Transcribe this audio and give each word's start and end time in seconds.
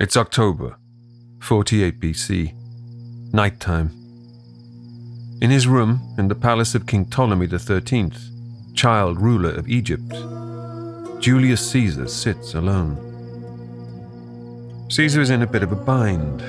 It's 0.00 0.16
October, 0.16 0.76
48 1.40 2.00
BC, 2.00 2.52
nighttime. 3.32 3.90
In 5.40 5.52
his 5.52 5.68
room 5.68 6.00
in 6.18 6.26
the 6.26 6.34
palace 6.34 6.74
of 6.74 6.88
King 6.88 7.04
Ptolemy 7.04 7.46
XIII, 7.46 8.10
child 8.74 9.20
ruler 9.20 9.50
of 9.50 9.68
Egypt, 9.68 10.10
Julius 11.20 11.70
Caesar 11.70 12.08
sits 12.08 12.54
alone. 12.54 12.98
Caesar 14.90 15.20
is 15.20 15.30
in 15.30 15.42
a 15.42 15.46
bit 15.46 15.62
of 15.62 15.70
a 15.70 15.76
bind. 15.76 16.42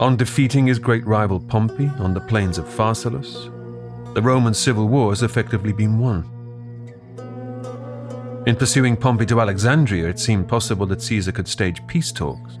On 0.00 0.16
defeating 0.16 0.68
his 0.68 0.78
great 0.78 1.04
rival 1.04 1.40
Pompey 1.40 1.90
on 1.98 2.14
the 2.14 2.20
plains 2.20 2.56
of 2.56 2.66
Pharsalus, 2.66 3.46
the 4.14 4.22
Roman 4.22 4.54
civil 4.54 4.86
war 4.86 5.10
has 5.10 5.24
effectively 5.24 5.72
been 5.72 5.98
won. 5.98 6.37
In 8.48 8.56
pursuing 8.56 8.96
Pompey 8.96 9.26
to 9.26 9.42
Alexandria, 9.42 10.08
it 10.08 10.18
seemed 10.18 10.48
possible 10.48 10.86
that 10.86 11.02
Caesar 11.02 11.32
could 11.32 11.46
stage 11.46 11.86
peace 11.86 12.10
talks 12.10 12.58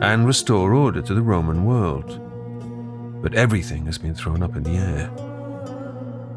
and 0.00 0.26
restore 0.26 0.72
order 0.72 1.02
to 1.02 1.12
the 1.12 1.20
Roman 1.20 1.66
world. 1.66 2.22
But 3.20 3.34
everything 3.34 3.84
has 3.84 3.98
been 3.98 4.14
thrown 4.14 4.42
up 4.42 4.56
in 4.56 4.62
the 4.62 4.78
air. 4.78 5.10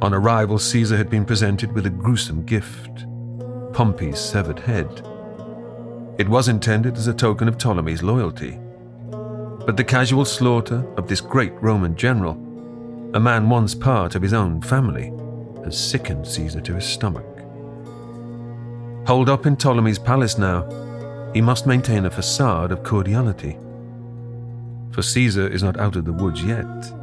On 0.01 0.13
arrival, 0.13 0.59
Caesar 0.59 0.97
had 0.97 1.09
been 1.09 1.23
presented 1.23 1.71
with 1.71 1.85
a 1.85 1.89
gruesome 1.89 2.43
gift 2.43 3.05
Pompey's 3.71 4.19
severed 4.19 4.59
head. 4.59 5.01
It 6.17 6.27
was 6.27 6.49
intended 6.49 6.97
as 6.97 7.07
a 7.07 7.13
token 7.13 7.47
of 7.47 7.57
Ptolemy's 7.57 8.03
loyalty. 8.03 8.59
But 9.65 9.77
the 9.77 9.85
casual 9.85 10.25
slaughter 10.25 10.85
of 10.97 11.07
this 11.07 11.21
great 11.21 11.53
Roman 11.61 11.95
general, 11.95 12.33
a 13.13 13.19
man 13.21 13.47
once 13.47 13.73
part 13.73 14.15
of 14.15 14.21
his 14.21 14.33
own 14.33 14.61
family, 14.61 15.13
has 15.63 15.77
sickened 15.77 16.27
Caesar 16.27 16.59
to 16.59 16.75
his 16.75 16.85
stomach. 16.85 17.28
Holed 19.09 19.27
up 19.27 19.47
in 19.47 19.55
Ptolemy's 19.55 19.97
palace 19.97 20.37
now, 20.37 20.69
he 21.33 21.41
must 21.41 21.65
maintain 21.65 22.05
a 22.05 22.11
facade 22.11 22.71
of 22.71 22.83
cordiality. 22.83 23.57
For 24.91 25.01
Caesar 25.01 25.47
is 25.47 25.63
not 25.63 25.79
out 25.79 25.95
of 25.95 26.05
the 26.05 26.13
woods 26.13 26.43
yet. 26.43 26.93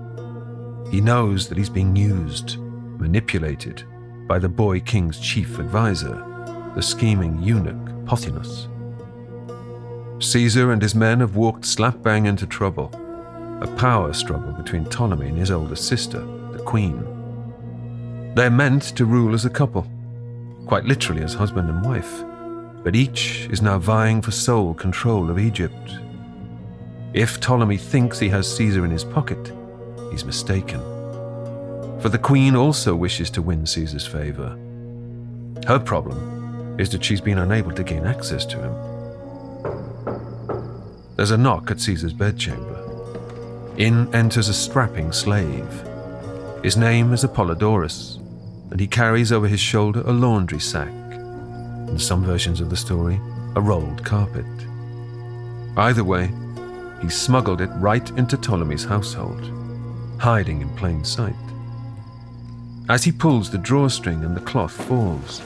He 0.93 1.01
knows 1.01 1.49
that 1.49 1.59
he's 1.59 1.69
being 1.69 1.97
used, 1.97 2.59
manipulated 2.59 3.83
by 4.29 4.39
the 4.39 4.49
boy 4.49 4.79
king's 4.79 5.19
chief 5.19 5.59
advisor, 5.59 6.15
the 6.77 6.81
scheming 6.81 7.43
eunuch 7.43 7.75
Pothinus. 8.05 8.69
Caesar 10.23 10.71
and 10.71 10.81
his 10.81 10.95
men 10.95 11.19
have 11.19 11.35
walked 11.35 11.65
slap 11.65 12.05
bang 12.05 12.27
into 12.27 12.47
trouble, 12.47 12.89
a 13.63 13.75
power 13.77 14.13
struggle 14.13 14.53
between 14.53 14.85
Ptolemy 14.85 15.31
and 15.31 15.39
his 15.39 15.51
older 15.51 15.75
sister, 15.75 16.21
the 16.53 16.63
queen. 16.63 17.05
They're 18.37 18.49
meant 18.49 18.95
to 18.95 19.05
rule 19.05 19.35
as 19.35 19.45
a 19.45 19.51
couple, 19.51 19.89
quite 20.67 20.85
literally 20.85 21.23
as 21.23 21.35
husband 21.35 21.71
and 21.71 21.85
wife 21.85 22.25
but 22.87 22.95
each 22.95 23.49
is 23.51 23.61
now 23.61 23.81
vying 23.81 24.23
for 24.23 24.31
sole 24.31 24.73
control 24.73 25.29
of 25.29 25.41
Egypt. 25.41 25.91
If 27.15 27.41
Ptolemy 27.41 27.79
thinks 27.79 28.21
he 28.21 28.29
has 28.29 28.57
Caesar 28.57 28.85
in 28.85 28.93
his 28.93 29.03
pocket, 29.03 29.53
he's 30.13 30.25
mistaken. 30.25 30.79
For 32.01 32.09
the 32.09 32.21
Queen 32.21 32.55
also 32.55 32.95
wishes 32.95 33.29
to 33.31 33.43
win 33.43 33.67
Caesar's 33.67 34.07
favor. 34.07 34.57
Her 35.67 35.81
problem 35.81 36.79
is 36.79 36.89
that 36.91 37.05
she's 37.05 37.21
been 37.21 37.39
unable 37.39 37.73
to 37.73 37.83
gain 37.83 38.07
access 38.07 38.47
to 38.47 38.57
him. 38.57 38.73
There's 41.17 41.33
a 41.33 41.37
knock 41.37 41.73
at 41.73 41.81
Caesar's 41.81 42.13
bedchamber. 42.13 42.85
In 43.79 44.15
enters 44.15 44.49
a 44.49 44.55
strapping 44.55 45.11
slave. 45.11 45.83
His 46.63 46.77
name 46.77 47.13
is 47.13 47.25
Apollodorus, 47.25 48.21
and 48.71 48.81
he 48.81 48.87
carries 48.87 49.33
over 49.33 49.47
his 49.47 49.61
shoulder 49.61 50.03
a 50.07 50.13
laundry 50.13 50.61
sack 50.61 50.93
in 51.89 51.99
some 51.99 52.25
versions 52.25 52.61
of 52.61 52.71
the 52.71 52.77
story, 52.77 53.21
a 53.55 53.61
rolled 53.61 54.05
carpet. 54.05 54.45
Either 55.77 56.05
way, 56.05 56.31
he 57.01 57.09
smuggled 57.09 57.61
it 57.61 57.71
right 57.77 58.11
into 58.19 58.37
Ptolemy's 58.37 58.85
household, 58.85 59.51
hiding 60.19 60.63
in 60.63 60.75
plain 60.77 61.05
sight. 61.05 61.35
As 62.89 63.05
he 63.05 63.13
pulls 63.13 63.51
the 63.51 63.59
drawstring 63.59 64.25
and 64.25 64.37
the 64.37 64.41
cloth 64.41 64.73
falls, 64.73 65.43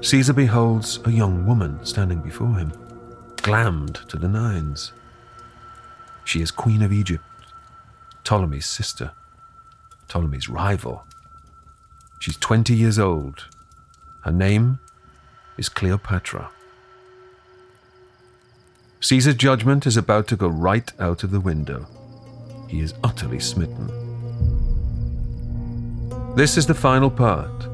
Caesar 0.00 0.32
beholds 0.32 0.98
a 1.04 1.10
young 1.10 1.46
woman 1.46 1.84
standing 1.84 2.20
before 2.20 2.54
him, 2.56 2.72
glammed 3.36 4.00
to 4.08 4.16
the 4.16 4.28
nines. 4.28 4.92
She 6.24 6.40
is 6.40 6.50
Queen 6.50 6.82
of 6.82 6.92
Egypt, 6.92 7.24
Ptolemy's 8.22 8.66
sister, 8.66 9.12
Ptolemy's 10.08 10.48
rival. 10.48 11.06
She's 12.24 12.38
20 12.38 12.74
years 12.74 12.98
old. 12.98 13.48
Her 14.22 14.32
name 14.32 14.78
is 15.58 15.68
Cleopatra. 15.68 16.50
Caesar's 19.00 19.34
judgment 19.34 19.86
is 19.86 19.98
about 19.98 20.26
to 20.28 20.36
go 20.36 20.48
right 20.48 20.90
out 20.98 21.22
of 21.22 21.32
the 21.32 21.40
window. 21.40 21.86
He 22.66 22.80
is 22.80 22.94
utterly 23.04 23.40
smitten. 23.40 23.88
This 26.34 26.56
is 26.56 26.66
the 26.66 26.72
final 26.72 27.10
part 27.10 27.66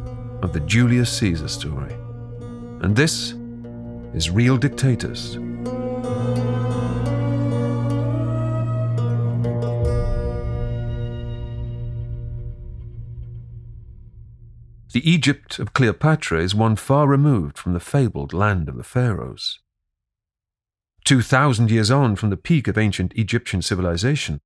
of 0.43 0.53
the 0.53 0.59
Julius 0.67 1.17
Caesar 1.19 1.47
story. 1.47 1.95
And 2.83 2.97
this 2.97 3.35
is 4.15 4.31
Real 4.31 4.57
Dictators. 4.57 5.39
The 14.93 15.09
Egypt 15.09 15.61
of 15.61 15.73
Cleopatra 15.73 16.41
is 16.41 16.53
one 16.53 16.75
far 16.75 17.07
removed 17.07 17.57
from 17.57 17.75
the 17.75 17.81
fabled 17.81 18.33
land 18.33 18.69
of 18.69 18.77
the 18.77 18.83
pharaohs. 18.83 19.61
Two 21.05 21.23
thousand 21.23 21.71
years 21.71 21.93
on 21.93 22.17
from 22.17 22.31
the 22.31 22.37
peak 22.37 22.67
of 22.67 22.77
ancient 22.77 23.13
Egyptian 23.15 23.63
civilization, 23.63 24.41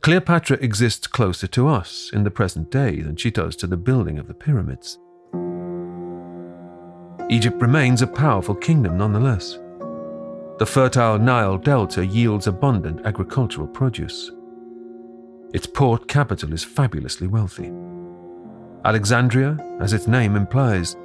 Cleopatra 0.00 0.58
exists 0.58 1.08
closer 1.08 1.48
to 1.48 1.66
us 1.66 2.10
in 2.12 2.22
the 2.22 2.30
present 2.30 2.70
day 2.70 3.00
than 3.00 3.16
she 3.16 3.32
does 3.32 3.56
to 3.56 3.66
the 3.66 3.76
building 3.76 4.20
of 4.20 4.28
the 4.28 4.34
pyramids. 4.34 5.00
Egypt 7.28 7.60
remains 7.60 8.02
a 8.02 8.06
powerful 8.06 8.54
kingdom 8.54 8.96
nonetheless. 8.96 9.58
The 10.58 10.66
fertile 10.66 11.18
Nile 11.18 11.58
Delta 11.58 12.06
yields 12.06 12.46
abundant 12.46 13.04
agricultural 13.04 13.66
produce. 13.66 14.30
Its 15.52 15.66
port 15.66 16.06
capital 16.06 16.52
is 16.52 16.62
fabulously 16.62 17.26
wealthy. 17.26 17.72
Alexandria, 18.84 19.56
as 19.80 19.92
its 19.92 20.08
name 20.08 20.34
implies, 20.34 20.96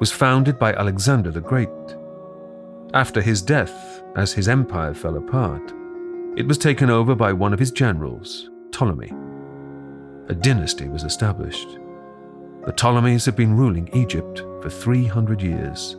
was 0.00 0.12
founded 0.12 0.58
by 0.58 0.74
Alexander 0.74 1.30
the 1.30 1.40
Great. 1.40 1.68
After 2.92 3.22
his 3.22 3.40
death, 3.40 4.02
as 4.16 4.32
his 4.32 4.48
empire 4.48 4.92
fell 4.92 5.16
apart, 5.16 5.72
it 6.36 6.46
was 6.46 6.58
taken 6.58 6.90
over 6.90 7.14
by 7.14 7.32
one 7.32 7.54
of 7.54 7.58
his 7.58 7.70
generals, 7.70 8.50
Ptolemy. 8.70 9.12
A 10.28 10.34
dynasty 10.34 10.88
was 10.88 11.04
established. 11.04 11.78
The 12.66 12.72
Ptolemies 12.72 13.24
have 13.24 13.36
been 13.36 13.56
ruling 13.56 13.88
Egypt 13.94 14.40
for 14.60 14.68
300 14.68 15.40
years. 15.40 15.96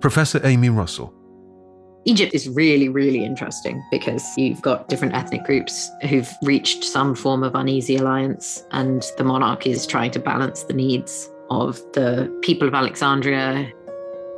Professor 0.00 0.40
Amy 0.44 0.68
Russell 0.68 1.14
Egypt 2.04 2.34
is 2.34 2.48
really, 2.48 2.88
really 2.88 3.24
interesting 3.24 3.82
because 3.90 4.24
you've 4.36 4.60
got 4.60 4.88
different 4.88 5.14
ethnic 5.14 5.44
groups 5.44 5.88
who've 6.08 6.28
reached 6.42 6.82
some 6.82 7.14
form 7.14 7.44
of 7.44 7.54
uneasy 7.54 7.96
alliance, 7.96 8.64
and 8.72 9.04
the 9.18 9.24
monarch 9.24 9.66
is 9.66 9.86
trying 9.86 10.10
to 10.10 10.18
balance 10.18 10.64
the 10.64 10.72
needs 10.72 11.30
of 11.50 11.76
the 11.92 12.28
people 12.42 12.66
of 12.66 12.74
Alexandria. 12.74 13.70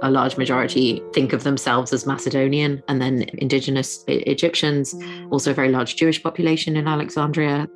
A 0.03 0.10
large 0.10 0.36
majority 0.36 1.03
think 1.14 1.32
of 1.32 1.44
themselves 1.44 1.91
as 1.94 2.04
Macedonian, 2.06 2.82
and 2.88 3.00
then 3.00 3.24
indigenous 3.38 4.04
Egyptians, 4.08 4.94
also 5.30 5.53
a 5.53 5.54
very 5.54 5.70
large 5.70 5.97
Jewish 5.97 6.22
population 6.22 6.76
in 6.76 6.86
Alexandria. 6.86 7.66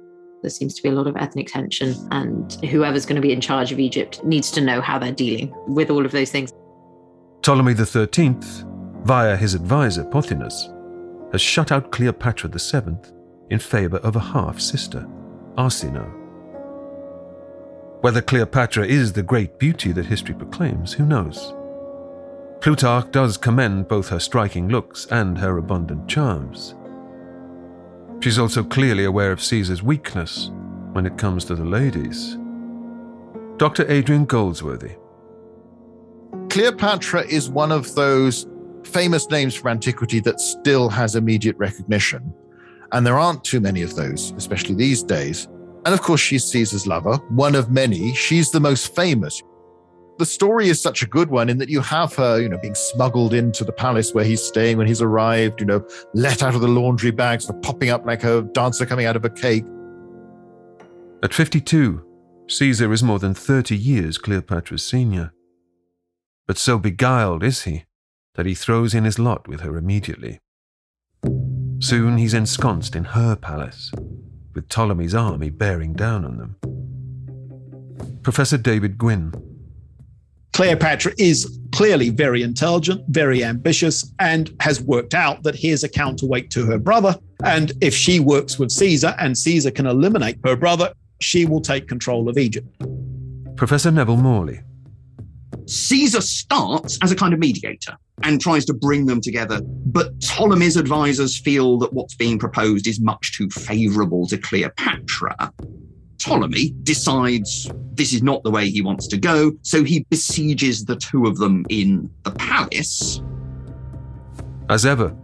There 0.43 0.51
seems 0.51 0.75
to 0.75 0.83
be 0.83 0.91
a 0.91 0.93
lot 0.93 1.07
of 1.07 1.17
ethnic 1.17 1.47
tension, 1.47 1.95
and 2.11 2.53
whoever's 2.67 3.07
going 3.07 3.17
to 3.17 3.23
be 3.23 3.33
in 3.33 3.41
charge 3.41 3.73
of 3.73 3.81
Egypt 3.81 4.23
needs 4.23 4.51
to 4.51 4.61
know 4.61 4.83
how 4.83 4.99
they're 4.99 5.13
dealing 5.13 5.55
with 5.67 5.89
all 5.89 6.05
of 6.05 6.13
those 6.13 6.31
things. 6.31 6.53
Ptolemy 7.41 7.75
XIII 7.75 8.37
via 9.05 9.37
his 9.37 9.55
advisor 9.55 10.05
Pothinus, 10.05 10.73
has 11.33 11.41
shut 11.41 11.73
out 11.73 11.93
Cleopatra 11.93 12.51
VII 12.51 12.97
in 13.51 13.59
favor 13.59 13.99
of 13.99 14.17
a 14.17 14.21
half 14.21 14.61
sister, 14.61 15.07
Arsinoe. 15.57 16.15
Whether 18.01 18.23
Cleopatra 18.23 18.87
is 18.87 19.13
the 19.13 19.23
great 19.23 19.59
beauty 19.59 19.93
that 19.93 20.07
history 20.07 20.35
proclaims, 20.35 20.93
who 20.93 21.05
knows? 21.05 21.53
Plutarch 22.61 23.11
does 23.11 23.37
commend 23.37 23.89
both 23.89 24.09
her 24.09 24.21
striking 24.21 24.69
looks 24.69 25.07
and 25.07 25.39
her 25.39 25.59
abundant 25.59 26.09
charms. 26.09 26.75
She's 28.21 28.39
also 28.39 28.65
clearly 28.65 29.05
aware 29.05 29.31
of 29.31 29.43
Caesar's 29.43 29.83
weakness 29.83 30.51
when 30.93 31.07
it 31.07 31.19
comes 31.19 31.45
to 31.47 31.55
the 31.55 31.65
ladies. 31.65 32.37
Dr. 33.59 33.91
Adrian 33.91 34.25
Goldsworthy. 34.25 34.97
Cleopatra 36.51 37.27
is 37.27 37.49
one 37.49 37.71
of 37.73 37.95
those 37.95 38.47
famous 38.89 39.29
names 39.31 39.55
from 39.55 39.69
antiquity 39.69 40.21
that 40.21 40.41
still 40.41 40.89
has 40.89 41.15
immediate 41.15 41.57
recognition. 41.59 42.33
And 42.93 43.07
there 43.07 43.19
aren't 43.19 43.45
too 43.45 43.61
many 43.61 43.83
of 43.83 43.95
those, 43.95 44.33
especially 44.37 44.75
these 44.75 45.03
days. 45.03 45.47
And 45.85 45.95
of 45.95 46.03
course, 46.03 46.21
she's 46.21 46.45
Caesar's 46.45 46.87
lover, 46.87 47.17
one 47.29 47.55
of 47.55 47.71
many. 47.71 48.15
She's 48.15 48.51
the 48.51 48.61
most 48.61 48.95
famous. 48.95 49.43
the 50.19 50.27
story 50.27 50.69
is 50.69 50.81
such 50.81 51.03
a 51.03 51.07
good 51.07 51.31
one 51.31 51.49
in 51.49 51.59
that 51.59 51.69
you 51.69 51.81
have 51.81 52.15
her, 52.17 52.41
you 52.41 52.49
know, 52.49 52.59
being 52.59 52.75
smuggled 52.75 53.33
into 53.33 53.65
the 53.65 53.73
palace 53.73 54.13
where 54.13 54.25
he's 54.25 54.43
staying 54.43 54.77
when 54.77 54.87
he's 54.87 55.01
arrived, 55.01 55.61
you 55.61 55.67
know, 55.67 55.87
let 56.13 56.43
out 56.43 56.55
of 56.55 56.61
the 56.61 56.69
laundry 56.69 57.13
bags, 57.13 57.47
for 57.47 57.53
popping 57.61 57.91
up 57.91 58.05
like 58.05 58.25
a 58.25 58.43
dancer 58.53 58.85
coming 58.85 59.07
out 59.07 59.15
of 59.17 59.25
a 59.25 59.31
cake. 59.31 59.65
At 61.23 61.33
52, 61.33 62.05
Caesar 62.49 62.93
is 62.93 63.03
more 63.03 63.19
than 63.19 63.35
30 63.35 63.77
years 63.77 64.19
Cleopatra's 64.19 64.85
senior. 64.85 65.33
But 66.47 66.59
so 66.59 66.79
beguiled 66.79 67.45
is 67.45 67.63
he 67.63 67.85
that 68.39 68.47
he 68.47 68.55
throws 68.55 68.95
in 68.95 69.03
his 69.03 69.19
lot 69.19 69.49
with 69.49 69.63
her 69.63 69.77
immediately. 69.77 70.39
Soon 71.81 72.19
he's 72.19 72.35
ensconced 72.35 72.95
in 72.95 73.03
her 73.03 73.35
palace, 73.35 73.91
with 74.55 74.69
Ptolemy's 74.69 75.13
army 75.13 75.51
bearing 75.51 75.93
down 75.93 76.25
on 76.25 76.39
them. 76.39 76.57
Professor 78.23 78.57
David 78.57 78.97
Gwynn. 78.97 79.35
Cleopatra 80.53 81.15
is 81.19 81.59
clearly 81.73 82.11
very 82.11 82.45
intelligent, 82.45 83.03
very 83.09 83.43
ambitious, 83.43 84.15
and 84.21 84.55
has 84.61 84.81
worked 84.81 85.15
out 85.15 85.43
that 85.43 85.57
here's 85.57 85.83
a 85.83 85.89
counterweight 85.89 86.49
to 86.53 86.65
her 86.65 86.79
brother. 86.79 87.17
And 87.43 87.73
if 87.81 87.93
she 87.93 88.21
works 88.21 88.57
with 88.57 88.71
Caesar 88.71 89.17
and 89.19 89.37
Caesar 89.37 89.73
can 89.73 89.87
eliminate 89.87 90.39
her 90.45 90.55
brother, 90.55 90.93
she 91.21 91.45
will 91.45 91.61
take 91.61 91.89
control 91.89 92.29
of 92.29 92.39
Egypt. 92.39 92.69
Professor 93.57 93.91
Neville 93.91 94.17
Morley. 94.17 94.61
Caesar 95.67 96.21
starts 96.21 97.01
as 97.03 97.11
a 97.11 97.17
kind 97.17 97.35
of 97.35 97.41
mediator 97.41 97.97
and 98.23 98.41
tries 98.41 98.65
to 98.67 98.75
bring 98.75 99.07
them 99.07 99.21
together, 99.21 99.61
but 99.87 100.19
Ptolemy's 100.21 100.77
advisors 100.77 101.39
feel 101.39 101.79
that 101.79 101.93
what's 101.93 102.15
being 102.15 102.39
proposed 102.39 102.87
is 102.87 103.01
much 103.01 103.37
too 103.37 103.49
favorable 103.51 104.27
to 104.29 104.39
Cleopatra. 104.39 105.53
Ptolemy 106.19 106.75
decides 106.83 107.71
this 107.95 108.13
is 108.13 108.23
not 108.23 108.43
the 108.43 108.51
way 108.51 108.69
he 108.69 108.83
wants 108.83 109.07
to 109.09 109.17
go, 109.17 109.53
so 109.63 109.85
he 109.85 110.05
besieges 110.11 110.85
the 110.85 110.97
two 110.97 111.27
of 111.27 111.37
them 111.39 111.65
in 111.69 112.11
the 112.25 112.33
palace. 112.33 113.23
As 114.69 114.85
ever, 114.85 115.17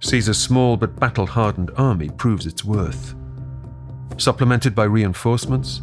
Caesar's 0.00 0.38
small 0.38 0.76
but 0.76 0.98
battle 0.98 1.26
hardened 1.26 1.70
army 1.76 2.10
proves 2.10 2.46
its 2.46 2.64
worth. 2.64 3.14
Supplemented 4.16 4.74
by 4.74 4.84
reinforcements, 4.84 5.82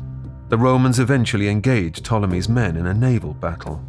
the 0.49 0.57
Romans 0.57 0.99
eventually 0.99 1.49
engage 1.49 2.01
Ptolemy's 2.01 2.47
men 2.47 2.77
in 2.77 2.87
a 2.87 2.93
naval 2.93 3.33
battle. 3.33 3.83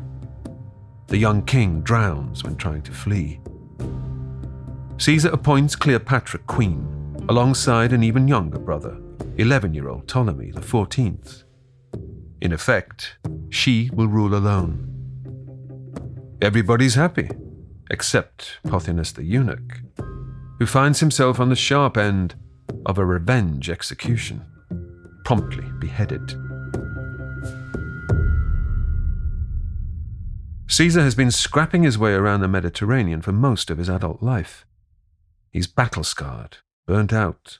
The 1.09 1.17
young 1.17 1.43
king 1.47 1.81
drowns 1.81 2.45
when 2.45 2.57
trying 2.57 2.83
to 2.83 2.93
flee. 2.93 3.41
Caesar 4.99 5.31
appoints 5.31 5.75
Cleopatra 5.75 6.41
queen, 6.41 7.17
alongside 7.31 7.95
an 7.95 8.03
even 8.03 8.29
younger 8.29 8.59
brother, 8.59 9.01
11 9.39 9.73
year 9.73 9.89
old 9.89 10.07
Ptolemy 10.07 10.53
XIV. 10.53 11.45
In 12.43 12.53
effect, 12.53 13.17
she 13.49 13.89
will 13.95 14.07
rule 14.07 14.35
alone. 14.35 14.85
Everybody's 16.43 16.95
happy, 16.95 17.31
except 17.91 18.59
Pothinus 18.67 19.15
the 19.15 19.25
eunuch, 19.25 19.81
who 20.59 20.67
finds 20.67 21.01
himself 21.01 21.41
on 21.41 21.49
the 21.49 21.57
sharp 21.57 21.97
end 21.97 22.35
of 22.85 22.99
a 22.99 23.07
revenge 23.07 23.71
execution, 23.71 24.45
promptly 25.25 25.65
beheaded. 25.79 26.35
Caesar 30.71 31.01
has 31.01 31.15
been 31.15 31.31
scrapping 31.31 31.83
his 31.83 31.97
way 31.97 32.13
around 32.13 32.41
the 32.41 32.49
Mediterranean 32.49 33.23
for 33.23 33.33
most 33.33 33.71
of 33.71 33.79
his 33.79 33.89
adult 33.89 34.23
life. 34.23 34.67
He's 35.51 35.67
battle 35.67 36.05
scarred, 36.05 36.59
burnt 36.87 37.11
out, 37.11 37.59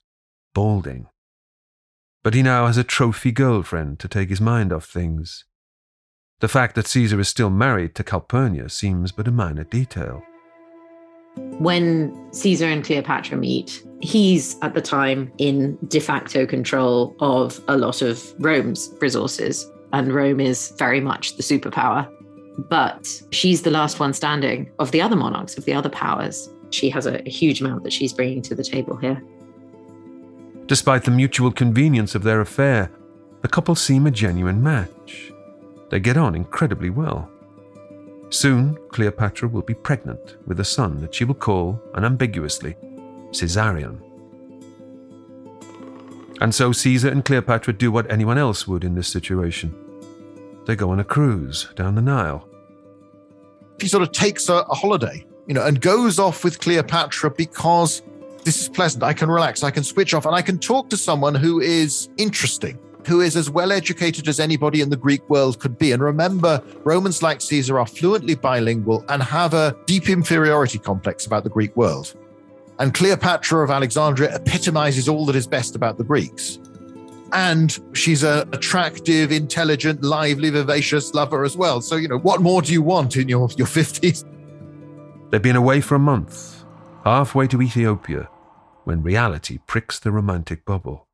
balding. 0.55 1.07
But 2.23 2.35
he 2.35 2.43
now 2.43 2.67
has 2.67 2.77
a 2.77 2.85
trophy 2.85 3.33
girlfriend 3.33 3.99
to 4.01 4.09
take 4.09 4.29
his 4.29 4.43
mind 4.43 4.75
off 4.75 4.85
things. 4.85 5.47
The 6.41 6.49
fact 6.49 6.75
that 6.75 6.87
Caesar 6.87 7.19
is 7.19 7.29
still 7.29 7.49
married 7.49 7.95
to 7.95 8.05
Calpurnia 8.05 8.69
seems 8.69 9.11
but 9.11 9.27
a 9.27 9.33
minor 9.33 9.65
detail. 9.65 10.23
When 11.37 12.31
Caesar 12.33 12.67
and 12.67 12.85
Cleopatra 12.85 13.39
meet, 13.39 13.83
he's 14.01 14.57
at 14.61 14.75
the 14.75 14.83
time 14.83 15.33
in 15.39 15.79
de 15.89 15.99
facto 15.99 16.45
control 16.45 17.17
of 17.21 17.59
a 17.69 17.77
lot 17.79 18.03
of 18.03 18.35
Rome's 18.39 18.93
resources, 19.01 19.67
and 19.95 20.13
Rome 20.13 20.41
is 20.41 20.75
very 20.79 21.01
much 21.01 21.37
the 21.37 21.43
superpower. 21.43 22.07
But 22.59 23.23
she's 23.31 23.63
the 23.63 23.71
last 23.71 24.01
one 24.01 24.13
standing 24.13 24.71
of 24.79 24.91
the 24.91 25.01
other 25.01 25.17
monarchs, 25.17 25.57
of 25.57 25.65
the 25.65 25.75
other 25.75 25.89
powers. 25.89 26.51
She 26.71 26.91
has 26.91 27.07
a, 27.07 27.23
a 27.27 27.31
huge 27.31 27.61
amount 27.61 27.85
that 27.85 27.93
she's 27.93 28.13
bringing 28.13 28.43
to 28.43 28.55
the 28.55 28.65
table 28.65 28.97
here. 28.97 29.23
Despite 30.67 31.05
the 31.05 31.11
mutual 31.11 31.53
convenience 31.53 32.15
of 32.15 32.25
their 32.25 32.41
affair, 32.41 32.91
the 33.43 33.49
couple 33.49 33.75
seem 33.75 34.07
a 34.07 34.11
genuine 34.11 34.63
match. 34.63 35.33
They 35.91 36.01
get 36.01 36.17
on 36.17 36.35
incredibly 36.35 36.91
well. 36.91 37.31
Soon, 38.31 38.77
Cleopatra 38.91 39.49
will 39.49 39.63
be 39.63 39.75
pregnant 39.75 40.37
with 40.47 40.61
a 40.61 40.65
son 40.65 41.01
that 41.01 41.15
she 41.15 41.25
will 41.25 41.35
call, 41.35 41.81
unambiguously, 41.95 42.77
Caesarion. 43.31 44.01
And 46.41 46.55
so 46.55 46.73
Caesar 46.73 47.09
and 47.09 47.25
Cleopatra 47.25 47.73
do 47.73 47.91
what 47.91 48.11
anyone 48.11 48.39
else 48.39 48.69
would 48.69 48.85
in 48.85 48.95
this 48.95 49.09
situation. 49.09 49.75
They 50.67 50.77
go 50.77 50.91
on 50.91 51.01
a 51.01 51.05
cruise 51.05 51.69
down 51.75 51.95
the 51.95 52.03
Nile. 52.03 52.48
He 53.81 53.89
sort 53.89 54.03
of 54.03 54.13
takes 54.13 54.49
a, 54.49 54.55
a 54.55 54.75
holiday, 54.75 55.25
you 55.47 55.55
know, 55.55 55.65
and 55.65 55.81
goes 55.81 56.19
off 56.19 56.45
with 56.45 56.61
Cleopatra 56.61 57.31
because 57.31 58.03
this 58.45 58.61
is 58.61 58.69
pleasant. 58.69 59.03
I 59.03 59.13
can 59.13 59.31
relax, 59.31 59.63
I 59.63 59.71
can 59.71 59.85
switch 59.85 60.15
off, 60.15 60.27
and 60.27 60.35
I 60.35 60.43
can 60.43 60.59
talk 60.59 60.91
to 60.91 60.97
someone 60.97 61.35
who 61.35 61.61
is 61.61 62.09
interesting 62.17 62.79
who 63.09 63.23
is 63.23 63.37
as 63.37 63.49
well 63.49 63.73
educated 63.73 64.29
as 64.29 64.39
anybody 64.39 64.83
in 64.83 64.91
the 64.91 64.97
Greek 64.97 65.29
world 65.31 65.59
could 65.59 65.79
be. 65.79 65.93
And 65.93 66.03
remember, 66.03 66.63
Romans 66.85 67.23
like 67.23 67.41
Caesar 67.41 67.79
are 67.79 67.87
fluently 67.87 68.35
bilingual 68.35 69.05
and 69.09 69.23
have 69.23 69.55
a 69.55 69.75
deep 69.87 70.11
inferiority 70.11 70.79
complex 70.79 71.25
about 71.25 71.43
the 71.43 71.51
Greek 71.51 71.75
world. 71.75 72.15
And 72.79 72.95
Cleopatra 72.95 73.65
of 73.65 73.71
Alexandria 73.71 74.37
epitomizes 74.37 75.09
all 75.09 75.25
that 75.27 75.37
is 75.37 75.47
best 75.47 75.75
about 75.75 75.97
the 75.97 76.05
Greeks. 76.05 76.59
And 77.33 77.79
she's 77.93 78.23
an 78.23 78.49
attractive, 78.53 79.33
intelligent, 79.33 80.03
lively, 80.03 80.51
vivacious 80.51 81.13
lover 81.15 81.45
as 81.45 81.57
well. 81.57 81.81
So, 81.81 81.97
you 81.97 82.09
know, 82.09 82.19
what 82.19 82.41
more 82.41 82.63
do 82.63 82.73
you 82.73 82.83
want 82.83 83.17
in 83.17 83.29
your, 83.29 83.49
your 83.57 83.67
50s? 83.67 84.25
They've 85.31 85.43
been 85.43 85.57
away 85.57 85.81
for 85.81 85.95
a 85.95 85.99
month, 85.99 86.65
halfway 87.05 87.47
to 87.49 87.61
Ethiopia, 87.61 88.29
when 88.85 89.03
reality 89.03 89.59
pricks 89.67 89.99
the 89.99 90.11
romantic 90.11 90.65
bubble. 90.65 91.07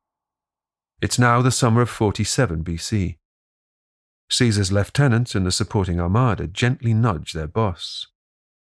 It's 1.01 1.19
now 1.19 1.41
the 1.41 1.51
summer 1.51 1.81
of 1.81 1.89
47 1.89 2.63
BC. 2.63 3.17
Caesar's 4.29 4.71
lieutenants 4.71 5.35
and 5.35 5.45
the 5.45 5.51
supporting 5.51 5.99
armada 5.99 6.47
gently 6.47 6.93
nudge 6.93 7.33
their 7.33 7.47
boss. 7.47 8.07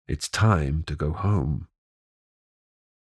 It's 0.07 0.29
time 0.29 0.83
to 0.87 0.95
go 0.95 1.11
home. 1.11 1.67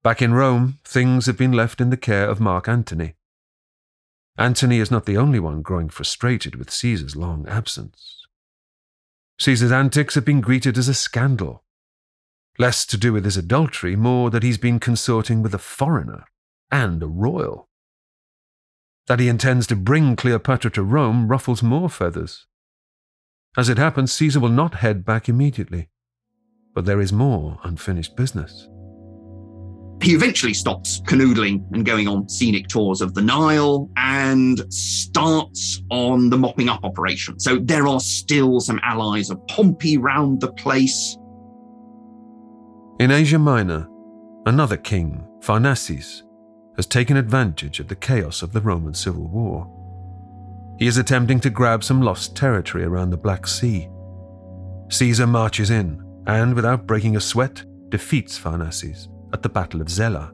Back 0.03 0.23
in 0.23 0.35
Rome, 0.35 0.79
things 0.85 1.27
have 1.27 1.37
been 1.37 1.53
left 1.53 1.81
in 1.81 1.91
the 1.91 1.97
care 1.97 2.29
of 2.29 2.41
Mark 2.41 2.69
Antony. 2.69 3.15
Antony 4.39 4.79
is 4.79 4.91
not 4.91 5.05
the 5.05 5.17
only 5.17 5.39
one 5.39 5.63
growing 5.63 5.89
frustrated 5.89 6.57
with 6.57 6.71
Caesar's 6.71 7.17
long 7.17 7.47
absence. 7.47 8.27
Caesar's 9.39 9.73
antics 9.73 10.15
have 10.15 10.25
been 10.25 10.41
greeted 10.41 10.79
as 10.79 10.89
a 10.89 10.95
scandal. 10.95 11.65
Less 12.59 12.87
to 12.87 12.97
do 12.97 13.13
with 13.13 13.25
his 13.25 13.37
adultery, 13.37 13.97
more 13.97 14.31
that 14.31 14.43
he's 14.43 14.59
been 14.59 14.79
consorting 14.79 15.43
with 15.43 15.55
a 15.55 15.59
foreigner 15.59 16.25
and 16.71 17.03
a 17.03 17.07
royal. 17.07 17.69
That 19.07 19.21
he 19.21 19.29
intends 19.29 19.67
to 19.67 19.77
bring 19.77 20.17
Cleopatra 20.17 20.71
to 20.73 20.83
Rome 20.83 21.29
ruffles 21.29 21.63
more 21.63 21.91
feathers. 21.91 22.47
As 23.57 23.69
it 23.69 23.79
happens, 23.79 24.13
Caesar 24.13 24.41
will 24.41 24.49
not 24.49 24.77
head 24.77 25.05
back 25.05 25.29
immediately. 25.29 25.89
But 26.75 26.87
there 26.87 27.01
is 27.01 27.13
more 27.13 27.59
unfinished 27.65 28.17
business. 28.17 28.69
He 30.03 30.15
eventually 30.15 30.53
stops 30.53 31.01
canoodling 31.03 31.65
and 31.73 31.87
going 31.87 32.09
on 32.09 32.29
scenic 32.29 32.67
tours 32.67 33.01
of 33.01 33.15
the 33.15 33.23
Nile 33.23 33.89
and 33.97 34.61
starts 34.73 35.81
on 35.91 36.29
the 36.29 36.37
mopping 36.37 36.69
up 36.69 36.81
operation. 36.83 37.39
So 37.39 37.59
there 37.59 37.87
are 37.87 38.01
still 38.01 38.59
some 38.59 38.81
allies 38.83 39.31
of 39.31 39.47
Pompey 39.47 39.99
round 39.99 40.41
the 40.41 40.53
place. 40.55 41.17
In 42.99 43.13
Asia 43.13 43.39
Minor, 43.39 43.89
another 44.45 44.77
king, 44.77 45.25
Pharnaces, 45.41 46.25
has 46.75 46.87
taken 46.87 47.17
advantage 47.17 47.79
of 47.79 47.87
the 47.87 47.95
chaos 47.95 48.43
of 48.43 48.53
the 48.53 48.61
Roman 48.61 48.95
Civil 48.95 49.29
War. 49.29 49.71
He 50.81 50.89
is 50.89 50.97
attempting 50.97 51.39
to 51.41 51.51
grab 51.51 51.85
some 51.85 52.03
lost 52.03 52.35
territory 52.35 52.83
around 52.83 53.11
the 53.11 53.17
Black 53.17 53.47
Sea. 53.47 53.89
Caesar 54.91 55.29
marches 55.29 55.71
in 55.71 56.03
and, 56.27 56.55
without 56.55 56.89
breaking 56.89 57.15
a 57.15 57.21
sweat, 57.21 57.65
defeats 57.89 58.37
Pharnaces 58.37 59.09
at 59.33 59.43
the 59.43 59.49
Battle 59.49 59.81
of 59.81 59.89
Zela. 59.89 60.33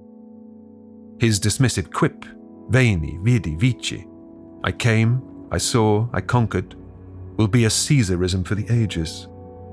His 1.21 1.40
dismissive 1.40 1.93
quip, 1.93 2.25
Veni, 2.69 3.19
Vidi, 3.23 3.57
Vici, 3.57 4.07
I 4.64 4.73
came, 4.73 5.23
I 5.50 5.59
saw, 5.59 6.09
I 6.12 6.21
conquered, 6.21 6.75
will 7.37 7.49
be 7.49 7.64
a 7.64 7.69
Caesarism 7.69 8.47
for 8.47 8.55
the 8.55 8.67
ages, 8.73 9.28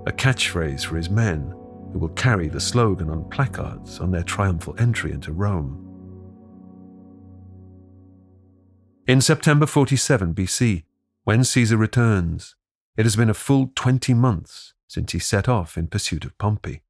a 0.06 0.12
catchphrase 0.12 0.86
for 0.86 0.98
his 0.98 1.10
men 1.10 1.54
who 1.92 2.00
will 2.00 2.10
carry 2.10 2.48
the 2.48 2.60
slogan 2.60 3.10
on 3.10 3.30
placards 3.30 4.00
on 4.00 4.12
their 4.12 4.24
triumphal 4.24 4.76
entry 4.78 5.12
into 5.12 5.32
Rome. 5.32 5.82
In 9.08 9.22
September 9.22 9.66
47 9.66 10.34
BC, 10.34 10.84
when 11.26 11.44
Caesar 11.44 11.78
returns, 11.78 12.56
it 12.98 13.04
has 13.04 13.16
been 13.16 13.30
a 13.30 13.34
full 13.34 13.72
20 13.76 14.14
months 14.14 14.74
since 14.88 15.12
he 15.12 15.20
set 15.20 15.50
off 15.50 15.78
in 15.78 15.88
pursuit 15.88 16.26
of 16.26 16.38
Pompey. 16.38 16.82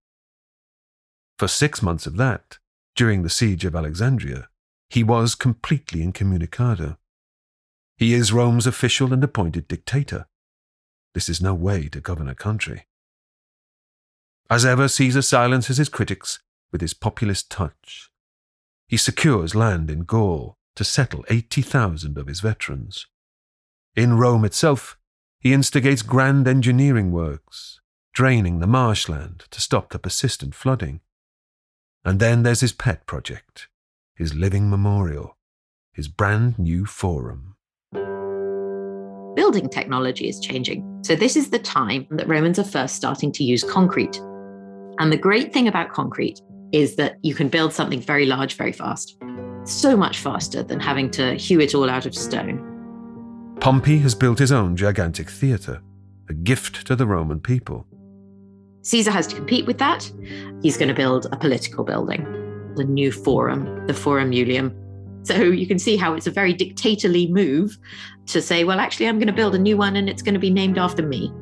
For 1.38 1.48
six 1.48 1.82
months 1.82 2.08
of 2.08 2.18
that, 2.18 2.58
during 2.96 3.24
the 3.24 3.30
siege 3.30 3.66
of 3.66 3.76
Alexandria, 3.76 4.48
he 4.90 5.04
was 5.04 5.36
completely 5.36 6.02
incommunicado. 6.02 6.98
He 7.98 8.14
is 8.14 8.32
Rome's 8.32 8.68
official 8.68 9.12
and 9.14 9.24
appointed 9.24 9.68
dictator. 9.68 10.28
This 11.14 11.28
is 11.28 11.42
no 11.42 11.54
way 11.54 11.88
to 11.90 12.00
govern 12.02 12.28
a 12.28 12.36
country. 12.36 12.86
As 14.50 14.66
ever, 14.66 14.88
Caesar 14.88 15.22
silences 15.22 15.78
his 15.78 15.90
critics 15.90 16.40
with 16.72 16.82
his 16.82 16.94
populist 16.94 17.50
touch. 17.50 18.12
He 18.88 18.98
secures 18.98 19.56
land 19.56 19.90
in 19.90 20.02
Gaul 20.02 20.58
to 20.76 20.84
settle 20.84 21.26
80,000 21.30 22.18
of 22.18 22.28
his 22.28 22.42
veterans. 22.42 23.08
In 23.96 24.18
Rome 24.18 24.46
itself, 24.46 24.98
he 25.40 25.54
instigates 25.54 26.02
grand 26.02 26.48
engineering 26.48 27.12
works, 27.12 27.80
draining 28.14 28.60
the 28.60 28.68
marshland 28.68 29.46
to 29.52 29.62
stop 29.62 29.90
the 29.90 30.00
persistent 30.00 30.54
flooding. 30.54 31.02
And 32.06 32.20
then 32.20 32.44
there's 32.44 32.62
his 32.62 32.72
pet 32.72 33.08
project, 33.08 33.68
his 34.16 34.36
living 34.36 34.70
memorial, 34.70 35.38
his 35.92 36.08
brand 36.08 36.60
new 36.60 36.86
forum. 36.86 37.56
Building 39.36 39.68
technology 39.70 40.30
is 40.30 40.40
changing. 40.40 41.02
So, 41.04 41.16
this 41.16 41.36
is 41.36 41.50
the 41.50 41.60
time 41.60 42.06
that 42.12 42.28
Romans 42.28 42.60
are 42.60 42.64
first 42.64 42.96
starting 42.96 43.32
to 43.34 43.44
use 43.44 43.64
concrete. 43.64 44.18
And 45.00 45.12
the 45.12 45.18
great 45.18 45.52
thing 45.52 45.68
about 45.68 45.92
concrete 45.92 46.40
is 46.72 46.96
that 46.98 47.18
you 47.24 47.34
can 47.34 47.50
build 47.50 47.74
something 47.74 48.02
very 48.02 48.28
large 48.28 48.56
very 48.56 48.72
fast, 48.72 49.18
so 49.64 49.98
much 49.98 50.20
faster 50.20 50.62
than 50.62 50.80
having 50.80 51.10
to 51.12 51.34
hew 51.34 51.60
it 51.60 51.74
all 51.74 51.90
out 51.90 52.06
of 52.06 52.14
stone. 52.16 53.56
Pompey 53.60 53.98
has 54.00 54.14
built 54.14 54.38
his 54.38 54.52
own 54.52 54.76
gigantic 54.76 55.30
theatre, 55.30 55.82
a 56.30 56.34
gift 56.34 56.86
to 56.86 56.96
the 56.96 57.08
Roman 57.08 57.40
people. 57.40 57.88
Caesar 58.86 59.10
has 59.10 59.26
to 59.26 59.36
compete 59.36 59.66
with 59.66 59.80
that. 59.80 60.10
He's 60.62 60.78
going 60.78 60.90
to 60.90 60.94
build 60.94 61.26
a 61.32 61.38
political 61.38 61.84
building, 61.84 62.24
the 62.76 62.84
new 62.84 63.12
forum, 63.12 63.88
the 63.88 63.96
Forum 63.96 64.30
Iulium. 64.30 64.74
So 65.26 65.42
you 65.42 65.66
can 65.66 65.80
see 65.80 65.98
how 65.98 66.14
it's 66.14 66.28
a 66.28 66.32
very 66.32 66.54
dictatorly 66.54 67.26
move 67.28 67.80
to 68.28 68.44
say, 68.44 68.64
well, 68.64 68.80
actually, 68.80 69.08
I'm 69.08 69.18
going 69.18 69.26
to 69.28 69.34
build 69.34 69.56
a 69.56 69.60
new 69.60 69.76
one 69.76 69.96
and 69.96 70.08
it's 70.08 70.22
going 70.22 70.36
to 70.36 70.40
be 70.40 70.52
named 70.52 70.78
after 70.78 71.02
me. 71.02 71.34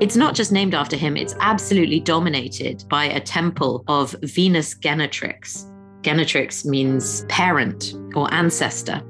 It's 0.00 0.16
not 0.16 0.34
just 0.34 0.50
named 0.50 0.74
after 0.74 0.96
him, 0.96 1.18
it's 1.18 1.34
absolutely 1.40 2.00
dominated 2.00 2.82
by 2.88 3.04
a 3.04 3.20
temple 3.20 3.84
of 3.86 4.12
Venus 4.22 4.74
Genetrix. 4.74 5.66
Genetrix 6.00 6.64
means 6.64 7.26
parent 7.26 7.94
or 8.14 8.32
ancestor. 8.32 9.02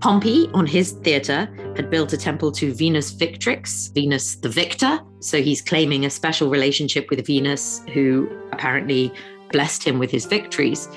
Pompey, 0.00 0.48
on 0.52 0.66
his 0.66 0.92
theatre, 0.92 1.48
had 1.74 1.90
built 1.90 2.12
a 2.12 2.16
temple 2.16 2.52
to 2.52 2.72
Venus 2.72 3.12
Victrix, 3.12 3.92
Venus 3.94 4.36
the 4.36 4.48
victor. 4.48 5.00
So 5.20 5.40
he's 5.42 5.62
claiming 5.62 6.04
a 6.04 6.10
special 6.10 6.50
relationship 6.50 7.08
with 7.10 7.26
Venus, 7.26 7.82
who 7.92 8.28
apparently 8.52 9.12
blessed 9.52 9.82
him 9.82 9.98
with 9.98 10.10
his 10.10 10.26
victories. 10.26 10.88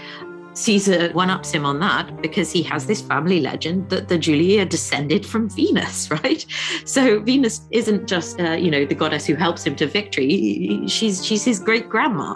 Caesar 0.53 1.09
one 1.13 1.29
ups 1.29 1.51
him 1.51 1.65
on 1.65 1.79
that 1.79 2.21
because 2.21 2.51
he 2.51 2.61
has 2.63 2.85
this 2.85 3.01
family 3.01 3.39
legend 3.39 3.89
that 3.89 4.09
the 4.09 4.17
Julii 4.17 4.59
are 4.59 4.65
descended 4.65 5.25
from 5.25 5.49
Venus, 5.49 6.11
right? 6.23 6.45
So 6.85 7.19
Venus 7.21 7.61
isn't 7.71 8.07
just 8.07 8.39
uh, 8.41 8.51
you 8.51 8.69
know 8.69 8.85
the 8.85 8.95
goddess 8.95 9.25
who 9.25 9.35
helps 9.35 9.65
him 9.65 9.75
to 9.77 9.87
victory; 9.87 10.81
she's 10.87 11.25
she's 11.25 11.45
his 11.45 11.59
great 11.59 11.87
grandma, 11.87 12.35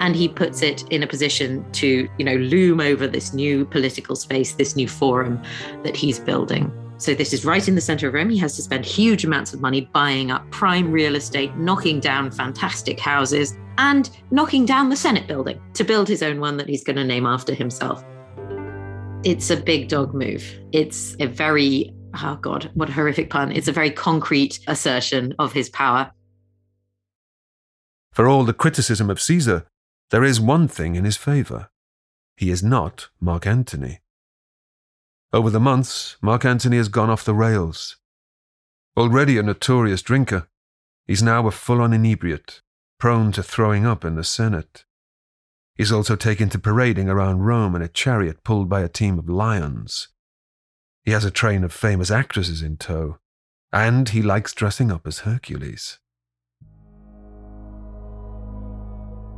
and 0.00 0.14
he 0.14 0.28
puts 0.28 0.62
it 0.62 0.82
in 0.90 1.02
a 1.02 1.06
position 1.06 1.64
to 1.72 2.08
you 2.18 2.24
know 2.24 2.36
loom 2.36 2.80
over 2.80 3.06
this 3.06 3.32
new 3.32 3.64
political 3.64 4.16
space, 4.16 4.52
this 4.52 4.76
new 4.76 4.88
forum 4.88 5.42
that 5.82 5.96
he's 5.96 6.18
building. 6.18 6.72
So 6.96 7.12
this 7.12 7.32
is 7.32 7.44
right 7.44 7.66
in 7.66 7.74
the 7.74 7.80
center 7.80 8.08
of 8.08 8.14
Rome. 8.14 8.30
He 8.30 8.38
has 8.38 8.56
to 8.56 8.62
spend 8.62 8.86
huge 8.86 9.24
amounts 9.24 9.52
of 9.52 9.60
money 9.60 9.82
buying 9.92 10.30
up 10.30 10.48
prime 10.50 10.92
real 10.92 11.16
estate, 11.16 11.54
knocking 11.56 12.00
down 12.00 12.30
fantastic 12.30 13.00
houses, 13.00 13.54
and 13.78 14.08
knocking 14.30 14.64
down 14.64 14.88
the 14.88 14.96
Senate 14.96 15.26
building 15.26 15.60
to 15.74 15.84
build 15.84 16.08
his 16.08 16.22
own 16.22 16.40
one 16.40 16.56
that 16.56 16.68
he's 16.68 16.84
going 16.84 16.96
to 16.96 17.04
name 17.04 17.26
after 17.26 17.52
himself. 17.52 18.04
It's 19.24 19.50
a 19.50 19.56
big 19.56 19.88
dog 19.88 20.14
move. 20.14 20.44
It's 20.72 21.16
a 21.18 21.26
very, 21.26 21.92
oh 22.22 22.36
God, 22.40 22.70
what 22.74 22.90
a 22.90 22.92
horrific 22.92 23.30
pun. 23.30 23.50
It's 23.52 23.68
a 23.68 23.72
very 23.72 23.90
concrete 23.90 24.60
assertion 24.68 25.34
of 25.38 25.52
his 25.52 25.68
power. 25.70 26.12
For 28.12 28.28
all 28.28 28.44
the 28.44 28.52
criticism 28.52 29.10
of 29.10 29.20
Caesar, 29.20 29.66
there 30.14 30.22
is 30.22 30.40
one 30.40 30.68
thing 30.68 30.94
in 30.94 31.04
his 31.04 31.16
favour. 31.16 31.70
He 32.36 32.48
is 32.48 32.62
not 32.62 33.08
Mark 33.20 33.48
Antony. 33.48 33.98
Over 35.32 35.50
the 35.50 35.58
months, 35.58 36.16
Mark 36.22 36.44
Antony 36.44 36.76
has 36.76 36.86
gone 36.86 37.10
off 37.10 37.24
the 37.24 37.34
rails. 37.34 37.96
Already 38.96 39.38
a 39.38 39.42
notorious 39.42 40.02
drinker, 40.02 40.46
he's 41.04 41.20
now 41.20 41.48
a 41.48 41.50
full 41.50 41.80
on 41.80 41.92
inebriate 41.92 42.62
prone 42.96 43.32
to 43.32 43.42
throwing 43.42 43.86
up 43.86 44.04
in 44.04 44.14
the 44.14 44.22
Senate. 44.22 44.84
He's 45.74 45.90
also 45.90 46.14
taken 46.14 46.48
to 46.50 46.60
parading 46.60 47.08
around 47.08 47.40
Rome 47.40 47.74
in 47.74 47.82
a 47.82 47.88
chariot 47.88 48.44
pulled 48.44 48.68
by 48.68 48.82
a 48.82 48.88
team 48.88 49.18
of 49.18 49.28
lions. 49.28 50.10
He 51.02 51.10
has 51.10 51.24
a 51.24 51.30
train 51.32 51.64
of 51.64 51.72
famous 51.72 52.12
actresses 52.12 52.62
in 52.62 52.76
tow, 52.76 53.18
and 53.72 54.10
he 54.10 54.22
likes 54.22 54.54
dressing 54.54 54.92
up 54.92 55.08
as 55.08 55.26
Hercules. 55.26 55.98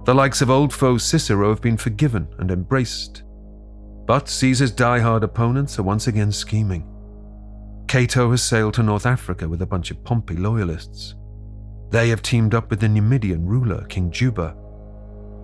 The 0.06 0.14
likes 0.14 0.40
of 0.40 0.50
old 0.50 0.72
foe 0.72 0.98
Cicero 0.98 1.48
have 1.48 1.60
been 1.60 1.76
forgiven 1.76 2.28
and 2.38 2.52
embraced. 2.52 3.24
But 4.06 4.28
Caesar's 4.28 4.70
die-hard 4.70 5.24
opponents 5.24 5.80
are 5.80 5.82
once 5.82 6.06
again 6.06 6.30
scheming. 6.30 6.86
Cato 7.88 8.30
has 8.30 8.40
sailed 8.40 8.74
to 8.74 8.84
North 8.84 9.04
Africa 9.04 9.48
with 9.48 9.62
a 9.62 9.66
bunch 9.66 9.90
of 9.90 10.04
Pompey 10.04 10.36
loyalists. 10.36 11.16
They 11.90 12.08
have 12.10 12.22
teamed 12.22 12.54
up 12.54 12.70
with 12.70 12.78
the 12.78 12.88
Numidian 12.88 13.44
ruler, 13.44 13.84
King 13.86 14.12
Juba. 14.12 14.54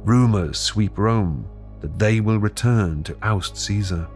Rumors 0.05 0.61
sweep 0.61 0.97
Rome 0.97 1.49
that 1.81 1.99
they 1.99 2.21
will 2.21 2.39
return 2.39 3.03
to 3.03 3.17
oust 3.21 3.57
Caesar. 3.57 4.07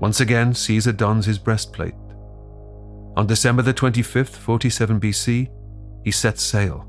Once 0.00 0.18
again, 0.18 0.52
Caesar 0.52 0.90
dons 0.90 1.26
his 1.26 1.38
breastplate. 1.38 1.94
On 3.16 3.28
December 3.28 3.62
the 3.62 3.74
25th, 3.74 4.34
47 4.34 4.98
BC, 4.98 5.48
he 6.02 6.10
sets 6.10 6.42
sail, 6.42 6.88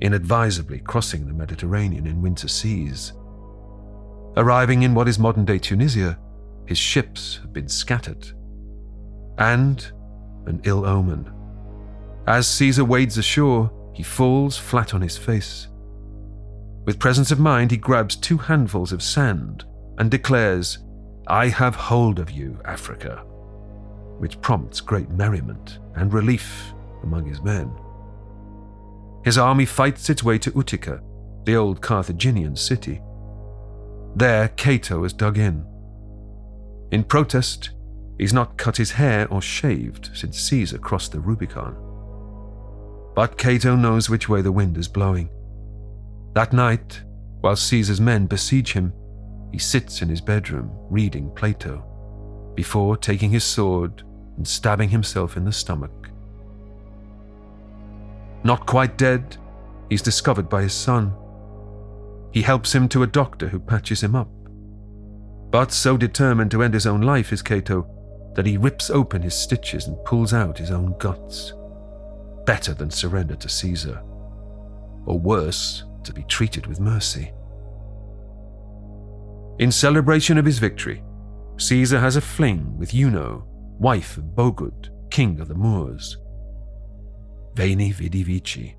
inadvisably 0.00 0.80
crossing 0.80 1.26
the 1.26 1.32
Mediterranean 1.32 2.06
in 2.06 2.22
winter 2.22 2.48
seas. 2.48 3.12
Arriving 4.36 4.82
in 4.82 4.94
what 4.94 5.08
is 5.08 5.18
modern 5.18 5.44
day 5.44 5.58
Tunisia, 5.58 6.18
his 6.66 6.78
ships 6.78 7.38
have 7.42 7.52
been 7.52 7.68
scattered. 7.68 8.26
And 9.38 9.84
an 10.46 10.60
ill 10.64 10.84
omen. 10.84 11.32
As 12.26 12.46
Caesar 12.48 12.84
wades 12.84 13.18
ashore, 13.18 13.70
he 13.92 14.02
falls 14.02 14.56
flat 14.56 14.94
on 14.94 15.02
his 15.02 15.16
face. 15.16 15.68
With 16.84 16.98
presence 16.98 17.30
of 17.30 17.38
mind, 17.38 17.70
he 17.70 17.76
grabs 17.76 18.16
two 18.16 18.38
handfuls 18.38 18.92
of 18.92 19.02
sand 19.02 19.64
and 19.98 20.10
declares, 20.10 20.78
I 21.26 21.48
have 21.48 21.74
hold 21.74 22.18
of 22.18 22.30
you, 22.30 22.60
Africa, 22.64 23.24
which 24.18 24.40
prompts 24.40 24.80
great 24.80 25.08
merriment 25.10 25.78
and 25.96 26.12
relief 26.12 26.72
among 27.02 27.26
his 27.26 27.40
men. 27.40 27.70
His 29.24 29.38
army 29.38 29.64
fights 29.64 30.10
its 30.10 30.22
way 30.22 30.38
to 30.38 30.52
Utica, 30.54 31.00
the 31.44 31.56
old 31.56 31.80
Carthaginian 31.80 32.56
city. 32.56 33.00
There, 34.14 34.48
Cato 34.48 35.04
is 35.04 35.12
dug 35.12 35.38
in. 35.38 35.66
In 36.92 37.04
protest, 37.04 37.70
he's 38.18 38.32
not 38.34 38.58
cut 38.58 38.76
his 38.76 38.92
hair 38.92 39.26
or 39.28 39.40
shaved 39.40 40.10
since 40.14 40.38
Caesar 40.38 40.78
crossed 40.78 41.12
the 41.12 41.20
Rubicon. 41.20 41.74
But 43.14 43.38
Cato 43.38 43.76
knows 43.76 44.10
which 44.10 44.28
way 44.28 44.42
the 44.42 44.52
wind 44.52 44.76
is 44.76 44.88
blowing. 44.88 45.30
That 46.34 46.52
night, 46.52 47.02
while 47.40 47.56
Caesar's 47.56 48.00
men 48.00 48.26
besiege 48.26 48.72
him, 48.72 48.92
he 49.52 49.58
sits 49.58 50.02
in 50.02 50.08
his 50.08 50.20
bedroom 50.20 50.70
reading 50.90 51.30
Plato, 51.34 51.82
before 52.54 52.96
taking 52.96 53.30
his 53.30 53.44
sword 53.44 54.02
and 54.36 54.46
stabbing 54.46 54.90
himself 54.90 55.36
in 55.36 55.44
the 55.44 55.52
stomach. 55.52 56.10
Not 58.44 58.66
quite 58.66 58.98
dead, 58.98 59.36
he's 59.88 60.02
discovered 60.02 60.48
by 60.48 60.62
his 60.62 60.74
son. 60.74 61.14
He 62.32 62.42
helps 62.42 62.74
him 62.74 62.88
to 62.90 63.02
a 63.02 63.06
doctor 63.08 63.48
who 63.48 63.58
patches 63.58 64.02
him 64.02 64.14
up. 64.14 64.28
But 65.50 65.72
so 65.72 65.96
determined 65.96 66.50
to 66.50 66.62
end 66.62 66.74
his 66.74 66.86
own 66.86 67.00
life 67.00 67.32
is 67.32 67.42
Cato 67.42 67.88
that 68.34 68.46
he 68.46 68.56
rips 68.56 68.90
open 68.90 69.22
his 69.22 69.34
stitches 69.34 69.86
and 69.86 70.04
pulls 70.04 70.34
out 70.34 70.58
his 70.58 70.70
own 70.70 70.96
guts 70.98 71.52
better 72.44 72.74
than 72.74 72.90
surrender 72.90 73.36
to 73.36 73.48
Caesar, 73.48 74.02
or 75.06 75.18
worse, 75.18 75.84
to 76.02 76.12
be 76.12 76.22
treated 76.24 76.66
with 76.66 76.80
mercy. 76.80 77.32
In 79.58 79.70
celebration 79.72 80.36
of 80.36 80.44
his 80.44 80.58
victory, 80.58 81.02
Caesar 81.56 82.00
has 82.00 82.16
a 82.16 82.20
fling 82.20 82.76
with 82.76 82.92
Eunoe, 82.92 83.44
wife 83.78 84.18
of 84.18 84.34
Bogud, 84.34 84.90
king 85.10 85.40
of 85.40 85.48
the 85.48 85.54
Moors. 85.54 86.18
Veni 87.54 87.92
vidi 87.92 88.22
vici. 88.22 88.76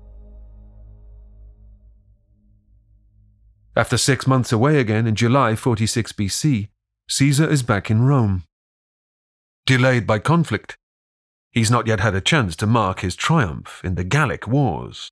After 3.74 3.96
six 3.96 4.26
months 4.26 4.52
away 4.52 4.80
again 4.80 5.06
in 5.06 5.14
July 5.14 5.54
46 5.54 6.12
BC, 6.12 6.68
Caesar 7.08 7.48
is 7.48 7.62
back 7.62 7.90
in 7.90 8.02
Rome. 8.02 8.44
Delayed 9.66 10.06
by 10.06 10.18
conflict, 10.18 10.76
He's 11.56 11.70
not 11.70 11.86
yet 11.86 12.00
had 12.00 12.14
a 12.14 12.20
chance 12.20 12.54
to 12.56 12.66
mark 12.66 13.00
his 13.00 13.16
triumph 13.16 13.80
in 13.82 13.94
the 13.94 14.04
Gallic 14.04 14.46
Wars, 14.46 15.10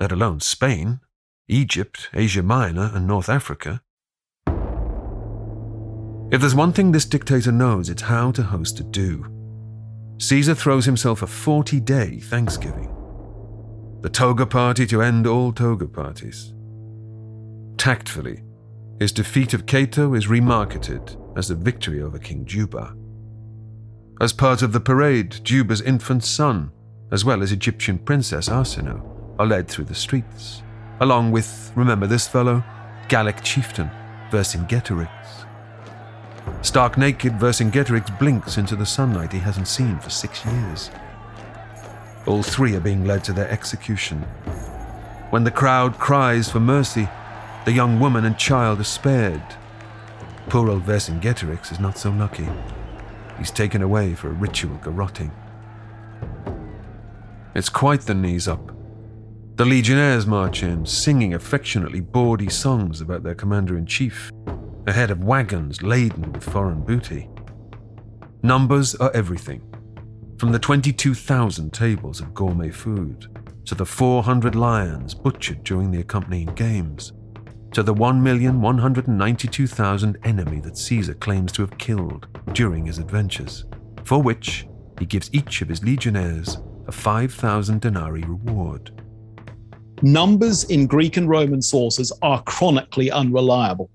let 0.00 0.10
alone 0.10 0.40
Spain, 0.40 1.00
Egypt, 1.48 2.08
Asia 2.14 2.42
Minor, 2.42 2.90
and 2.94 3.06
North 3.06 3.28
Africa. 3.28 3.82
If 6.32 6.40
there's 6.40 6.54
one 6.54 6.72
thing 6.72 6.92
this 6.92 7.04
dictator 7.04 7.52
knows, 7.52 7.90
it's 7.90 8.00
how 8.00 8.30
to 8.30 8.42
host 8.42 8.80
a 8.80 8.84
do. 8.84 9.35
Caesar 10.18 10.54
throws 10.54 10.84
himself 10.84 11.22
a 11.22 11.26
40 11.26 11.80
day 11.80 12.18
Thanksgiving. 12.20 12.92
The 14.00 14.10
toga 14.10 14.46
party 14.46 14.86
to 14.86 15.02
end 15.02 15.26
all 15.26 15.52
toga 15.52 15.86
parties. 15.86 16.54
Tactfully, 17.76 18.42
his 18.98 19.12
defeat 19.12 19.52
of 19.52 19.66
Cato 19.66 20.14
is 20.14 20.26
remarketed 20.26 21.16
as 21.36 21.48
the 21.48 21.54
victory 21.54 22.00
over 22.00 22.18
King 22.18 22.46
Juba. 22.46 22.94
As 24.20 24.32
part 24.32 24.62
of 24.62 24.72
the 24.72 24.80
parade, 24.80 25.40
Juba's 25.44 25.82
infant 25.82 26.24
son, 26.24 26.70
as 27.12 27.24
well 27.24 27.42
as 27.42 27.52
Egyptian 27.52 27.98
princess 27.98 28.48
Arsinoe, 28.48 29.02
are 29.38 29.46
led 29.46 29.68
through 29.68 29.84
the 29.84 29.94
streets, 29.94 30.62
along 31.00 31.30
with, 31.30 31.70
remember 31.76 32.06
this 32.06 32.26
fellow, 32.26 32.64
Gallic 33.08 33.42
chieftain 33.42 33.90
Vercingetorix. 34.30 35.45
Stark 36.62 36.98
naked, 36.98 37.34
Vercingetorix 37.34 38.18
blinks 38.18 38.58
into 38.58 38.76
the 38.76 38.86
sunlight 38.86 39.32
he 39.32 39.38
hasn't 39.38 39.68
seen 39.68 39.98
for 39.98 40.10
six 40.10 40.44
years. 40.44 40.90
All 42.26 42.42
three 42.42 42.74
are 42.74 42.80
being 42.80 43.04
led 43.04 43.22
to 43.24 43.32
their 43.32 43.50
execution. 43.50 44.22
When 45.30 45.44
the 45.44 45.50
crowd 45.50 45.98
cries 45.98 46.50
for 46.50 46.60
mercy, 46.60 47.08
the 47.64 47.72
young 47.72 48.00
woman 48.00 48.24
and 48.24 48.38
child 48.38 48.80
are 48.80 48.84
spared. 48.84 49.42
Poor 50.48 50.70
old 50.70 50.84
Vercingetorix 50.84 51.72
is 51.72 51.80
not 51.80 51.98
so 51.98 52.10
lucky. 52.10 52.48
He's 53.38 53.50
taken 53.50 53.82
away 53.82 54.14
for 54.14 54.28
a 54.28 54.34
ritual 54.34 54.76
garroting. 54.82 55.32
It's 57.54 57.68
quite 57.68 58.02
the 58.02 58.14
knees 58.14 58.48
up. 58.48 58.72
The 59.56 59.64
legionnaires 59.64 60.26
march 60.26 60.62
in, 60.62 60.84
singing 60.84 61.34
affectionately 61.34 62.00
bawdy 62.00 62.50
songs 62.50 63.00
about 63.00 63.22
their 63.22 63.34
commander 63.34 63.78
in 63.78 63.86
chief, 63.86 64.30
ahead 64.86 65.10
of 65.10 65.24
wagons 65.24 65.82
laden 65.82 66.30
with 66.32 66.44
foreign 66.44 66.84
booty. 66.84 67.28
Numbers 68.42 68.94
are 68.96 69.10
everything, 69.14 69.62
from 70.38 70.52
the 70.52 70.58
22,000 70.58 71.72
tables 71.72 72.20
of 72.20 72.34
gourmet 72.34 72.68
food 72.70 73.26
to 73.64 73.74
the 73.74 73.86
400 73.86 74.54
lions 74.54 75.14
butchered 75.14 75.64
during 75.64 75.90
the 75.90 76.00
accompanying 76.00 76.54
games 76.54 77.14
to 77.72 77.82
the 77.82 77.92
1,192,000 77.92 80.16
enemy 80.24 80.60
that 80.60 80.78
Caesar 80.78 81.14
claims 81.14 81.50
to 81.52 81.62
have 81.62 81.76
killed 81.76 82.28
during 82.52 82.86
his 82.86 82.98
adventures, 82.98 83.64
for 84.04 84.22
which 84.22 84.68
he 84.98 85.04
gives 85.04 85.28
each 85.34 85.60
of 85.60 85.68
his 85.68 85.84
legionnaires 85.84 86.58
a 86.86 86.92
5,000 86.92 87.80
denarii 87.80 88.22
reward. 88.22 88.92
Numbers 90.02 90.64
in 90.64 90.86
Greek 90.86 91.16
and 91.16 91.28
Roman 91.28 91.60
sources 91.60 92.12
are 92.22 92.42
chronically 92.44 93.10
unreliable. 93.10 93.90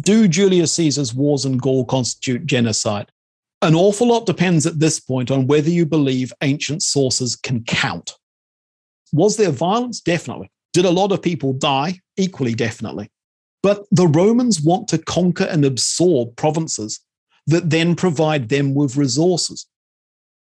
Do 0.00 0.26
Julius 0.26 0.72
Caesar's 0.74 1.14
wars 1.14 1.44
in 1.44 1.58
Gaul 1.58 1.84
constitute 1.84 2.46
genocide? 2.46 3.10
An 3.60 3.74
awful 3.74 4.08
lot 4.08 4.26
depends 4.26 4.66
at 4.66 4.80
this 4.80 4.98
point 4.98 5.30
on 5.30 5.46
whether 5.46 5.70
you 5.70 5.86
believe 5.86 6.32
ancient 6.42 6.82
sources 6.82 7.36
can 7.36 7.62
count. 7.64 8.12
Was 9.12 9.36
there 9.36 9.50
violence? 9.50 10.00
Definitely. 10.00 10.50
Did 10.72 10.86
a 10.86 10.90
lot 10.90 11.12
of 11.12 11.20
people 11.20 11.52
die? 11.52 12.00
Equally, 12.16 12.54
definitely. 12.54 13.10
But 13.62 13.84
the 13.90 14.08
Romans 14.08 14.60
want 14.62 14.88
to 14.88 14.98
conquer 14.98 15.44
and 15.44 15.64
absorb 15.64 16.34
provinces 16.36 17.00
that 17.46 17.70
then 17.70 17.94
provide 17.94 18.48
them 18.48 18.74
with 18.74 18.96
resources. 18.96 19.66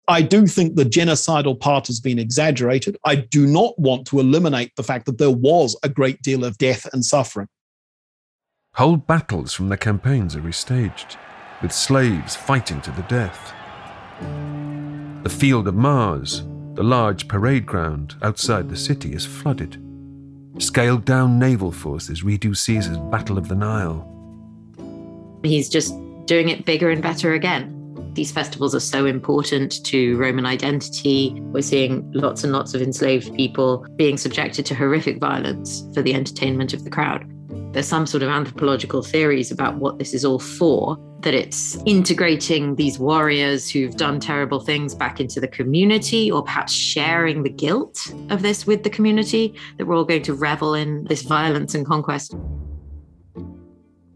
I 0.09 0.23
do 0.23 0.47
think 0.47 0.75
the 0.75 0.85
genocidal 0.85 1.59
part 1.59 1.87
has 1.87 2.01
been 2.01 2.19
exaggerated. 2.19 2.97
I 3.05 3.17
do 3.17 3.47
not 3.47 3.79
want 3.79 4.07
to 4.09 4.21
eliminate 4.21 4.73
the 4.77 4.83
fact 4.83 5.07
that 5.07 5.19
there 5.19 5.31
was 5.31 5.79
a 5.83 5.89
great 5.89 6.21
deal 6.23 6.45
of 6.45 6.59
death 6.59 6.87
and 6.93 7.05
suffering. 7.05 7.49
Whole 8.75 8.97
battles 8.97 9.53
from 9.53 9.69
the 9.69 9.77
campaigns 9.77 10.35
are 10.35 10.41
restaged, 10.41 11.17
with 11.63 11.71
slaves 11.71 12.35
fighting 12.35 12.81
to 12.81 12.91
the 12.91 13.03
death. 13.03 13.55
The 15.23 15.31
Field 15.31 15.69
of 15.69 15.77
Mars, 15.77 16.43
the 16.75 16.83
large 16.83 17.29
parade 17.29 17.67
ground 17.67 18.17
outside 18.21 18.69
the 18.69 18.77
city, 18.77 19.13
is 19.13 19.25
flooded. 19.25 19.81
Scaled 20.59 21.05
down 21.05 21.39
naval 21.39 21.71
forces 21.71 22.23
redo 22.25 22.57
Caesar's 22.57 22.99
Battle 22.99 23.39
of 23.39 23.47
the 23.47 23.55
Nile. 23.55 24.11
He's 25.45 25.69
just 25.69 25.95
doing 26.27 26.49
it 26.49 26.65
bigger 26.65 26.91
and 26.91 27.01
better 27.01 27.35
again. 27.35 27.71
These 28.15 28.33
festivals 28.33 28.75
are 28.75 28.81
so 28.81 29.07
important 29.07 29.85
to 29.85 30.17
Roman 30.17 30.47
identity. 30.47 31.41
We're 31.43 31.63
seeing 31.63 32.11
lots 32.11 32.43
and 32.43 32.53
lots 32.53 32.75
of 32.75 32.83
enslaved 32.83 33.33
people 33.37 33.87
being 33.95 34.17
subjected 34.17 34.67
to 34.67 34.75
horrific 34.75 35.21
violence 35.21 35.85
for 35.95 36.03
the 36.03 36.15
entertainment 36.15 36.75
of 36.75 36.83
the 36.83 36.91
crowd. 36.91 37.25
There's 37.73 37.89
some 37.89 38.07
sort 38.07 38.23
of 38.23 38.29
anthropological 38.29 39.03
theories 39.03 39.51
about 39.51 39.77
what 39.77 39.99
this 39.99 40.15
is 40.15 40.25
all 40.25 40.39
for, 40.39 40.97
that 41.21 41.35
it's 41.35 41.77
integrating 41.87 42.77
these 42.77 42.99
warriors 42.99 43.69
who've 43.69 43.97
done 43.97 44.21
terrible 44.21 44.61
things 44.61 44.95
back 44.95 45.21
into 45.21 45.41
the 45.41 45.49
community, 45.49 46.31
or 46.31 46.43
perhaps 46.43 46.73
sharing 46.73 47.43
the 47.43 47.51
guilt 47.51 48.15
of 48.31 48.43
this 48.43 48.67
with 48.67 48.85
the 48.85 48.91
community, 48.91 49.55
that 49.79 49.87
we're 49.87 49.97
all 49.97 50.05
going 50.05 50.23
to 50.23 50.35
revel 50.35 50.75
in 50.75 51.05
this 51.07 51.23
violence 51.23 51.75
and 51.75 51.85
conquest. 51.85 52.35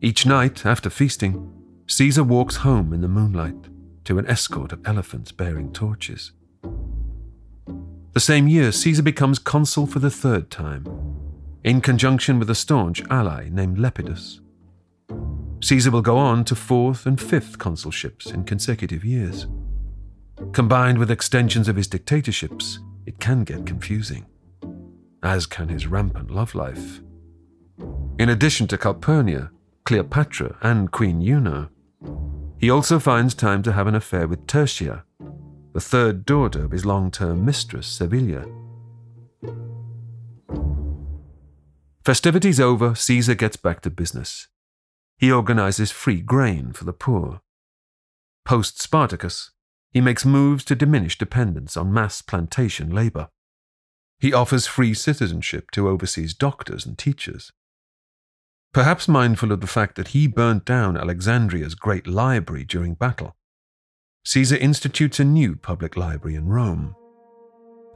Each 0.01 0.25
night, 0.25 0.65
after 0.65 0.91
feasting, 0.91 1.53
Caesar 1.89 2.23
walks 2.23 2.57
home 2.57 2.93
in 2.93 3.01
the 3.01 3.09
moonlight 3.09 3.57
to 4.05 4.19
an 4.19 4.27
escort 4.27 4.73
of 4.73 4.87
elephants 4.87 5.33
bearing 5.33 5.73
torches. 5.73 6.33
The 8.13 8.21
same 8.21 8.47
year, 8.49 8.73
Caesar 8.73 9.03
becomes 9.03 9.39
consul 9.39 9.87
for 9.87 9.99
the 9.99 10.11
third 10.11 10.51
time, 10.51 10.85
in 11.69 11.83
conjunction 11.83 12.39
with 12.39 12.49
a 12.49 12.55
staunch 12.55 13.03
ally 13.11 13.51
named 13.53 13.77
Lepidus. 13.77 14.41
Caesar 15.63 15.91
will 15.91 16.01
go 16.01 16.17
on 16.17 16.43
to 16.43 16.55
fourth 16.55 17.05
and 17.05 17.21
fifth 17.21 17.59
consulships 17.59 18.33
in 18.33 18.43
consecutive 18.43 19.05
years. 19.05 19.47
Combined 20.53 20.97
with 20.97 21.11
extensions 21.11 21.69
of 21.69 21.77
his 21.77 21.87
dictatorships, 21.87 22.79
it 23.05 23.21
can 23.21 23.45
get 23.45 23.67
confusing, 23.67 24.25
as 25.23 25.45
can 25.45 25.69
his 25.69 25.87
rampant 25.87 26.31
love 26.31 26.55
life. 26.55 27.03
In 28.19 28.31
addition 28.31 28.67
to 28.69 28.79
Calpurnia, 28.79 29.51
Cleopatra, 29.85 30.57
and 30.63 30.91
Queen 30.91 31.21
Eunoe, 31.21 31.69
he 32.57 32.71
also 32.71 32.99
finds 32.99 33.35
time 33.35 33.63
to 33.63 33.73
have 33.73 33.87
an 33.87 33.95
affair 33.95 34.27
with 34.27 34.47
Tertia, 34.47 35.03
the 35.75 35.81
third 35.83 36.25
daughter 36.25 36.65
of 36.65 36.71
his 36.71 36.87
long 36.87 37.11
term 37.11 37.45
mistress, 37.45 37.87
Servilia. 37.87 38.47
Festivities 42.09 42.59
over, 42.59 42.95
Caesar 42.95 43.35
gets 43.35 43.59
back 43.59 43.83
to 43.83 43.91
business. 43.91 44.49
He 45.19 45.31
organizes 45.31 45.91
free 45.91 46.23
grain 46.23 46.73
for 46.73 46.85
the 46.85 46.95
poor. 46.95 47.43
Post 48.47 48.81
Spartacus, 48.81 49.51
he 49.91 50.01
makes 50.01 50.25
moves 50.25 50.65
to 50.65 50.75
diminish 50.75 51.19
dependence 51.19 51.77
on 51.77 51.93
mass 51.93 52.23
plantation 52.23 52.89
labor. 52.89 53.29
He 54.21 54.33
offers 54.33 54.67
free 54.67 54.95
citizenship 54.95 55.71
to 55.73 55.87
overseas 55.87 56.33
doctors 56.33 56.87
and 56.87 56.97
teachers. 56.97 57.53
Perhaps 58.73 59.07
mindful 59.07 59.53
of 59.53 59.61
the 59.61 59.67
fact 59.67 59.95
that 59.97 60.09
he 60.09 60.27
burnt 60.27 60.65
down 60.65 60.97
Alexandria's 60.97 61.75
great 61.75 62.07
library 62.07 62.65
during 62.65 62.95
battle, 62.95 63.37
Caesar 64.25 64.57
institutes 64.57 65.21
a 65.21 65.25
new 65.25 65.57
public 65.57 65.95
library 65.95 66.37
in 66.37 66.49
Rome. 66.49 66.97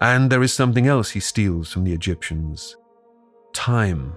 And 0.03 0.31
there 0.31 0.43
is 0.43 0.53
something 0.53 0.87
else 0.87 1.13
he 1.13 1.21
steals 1.21 1.73
from 1.73 1.85
the 1.85 1.95
Egyptians 1.95 2.77
time. 3.53 4.17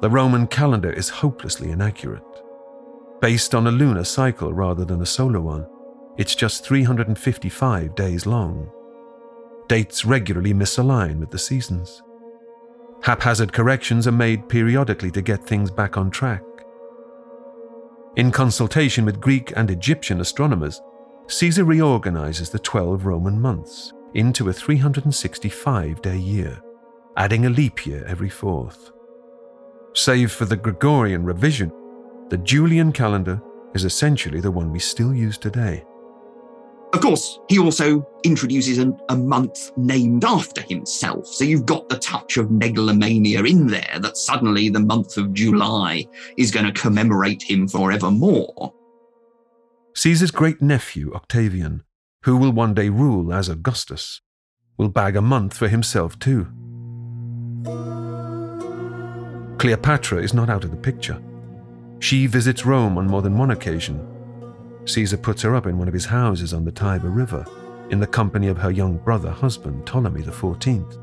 The 0.00 0.10
Roman 0.10 0.46
calendar 0.46 0.92
is 0.92 1.08
hopelessly 1.08 1.70
inaccurate. 1.70 2.22
Based 3.20 3.54
on 3.54 3.66
a 3.66 3.70
lunar 3.70 4.04
cycle 4.04 4.52
rather 4.52 4.84
than 4.84 5.02
a 5.02 5.06
solar 5.06 5.40
one, 5.40 5.66
it's 6.16 6.34
just 6.34 6.64
355 6.64 7.94
days 7.94 8.26
long. 8.26 8.70
Dates 9.68 10.04
regularly 10.04 10.52
misalign 10.52 11.20
with 11.20 11.30
the 11.30 11.38
seasons. 11.38 12.02
Haphazard 13.02 13.52
corrections 13.52 14.06
are 14.06 14.12
made 14.12 14.48
periodically 14.48 15.10
to 15.10 15.22
get 15.22 15.44
things 15.44 15.70
back 15.70 15.96
on 15.96 16.10
track. 16.10 16.42
In 18.16 18.30
consultation 18.30 19.04
with 19.04 19.20
Greek 19.20 19.52
and 19.56 19.70
Egyptian 19.70 20.20
astronomers, 20.20 20.82
Caesar 21.28 21.64
reorganizes 21.64 22.50
the 22.50 22.58
12 22.58 23.06
Roman 23.06 23.40
months 23.40 23.92
into 24.14 24.48
a 24.48 24.52
365 24.52 26.02
day 26.02 26.16
year, 26.16 26.60
adding 27.20 27.44
a 27.44 27.50
leap 27.50 27.84
year 27.84 28.02
every 28.06 28.30
fourth. 28.30 28.92
Save 29.92 30.32
for 30.32 30.46
the 30.46 30.56
Gregorian 30.56 31.22
revision, 31.22 31.70
the 32.30 32.38
Julian 32.38 32.92
calendar 32.92 33.42
is 33.74 33.84
essentially 33.84 34.40
the 34.40 34.50
one 34.50 34.72
we 34.72 34.78
still 34.78 35.14
use 35.14 35.36
today. 35.36 35.84
Of 36.94 37.02
course, 37.02 37.38
he 37.50 37.58
also 37.58 38.08
introduces 38.24 38.78
a, 38.78 38.90
a, 39.10 39.16
month 39.16 39.70
named 39.76 40.24
after 40.24 40.62
himself. 40.62 41.26
So 41.26 41.44
you've 41.44 41.66
got 41.66 41.90
the 41.90 41.98
touch 41.98 42.38
of 42.38 42.50
megalomania 42.50 43.42
in 43.44 43.66
there 43.66 43.98
that 44.00 44.16
suddenly 44.16 44.70
the 44.70 44.80
month 44.80 45.18
of 45.18 45.34
July 45.34 46.06
is 46.38 46.50
going 46.50 46.72
to 46.72 46.80
commemorate 46.80 47.42
him 47.42 47.68
forevermore. 47.68 48.72
Caesar's 49.94 50.30
great 50.30 50.62
nephew, 50.62 51.12
Octavian, 51.14 51.82
who 52.22 52.38
will 52.38 52.50
one 52.50 52.72
day 52.72 52.88
rule 52.88 53.30
as 53.30 53.50
Augustus, 53.50 54.22
will 54.78 54.88
bag 54.88 55.16
a 55.16 55.22
month 55.22 55.54
for 55.58 55.68
himself 55.68 56.18
too. 56.18 56.48
Cleopatra 59.58 60.22
is 60.22 60.32
not 60.32 60.48
out 60.48 60.64
of 60.64 60.70
the 60.70 60.76
picture. 60.76 61.20
She 61.98 62.26
visits 62.26 62.64
Rome 62.64 62.96
on 62.96 63.06
more 63.06 63.20
than 63.20 63.36
one 63.36 63.50
occasion. 63.50 64.06
Caesar 64.86 65.18
puts 65.18 65.42
her 65.42 65.54
up 65.54 65.66
in 65.66 65.76
one 65.76 65.86
of 65.86 65.92
his 65.92 66.06
houses 66.06 66.54
on 66.54 66.64
the 66.64 66.72
Tiber 66.72 67.10
River, 67.10 67.44
in 67.90 68.00
the 68.00 68.06
company 68.06 68.48
of 68.48 68.56
her 68.56 68.70
young 68.70 68.96
brother 68.96 69.30
husband, 69.30 69.84
Ptolemy 69.84 70.22
XIV, 70.22 70.98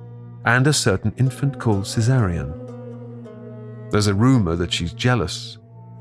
and 0.45 0.65
a 0.65 0.73
certain 0.73 1.13
infant 1.17 1.59
called 1.59 1.83
Caesarion. 1.83 2.51
There's 3.91 4.07
a 4.07 4.15
rumor 4.15 4.55
that 4.55 4.73
she's 4.73 4.93
jealous, 4.93 5.59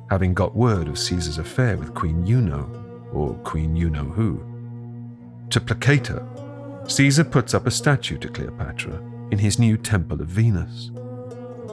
having 0.09 0.33
got 0.33 0.57
word 0.57 0.89
of 0.89 0.99
Caesar's 0.99 1.39
affair 1.39 1.77
with 1.77 1.95
Queen 1.95 2.27
Eunoe, 2.27 3.13
or 3.13 3.35
Queen 3.45 3.77
you 3.77 3.91
know 3.91 4.05
who. 4.05 4.43
To 5.51 5.61
placate 5.61 6.07
her, 6.07 6.27
Caesar 6.89 7.25
puts 7.25 7.53
up 7.53 7.67
a 7.67 7.71
statue 7.71 8.17
to 8.19 8.29
Cleopatra 8.29 9.03
in 9.31 9.39
his 9.39 9.59
new 9.59 9.77
Temple 9.77 10.21
of 10.21 10.29
Venus. 10.29 10.91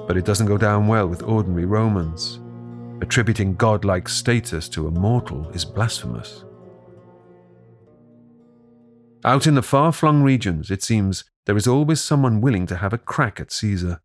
But 0.07 0.17
it 0.17 0.25
doesn't 0.25 0.47
go 0.47 0.57
down 0.57 0.87
well 0.87 1.07
with 1.07 1.23
ordinary 1.23 1.65
Romans. 1.65 2.39
Attributing 3.01 3.55
godlike 3.55 4.09
status 4.09 4.69
to 4.69 4.87
a 4.87 4.91
mortal 4.91 5.49
is 5.49 5.65
blasphemous. 5.65 6.45
Out 9.25 9.47
in 9.47 9.55
the 9.55 9.61
far 9.61 9.91
flung 9.91 10.23
regions, 10.23 10.69
it 10.69 10.83
seems 10.83 11.23
there 11.45 11.57
is 11.57 11.67
always 11.67 12.01
someone 12.01 12.41
willing 12.41 12.65
to 12.67 12.77
have 12.77 12.93
a 12.93 12.97
crack 12.97 13.39
at 13.39 13.51
Caesar. 13.51 14.01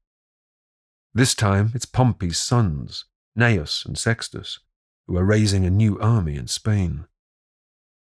This 1.14 1.34
time 1.34 1.72
it's 1.74 1.86
Pompey's 1.86 2.38
sons, 2.38 3.04
Gnaeus 3.36 3.84
and 3.84 3.98
Sextus, 3.98 4.60
who 5.06 5.16
are 5.16 5.24
raising 5.24 5.64
a 5.64 5.70
new 5.70 5.98
army 6.00 6.36
in 6.36 6.46
Spain. 6.46 7.06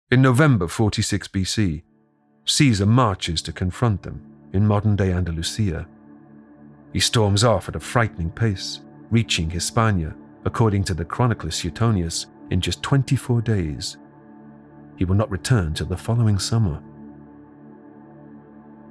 In 0.09 0.21
November 0.21 0.67
46 0.67 1.27
BC, 1.29 1.83
Caesar 2.45 2.85
marches 2.85 3.41
to 3.41 3.53
confront 3.53 4.03
them 4.03 4.30
in 4.53 4.67
modern 4.67 4.95
day 4.95 5.11
Andalusia. 5.11 5.87
He 6.93 6.99
storms 6.99 7.43
off 7.43 7.69
at 7.69 7.75
a 7.75 7.79
frightening 7.79 8.31
pace, 8.31 8.81
reaching 9.09 9.49
Hispania, 9.49 10.15
according 10.45 10.83
to 10.85 10.93
the 10.93 11.05
chronicler 11.05 11.51
Suetonius, 11.51 12.27
in 12.49 12.59
just 12.59 12.83
24 12.83 13.41
days. 13.41 13.97
He 14.97 15.05
will 15.05 15.15
not 15.15 15.31
return 15.31 15.73
till 15.73 15.87
the 15.87 15.97
following 15.97 16.37
summer. 16.37 16.81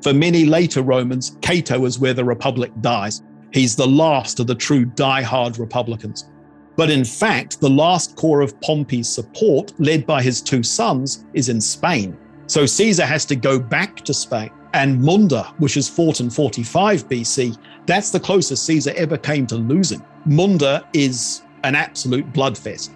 For 0.02 0.14
many 0.14 0.46
later 0.46 0.82
Romans, 0.82 1.36
Cato 1.42 1.84
is 1.84 1.98
where 1.98 2.14
the 2.14 2.24
Republic 2.24 2.72
dies. 2.80 3.22
He's 3.52 3.76
the 3.76 3.86
last 3.86 4.40
of 4.40 4.46
the 4.46 4.54
true 4.54 4.86
die-hard 4.86 5.58
Republicans. 5.58 6.30
But 6.76 6.88
in 6.88 7.04
fact, 7.04 7.60
the 7.60 7.68
last 7.68 8.16
core 8.16 8.40
of 8.40 8.58
Pompey's 8.62 9.08
support, 9.08 9.78
led 9.78 10.06
by 10.06 10.22
his 10.22 10.40
two 10.40 10.62
sons, 10.62 11.26
is 11.34 11.50
in 11.50 11.60
Spain. 11.60 12.16
So 12.46 12.64
Caesar 12.64 13.04
has 13.04 13.26
to 13.26 13.36
go 13.36 13.58
back 13.58 13.96
to 13.96 14.14
Spain. 14.14 14.50
And 14.72 15.02
Munda, 15.02 15.52
which 15.58 15.76
is 15.76 15.88
fought 15.88 16.20
in 16.20 16.30
45 16.30 17.08
BC, 17.08 17.58
that's 17.86 18.10
the 18.10 18.20
closest 18.20 18.64
Caesar 18.66 18.92
ever 18.96 19.16
came 19.16 19.46
to 19.48 19.56
losing. 19.56 20.04
Munda 20.26 20.86
is 20.92 21.42
an 21.64 21.74
absolute 21.74 22.32
bloodfest. 22.32 22.90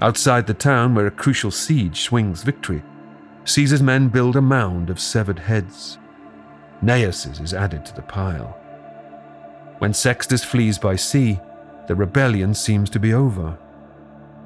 Outside 0.00 0.46
the 0.46 0.54
town, 0.54 0.94
where 0.94 1.08
a 1.08 1.10
crucial 1.10 1.50
siege 1.50 2.02
swings 2.02 2.44
victory, 2.44 2.82
Caesar's 3.44 3.82
men 3.82 4.08
build 4.08 4.36
a 4.36 4.40
mound 4.40 4.90
of 4.90 5.00
severed 5.00 5.40
heads. 5.40 5.98
Gnaeus's 6.82 7.40
is 7.40 7.52
added 7.52 7.84
to 7.86 7.94
the 7.96 8.02
pile. 8.02 8.56
When 9.78 9.92
Sextus 9.92 10.44
flees 10.44 10.78
by 10.78 10.94
sea, 10.96 11.40
the 11.88 11.94
rebellion 11.94 12.54
seems 12.54 12.90
to 12.90 13.00
be 13.00 13.12
over. 13.12 13.58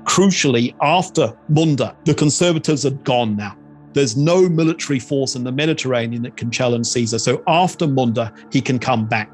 Crucially, 0.05 0.75
after 0.81 1.37
Munda, 1.49 1.97
the 2.05 2.15
conservatives 2.15 2.87
are 2.87 2.91
gone 2.91 3.37
now. 3.37 3.57
There's 3.93 4.17
no 4.17 4.49
military 4.49 4.99
force 4.99 5.35
in 5.35 5.45
the 5.45 5.53
Mediterranean 5.53 6.23
that 6.23 6.37
can 6.37 6.51
challenge 6.51 6.87
Caesar. 6.87 7.19
So 7.19 7.43
after 7.47 7.87
Munda, 7.87 8.33
he 8.51 8.61
can 8.61 8.79
come 8.79 9.07
back. 9.07 9.31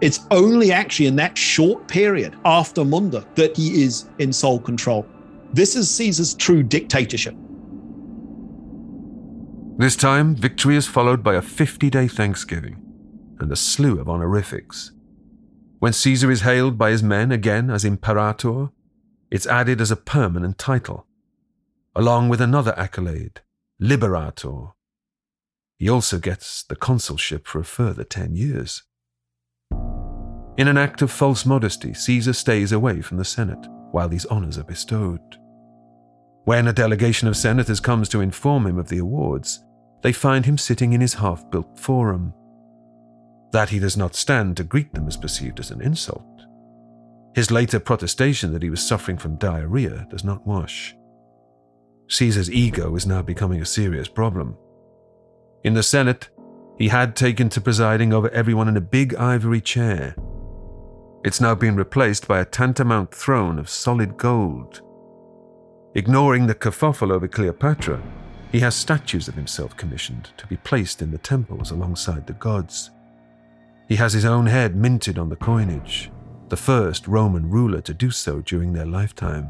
It's 0.00 0.20
only 0.30 0.72
actually 0.72 1.06
in 1.06 1.16
that 1.16 1.36
short 1.36 1.88
period 1.88 2.36
after 2.44 2.84
Munda 2.84 3.26
that 3.34 3.56
he 3.56 3.82
is 3.82 4.08
in 4.18 4.32
sole 4.32 4.60
control. 4.60 5.06
This 5.52 5.74
is 5.74 5.90
Caesar's 5.90 6.34
true 6.34 6.62
dictatorship. 6.62 7.34
This 9.78 9.96
time, 9.96 10.34
victory 10.34 10.76
is 10.76 10.86
followed 10.86 11.22
by 11.22 11.34
a 11.34 11.42
50 11.42 11.90
day 11.90 12.08
Thanksgiving 12.08 12.82
and 13.38 13.50
a 13.52 13.56
slew 13.56 14.00
of 14.00 14.08
honorifics. 14.08 14.92
When 15.78 15.92
Caesar 15.92 16.30
is 16.30 16.40
hailed 16.42 16.78
by 16.78 16.90
his 16.90 17.02
men 17.02 17.30
again 17.30 17.70
as 17.70 17.84
Imperator, 17.84 18.70
it's 19.30 19.46
added 19.46 19.80
as 19.80 19.90
a 19.90 19.96
permanent 19.96 20.56
title, 20.56 21.06
along 21.94 22.28
with 22.28 22.40
another 22.40 22.74
accolade, 22.78 23.40
Liberator. 23.78 24.68
He 25.76 25.90
also 25.90 26.18
gets 26.18 26.62
the 26.62 26.76
consulship 26.76 27.46
for 27.46 27.58
a 27.58 27.64
further 27.64 28.04
10 28.04 28.34
years. 28.34 28.84
In 30.56 30.68
an 30.68 30.78
act 30.78 31.02
of 31.02 31.10
false 31.10 31.44
modesty, 31.44 31.92
Caesar 31.92 32.32
stays 32.32 32.72
away 32.72 33.02
from 33.02 33.18
the 33.18 33.24
Senate 33.24 33.66
while 33.90 34.08
these 34.08 34.24
honors 34.26 34.56
are 34.56 34.64
bestowed. 34.64 35.20
When 36.46 36.68
a 36.68 36.72
delegation 36.72 37.28
of 37.28 37.36
senators 37.36 37.78
comes 37.78 38.08
to 38.08 38.22
inform 38.22 38.66
him 38.66 38.78
of 38.78 38.88
the 38.88 38.98
awards, 38.98 39.62
they 40.02 40.12
find 40.12 40.46
him 40.46 40.56
sitting 40.56 40.94
in 40.94 41.02
his 41.02 41.12
half 41.12 41.48
built 41.50 41.78
forum. 41.78 42.32
That 43.52 43.68
he 43.68 43.78
does 43.78 43.98
not 43.98 44.14
stand 44.14 44.56
to 44.56 44.64
greet 44.64 44.94
them 44.94 45.06
is 45.06 45.18
perceived 45.18 45.60
as 45.60 45.70
an 45.70 45.82
insult. 45.82 46.46
His 47.34 47.50
later 47.50 47.78
protestation 47.78 48.54
that 48.54 48.62
he 48.62 48.70
was 48.70 48.80
suffering 48.80 49.18
from 49.18 49.36
diarrhea 49.36 50.06
does 50.08 50.24
not 50.24 50.46
wash. 50.46 50.96
Caesar's 52.08 52.50
ego 52.50 52.94
is 52.94 53.06
now 53.06 53.22
becoming 53.22 53.60
a 53.60 53.66
serious 53.66 54.08
problem. 54.08 54.56
In 55.64 55.74
the 55.74 55.82
Senate, 55.82 56.28
he 56.78 56.88
had 56.88 57.16
taken 57.16 57.48
to 57.48 57.60
presiding 57.60 58.12
over 58.12 58.28
everyone 58.30 58.68
in 58.68 58.76
a 58.76 58.80
big 58.80 59.14
ivory 59.16 59.60
chair. 59.60 60.14
It's 61.24 61.40
now 61.40 61.54
been 61.54 61.76
replaced 61.76 62.28
by 62.28 62.38
a 62.38 62.44
tantamount 62.44 63.12
throne 63.12 63.58
of 63.58 63.68
solid 63.68 64.16
gold. 64.16 64.82
Ignoring 65.94 66.46
the 66.46 66.54
kerfuffle 66.54 67.10
over 67.10 67.26
Cleopatra, 67.26 68.00
he 68.52 68.60
has 68.60 68.76
statues 68.76 69.26
of 69.26 69.34
himself 69.34 69.76
commissioned 69.76 70.30
to 70.36 70.46
be 70.46 70.56
placed 70.58 71.02
in 71.02 71.10
the 71.10 71.18
temples 71.18 71.72
alongside 71.72 72.26
the 72.26 72.34
gods. 72.34 72.90
He 73.88 73.96
has 73.96 74.12
his 74.12 74.24
own 74.24 74.46
head 74.46 74.76
minted 74.76 75.18
on 75.18 75.28
the 75.28 75.36
coinage, 75.36 76.12
the 76.48 76.56
first 76.56 77.08
Roman 77.08 77.50
ruler 77.50 77.80
to 77.80 77.94
do 77.94 78.10
so 78.10 78.40
during 78.42 78.72
their 78.72 78.86
lifetime. 78.86 79.48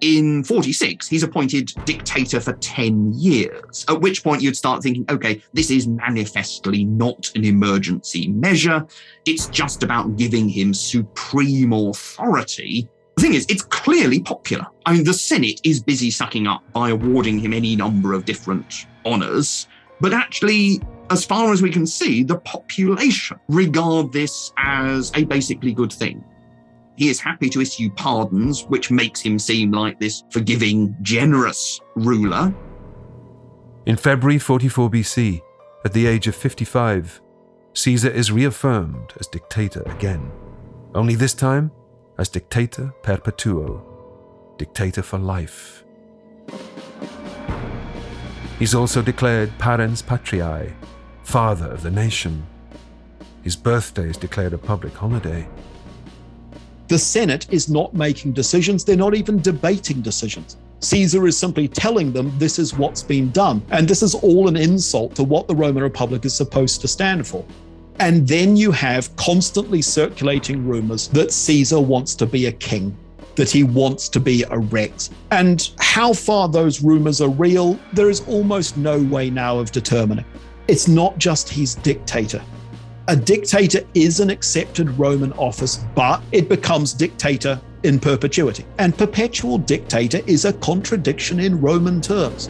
In 0.00 0.42
46, 0.44 1.08
he's 1.08 1.22
appointed 1.22 1.72
dictator 1.84 2.40
for 2.40 2.54
10 2.54 3.12
years, 3.12 3.84
at 3.86 4.00
which 4.00 4.24
point 4.24 4.40
you'd 4.40 4.56
start 4.56 4.82
thinking, 4.82 5.04
okay, 5.10 5.42
this 5.52 5.70
is 5.70 5.86
manifestly 5.86 6.84
not 6.84 7.30
an 7.34 7.44
emergency 7.44 8.28
measure. 8.28 8.86
It's 9.26 9.48
just 9.48 9.82
about 9.82 10.16
giving 10.16 10.48
him 10.48 10.72
supreme 10.72 11.74
authority. 11.74 12.88
The 13.16 13.22
thing 13.22 13.34
is, 13.34 13.44
it's 13.50 13.62
clearly 13.62 14.20
popular. 14.20 14.66
I 14.86 14.94
mean, 14.94 15.04
the 15.04 15.12
Senate 15.12 15.60
is 15.64 15.82
busy 15.82 16.10
sucking 16.10 16.46
up 16.46 16.62
by 16.72 16.88
awarding 16.88 17.38
him 17.38 17.52
any 17.52 17.76
number 17.76 18.14
of 18.14 18.24
different 18.24 18.86
honors, 19.04 19.66
but 20.00 20.14
actually, 20.14 20.80
as 21.10 21.26
far 21.26 21.52
as 21.52 21.60
we 21.60 21.70
can 21.70 21.86
see, 21.86 22.22
the 22.22 22.38
population 22.38 23.38
regard 23.48 24.12
this 24.12 24.50
as 24.56 25.12
a 25.14 25.24
basically 25.24 25.74
good 25.74 25.92
thing. 25.92 26.24
He 26.96 27.08
is 27.08 27.20
happy 27.20 27.48
to 27.50 27.60
issue 27.60 27.90
pardons, 27.90 28.64
which 28.64 28.90
makes 28.90 29.20
him 29.20 29.38
seem 29.38 29.70
like 29.70 29.98
this 29.98 30.24
forgiving, 30.30 30.94
generous 31.02 31.80
ruler. 31.94 32.54
In 33.86 33.96
February 33.96 34.38
44 34.38 34.90
BC, 34.90 35.40
at 35.84 35.92
the 35.92 36.06
age 36.06 36.26
of 36.26 36.34
55, 36.34 37.22
Caesar 37.72 38.10
is 38.10 38.30
reaffirmed 38.30 39.14
as 39.18 39.26
dictator 39.26 39.82
again, 39.86 40.30
only 40.94 41.14
this 41.14 41.32
time 41.32 41.70
as 42.18 42.28
dictator 42.28 42.92
perpetuo, 43.02 43.82
dictator 44.58 45.02
for 45.02 45.18
life. 45.18 45.84
He's 48.58 48.74
also 48.74 49.00
declared 49.00 49.56
parens 49.58 50.02
patriae, 50.02 50.74
father 51.22 51.66
of 51.66 51.82
the 51.82 51.90
nation. 51.90 52.46
His 53.42 53.56
birthday 53.56 54.10
is 54.10 54.18
declared 54.18 54.52
a 54.52 54.58
public 54.58 54.92
holiday. 54.92 55.48
The 56.90 56.98
Senate 56.98 57.46
is 57.52 57.68
not 57.68 57.94
making 57.94 58.32
decisions, 58.32 58.84
they're 58.84 58.96
not 58.96 59.14
even 59.14 59.40
debating 59.40 60.00
decisions. 60.00 60.56
Caesar 60.80 61.24
is 61.28 61.38
simply 61.38 61.68
telling 61.68 62.12
them 62.12 62.36
this 62.36 62.58
is 62.58 62.76
what's 62.76 63.00
been 63.00 63.30
done. 63.30 63.62
And 63.70 63.86
this 63.86 64.02
is 64.02 64.16
all 64.16 64.48
an 64.48 64.56
insult 64.56 65.14
to 65.14 65.22
what 65.22 65.46
the 65.46 65.54
Roman 65.54 65.84
Republic 65.84 66.24
is 66.24 66.34
supposed 66.34 66.80
to 66.80 66.88
stand 66.88 67.28
for. 67.28 67.44
And 68.00 68.26
then 68.26 68.56
you 68.56 68.72
have 68.72 69.14
constantly 69.14 69.82
circulating 69.82 70.66
rumors 70.66 71.06
that 71.10 71.30
Caesar 71.30 71.78
wants 71.78 72.16
to 72.16 72.26
be 72.26 72.46
a 72.46 72.52
king, 72.52 72.96
that 73.36 73.50
he 73.52 73.62
wants 73.62 74.08
to 74.08 74.18
be 74.18 74.42
a 74.50 74.58
rex. 74.58 75.10
And 75.30 75.70
how 75.78 76.12
far 76.12 76.48
those 76.48 76.82
rumors 76.82 77.20
are 77.20 77.30
real, 77.30 77.78
there 77.92 78.10
is 78.10 78.26
almost 78.26 78.76
no 78.76 79.00
way 79.00 79.30
now 79.30 79.60
of 79.60 79.70
determining. 79.70 80.24
It's 80.66 80.88
not 80.88 81.18
just 81.18 81.48
he's 81.48 81.76
dictator, 81.76 82.42
a 83.10 83.16
dictator 83.16 83.80
is 83.94 84.20
an 84.20 84.30
accepted 84.30 84.88
Roman 84.96 85.32
office, 85.32 85.84
but 85.96 86.22
it 86.30 86.48
becomes 86.48 86.92
dictator 86.92 87.60
in 87.82 87.98
perpetuity. 87.98 88.64
And 88.78 88.96
perpetual 88.96 89.58
dictator 89.58 90.20
is 90.28 90.44
a 90.44 90.52
contradiction 90.52 91.40
in 91.40 91.60
Roman 91.60 92.00
terms. 92.00 92.48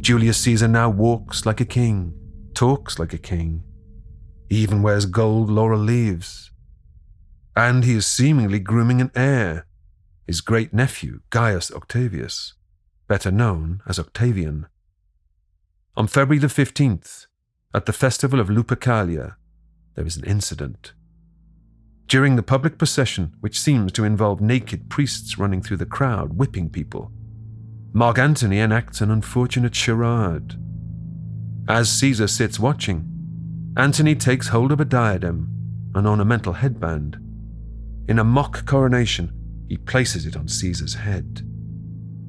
Julius 0.00 0.38
Caesar 0.42 0.68
now 0.68 0.90
walks 0.90 1.44
like 1.44 1.60
a 1.60 1.64
king, 1.64 2.14
talks 2.54 3.00
like 3.00 3.12
a 3.12 3.18
king, 3.18 3.64
he 4.48 4.58
even 4.58 4.80
wears 4.80 5.04
gold 5.04 5.50
laurel 5.50 5.80
leaves. 5.80 6.52
And 7.56 7.82
he 7.82 7.94
is 7.94 8.06
seemingly 8.06 8.60
grooming 8.60 9.00
an 9.00 9.10
heir, 9.16 9.66
his 10.24 10.40
great 10.40 10.72
nephew, 10.72 11.22
Gaius 11.30 11.72
Octavius, 11.72 12.54
better 13.08 13.32
known 13.32 13.82
as 13.88 13.98
Octavian. 13.98 14.68
On 15.98 16.06
February 16.06 16.38
the 16.38 16.46
15th, 16.46 17.26
at 17.74 17.86
the 17.86 17.92
festival 17.92 18.38
of 18.38 18.46
Lupercalia, 18.46 19.34
there 19.96 20.06
is 20.06 20.16
an 20.16 20.22
incident. 20.22 20.92
During 22.06 22.36
the 22.36 22.42
public 22.44 22.78
procession, 22.78 23.34
which 23.40 23.58
seems 23.58 23.90
to 23.92 24.04
involve 24.04 24.40
naked 24.40 24.88
priests 24.88 25.38
running 25.38 25.60
through 25.60 25.78
the 25.78 25.84
crowd, 25.84 26.34
whipping 26.34 26.70
people, 26.70 27.10
Mark 27.92 28.16
Antony 28.16 28.60
enacts 28.60 29.00
an 29.00 29.10
unfortunate 29.10 29.74
charade. 29.74 30.54
As 31.68 31.90
Caesar 31.90 32.28
sits 32.28 32.60
watching, 32.60 33.04
Antony 33.76 34.14
takes 34.14 34.46
hold 34.46 34.70
of 34.70 34.78
a 34.78 34.84
diadem, 34.84 35.52
an 35.96 36.06
ornamental 36.06 36.52
headband. 36.52 37.18
In 38.08 38.20
a 38.20 38.24
mock 38.24 38.64
coronation, 38.66 39.32
he 39.68 39.76
places 39.76 40.26
it 40.26 40.36
on 40.36 40.46
Caesar's 40.46 40.94
head. 40.94 41.42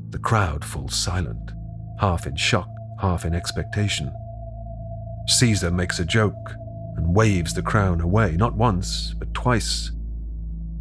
The 0.10 0.18
crowd 0.18 0.66
falls 0.66 0.96
silent, 0.96 1.52
half 2.00 2.26
in 2.26 2.36
shock, 2.36 2.68
half 3.00 3.26
in 3.26 3.34
expectation. 3.34 4.12
Caesar 5.28 5.72
makes 5.72 6.00
a 6.00 6.06
joke 6.06 6.56
and 6.96 7.16
waves 7.16 7.54
the 7.54 7.62
crown 7.62 8.02
away, 8.02 8.36
not 8.36 8.56
once, 8.56 9.14
but 9.18 9.34
twice. 9.34 9.92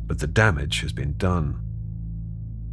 But 0.07 0.19
the 0.19 0.27
damage 0.27 0.81
has 0.81 0.93
been 0.93 1.17
done. 1.17 1.61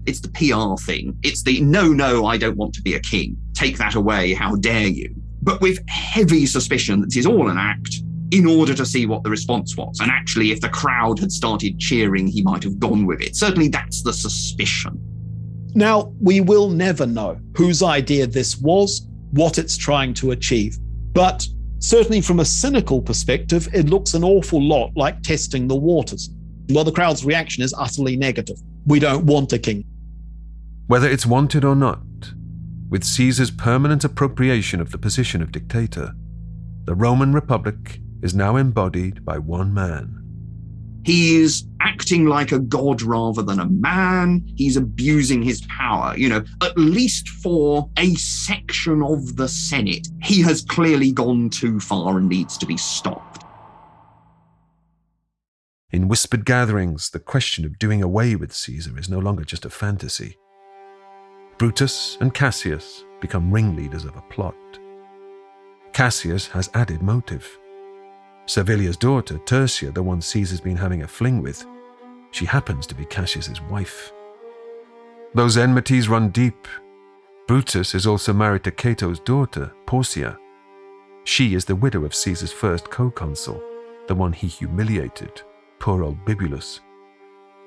It's 0.05 0.21
the 0.21 0.29
PR 0.29 0.81
thing. 0.83 1.17
It's 1.23 1.43
the 1.43 1.61
no, 1.61 1.89
no, 1.89 2.25
I 2.25 2.37
don't 2.37 2.57
want 2.57 2.73
to 2.75 2.81
be 2.81 2.93
a 2.95 2.99
king. 2.99 3.37
Take 3.53 3.77
that 3.77 3.95
away. 3.95 4.33
How 4.33 4.55
dare 4.55 4.87
you? 4.87 5.13
But 5.41 5.61
with 5.61 5.79
heavy 5.89 6.45
suspicion 6.45 7.01
that 7.01 7.07
this 7.07 7.17
is 7.17 7.25
all 7.25 7.49
an 7.49 7.57
act 7.57 8.01
in 8.31 8.45
order 8.45 8.73
to 8.73 8.85
see 8.85 9.05
what 9.05 9.23
the 9.23 9.29
response 9.29 9.77
was. 9.77 9.99
And 9.99 10.09
actually, 10.09 10.51
if 10.51 10.61
the 10.61 10.69
crowd 10.69 11.19
had 11.19 11.31
started 11.31 11.79
cheering, 11.79 12.27
he 12.27 12.41
might 12.41 12.63
have 12.63 12.79
gone 12.79 13.05
with 13.05 13.21
it. 13.21 13.35
Certainly, 13.35 13.69
that's 13.69 14.01
the 14.01 14.13
suspicion. 14.13 14.99
Now, 15.75 16.13
we 16.21 16.41
will 16.41 16.69
never 16.69 17.05
know 17.05 17.39
whose 17.55 17.83
idea 17.83 18.27
this 18.27 18.57
was, 18.57 19.07
what 19.35 19.57
it's 19.57 19.77
trying 19.77 20.13
to 20.15 20.31
achieve. 20.31 20.77
But 21.13 21.45
certainly, 21.79 22.21
from 22.21 22.39
a 22.39 22.45
cynical 22.45 23.01
perspective, 23.01 23.67
it 23.73 23.89
looks 23.89 24.13
an 24.13 24.23
awful 24.23 24.61
lot 24.61 24.91
like 24.95 25.21
testing 25.21 25.67
the 25.67 25.75
waters. 25.75 26.29
Well, 26.69 26.83
the 26.83 26.91
crowd's 26.91 27.23
reaction 27.23 27.63
is 27.63 27.73
utterly 27.77 28.15
negative. 28.15 28.57
We 28.85 28.99
don't 28.99 29.25
want 29.25 29.53
a 29.53 29.59
king. 29.59 29.85
Whether 30.87 31.09
it's 31.09 31.25
wanted 31.25 31.63
or 31.63 31.75
not, 31.75 31.99
with 32.89 33.03
Caesar's 33.03 33.51
permanent 33.51 34.03
appropriation 34.03 34.79
of 34.79 34.91
the 34.91 34.97
position 34.97 35.41
of 35.41 35.51
dictator, 35.51 36.13
the 36.85 36.95
Roman 36.95 37.33
Republic 37.33 37.99
is 38.21 38.35
now 38.35 38.55
embodied 38.55 39.25
by 39.25 39.37
one 39.37 39.73
man. 39.73 40.24
He's 41.05 41.67
acting 41.81 42.25
like 42.25 42.51
a 42.51 42.57
god 42.57 43.03
rather 43.03 43.43
than 43.43 43.59
a 43.59 43.69
man. 43.69 44.43
He's 44.55 44.75
abusing 44.75 45.43
his 45.43 45.61
power. 45.67 46.17
You 46.17 46.29
know, 46.29 46.43
at 46.63 46.75
least 46.77 47.29
for 47.29 47.87
a 47.97 48.15
section 48.15 49.03
of 49.03 49.35
the 49.35 49.47
Senate, 49.47 50.07
he 50.23 50.41
has 50.41 50.63
clearly 50.63 51.11
gone 51.11 51.51
too 51.51 51.79
far 51.79 52.17
and 52.17 52.27
needs 52.27 52.57
to 52.57 52.65
be 52.65 52.75
stopped. 52.75 53.43
In 55.91 56.07
whispered 56.07 56.43
gatherings, 56.43 57.11
the 57.11 57.19
question 57.19 57.65
of 57.65 57.77
doing 57.77 58.01
away 58.01 58.35
with 58.35 58.51
Caesar 58.51 58.97
is 58.97 59.07
no 59.07 59.19
longer 59.19 59.45
just 59.45 59.63
a 59.63 59.69
fantasy. 59.69 60.35
Brutus 61.59 62.17
and 62.19 62.33
Cassius 62.33 63.05
become 63.21 63.51
ringleaders 63.51 64.05
of 64.05 64.15
a 64.17 64.21
plot. 64.23 64.55
Cassius 65.93 66.47
has 66.47 66.69
added 66.73 67.03
motive. 67.03 67.47
Servilia's 68.45 68.97
daughter, 68.97 69.39
Tertia, 69.39 69.93
the 69.93 70.03
one 70.03 70.21
Caesar's 70.21 70.61
been 70.61 70.77
having 70.77 71.01
a 71.03 71.07
fling 71.07 71.41
with, 71.41 71.65
she 72.31 72.45
happens 72.45 72.85
to 72.87 72.95
be 72.95 73.05
Cassius's 73.05 73.61
wife. 73.61 74.11
Those 75.33 75.57
enmities 75.57 76.07
run 76.07 76.29
deep. 76.29 76.67
Brutus 77.47 77.95
is 77.95 78.05
also 78.07 78.33
married 78.33 78.63
to 78.63 78.71
Cato's 78.71 79.19
daughter, 79.19 79.73
Porcia. 79.85 80.37
She 81.23 81.55
is 81.55 81.65
the 81.65 81.75
widow 81.75 82.05
of 82.05 82.13
Caesar's 82.13 82.51
first 82.51 82.89
co-consul, 82.89 83.61
the 84.07 84.15
one 84.15 84.33
he 84.33 84.47
humiliated, 84.47 85.41
poor 85.79 86.03
old 86.03 86.23
Bibulus. 86.25 86.81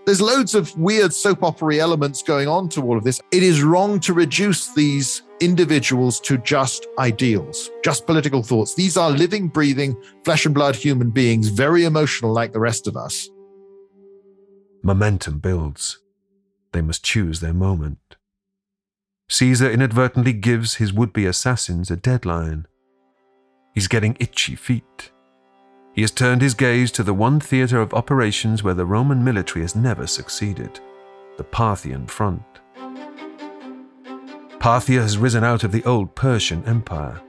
There's 0.09 0.23
loads 0.23 0.55
of 0.55 0.75
weird 0.79 1.13
soap 1.13 1.43
opera 1.43 1.77
elements 1.77 2.23
going 2.23 2.49
on 2.49 2.71
to 2.71 2.81
all 2.81 2.97
of 2.97 3.05
this. 3.05 3.21
It 3.31 3.43
is 3.43 3.63
wrong 3.63 4.01
to 4.01 4.15
reduce 4.15 4.73
these 4.73 5.21
individuals 5.41 6.19
to 6.21 6.39
just 6.39 6.87
ideals, 6.99 7.69
just 7.85 8.07
political 8.07 8.43
thoughts. 8.43 8.75
These 8.75 8.97
are 8.97 9.11
living, 9.11 9.49
breathing, 9.49 9.95
flesh 10.25 10.47
and 10.47 10.55
blood 10.55 10.77
human 10.77 11.11
beings, 11.11 11.49
very 11.49 11.85
emotional 11.85 12.33
like 12.33 12.55
the 12.55 12.59
rest 12.59 12.87
of 12.87 12.97
us. 12.97 13.29
Momentum 14.83 15.41
builds. 15.41 15.99
They 16.73 16.81
must 16.81 17.05
choose 17.05 17.41
their 17.41 17.53
moment. 17.53 18.17
Caesar 19.29 19.71
inadvertently 19.71 20.33
gives 20.33 20.77
his 20.77 20.91
would 20.91 21.13
be 21.13 21.27
assassins 21.27 21.91
a 21.91 21.97
deadline. 21.97 22.67
He's 23.75 23.89
getting 23.89 24.17
itchy 24.19 24.55
feet. 24.55 25.11
He 25.99 26.03
has 26.03 26.13
turned 26.13 26.43
his 26.43 26.55
gaze 26.55 26.93
to 26.93 27.03
the 27.03 27.13
one 27.13 27.41
theatre 27.41 27.81
of 27.81 27.93
operations 27.93 28.63
where 28.63 28.73
the 28.73 28.87
Roman 28.87 29.25
military 29.25 29.63
has 29.63 29.75
never 29.75 30.07
succeeded 30.07 30.79
the 31.37 31.43
Parthian 31.43 32.07
front. 32.07 32.45
Parthia 34.61 35.03
has 35.03 35.19
risen 35.19 35.43
out 35.43 35.65
of 35.65 35.73
the 35.73 35.83
old 35.83 36.15
Persian 36.15 36.63
Empire. 36.67 37.21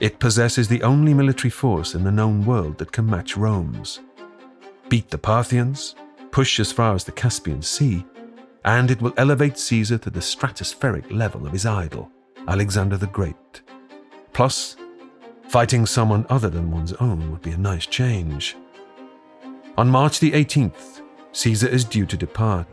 It 0.00 0.18
possesses 0.18 0.66
the 0.66 0.82
only 0.82 1.14
military 1.14 1.50
force 1.50 1.94
in 1.94 2.02
the 2.02 2.10
known 2.10 2.44
world 2.44 2.78
that 2.78 2.90
can 2.90 3.06
match 3.06 3.36
Rome's. 3.36 4.00
Beat 4.88 5.08
the 5.10 5.16
Parthians, 5.16 5.94
push 6.32 6.58
as 6.58 6.72
far 6.72 6.96
as 6.96 7.04
the 7.04 7.12
Caspian 7.12 7.62
Sea, 7.62 8.04
and 8.64 8.90
it 8.90 9.00
will 9.00 9.14
elevate 9.16 9.56
Caesar 9.56 9.98
to 9.98 10.10
the 10.10 10.18
stratospheric 10.18 11.12
level 11.12 11.46
of 11.46 11.52
his 11.52 11.64
idol, 11.64 12.10
Alexander 12.48 12.96
the 12.96 13.06
Great. 13.06 13.62
Plus, 14.32 14.74
fighting 15.54 15.86
someone 15.86 16.26
other 16.30 16.50
than 16.50 16.68
one's 16.68 16.94
own 16.94 17.30
would 17.30 17.40
be 17.40 17.52
a 17.52 17.56
nice 17.56 17.86
change. 17.86 18.56
On 19.78 19.88
March 19.88 20.18
the 20.18 20.32
18th, 20.32 21.00
Caesar 21.30 21.68
is 21.68 21.84
due 21.84 22.06
to 22.06 22.16
depart. 22.16 22.66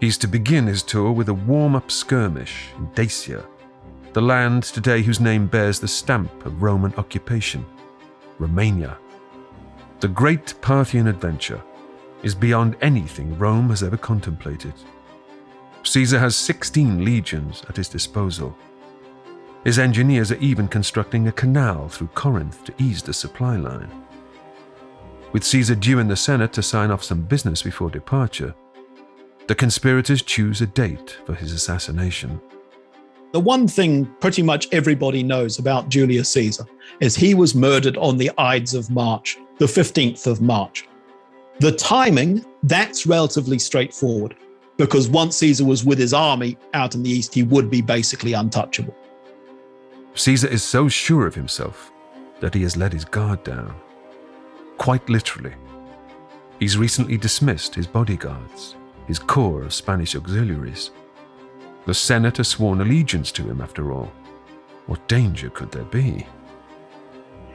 He's 0.00 0.18
to 0.18 0.26
begin 0.26 0.66
his 0.66 0.82
tour 0.82 1.12
with 1.12 1.28
a 1.28 1.34
warm 1.34 1.76
up 1.76 1.92
skirmish 1.92 2.70
in 2.76 2.90
Dacia, 2.96 3.46
the 4.12 4.20
land 4.20 4.64
today 4.64 5.02
whose 5.02 5.20
name 5.20 5.46
bears 5.46 5.78
the 5.78 5.86
stamp 5.86 6.44
of 6.44 6.60
Roman 6.60 6.92
occupation 6.96 7.64
Romania. 8.40 8.98
The 10.00 10.08
great 10.08 10.60
Parthian 10.60 11.06
adventure 11.06 11.62
is 12.24 12.34
beyond 12.34 12.76
anything 12.80 13.38
Rome 13.38 13.68
has 13.68 13.84
ever 13.84 13.96
contemplated. 13.96 14.74
Caesar 15.84 16.18
has 16.18 16.34
16 16.34 17.04
legions 17.04 17.62
at 17.68 17.76
his 17.76 17.88
disposal. 17.88 18.56
His 19.64 19.78
engineers 19.78 20.30
are 20.30 20.36
even 20.36 20.68
constructing 20.68 21.28
a 21.28 21.32
canal 21.32 21.88
through 21.88 22.08
Corinth 22.08 22.64
to 22.64 22.74
ease 22.78 23.02
the 23.02 23.12
supply 23.12 23.56
line. 23.56 23.90
With 25.32 25.44
Caesar 25.44 25.74
due 25.74 25.98
in 25.98 26.08
the 26.08 26.16
Senate 26.16 26.52
to 26.54 26.62
sign 26.62 26.90
off 26.90 27.04
some 27.04 27.22
business 27.22 27.62
before 27.62 27.90
departure, 27.90 28.54
the 29.46 29.54
conspirators 29.54 30.22
choose 30.22 30.60
a 30.60 30.66
date 30.66 31.18
for 31.26 31.34
his 31.34 31.52
assassination. 31.52 32.40
The 33.32 33.40
one 33.40 33.68
thing 33.68 34.06
pretty 34.20 34.42
much 34.42 34.68
everybody 34.72 35.22
knows 35.22 35.58
about 35.58 35.88
Julius 35.88 36.30
Caesar 36.30 36.64
is 37.00 37.14
he 37.14 37.34
was 37.34 37.54
murdered 37.54 37.96
on 37.98 38.16
the 38.16 38.30
Ides 38.38 38.74
of 38.74 38.90
March, 38.90 39.36
the 39.58 39.66
15th 39.66 40.26
of 40.26 40.40
March. 40.40 40.88
The 41.60 41.72
timing, 41.72 42.44
that's 42.62 43.06
relatively 43.06 43.58
straightforward 43.58 44.36
because 44.78 45.08
once 45.08 45.36
Caesar 45.36 45.64
was 45.64 45.84
with 45.84 45.98
his 45.98 46.14
army 46.14 46.56
out 46.72 46.94
in 46.94 47.02
the 47.02 47.10
east, 47.10 47.34
he 47.34 47.42
would 47.42 47.68
be 47.68 47.82
basically 47.82 48.32
untouchable. 48.32 48.94
Caesar 50.18 50.48
is 50.48 50.62
so 50.62 50.88
sure 50.88 51.26
of 51.26 51.34
himself 51.34 51.92
that 52.40 52.54
he 52.54 52.62
has 52.62 52.76
let 52.76 52.92
his 52.92 53.04
guard 53.04 53.42
down. 53.44 53.74
Quite 54.76 55.08
literally. 55.08 55.54
He's 56.58 56.76
recently 56.76 57.16
dismissed 57.16 57.74
his 57.74 57.86
bodyguards 57.86 58.74
his 59.08 59.18
corps 59.18 59.62
of 59.62 59.72
Spanish 59.72 60.14
auxiliaries. 60.14 60.90
The 61.86 61.94
Senate 61.94 62.36
has 62.36 62.48
sworn 62.48 62.82
allegiance 62.82 63.32
to 63.32 63.42
him, 63.42 63.62
after 63.62 63.90
all. 63.90 64.12
What 64.86 65.08
danger 65.08 65.48
could 65.48 65.72
there 65.72 65.84
be? 65.84 66.26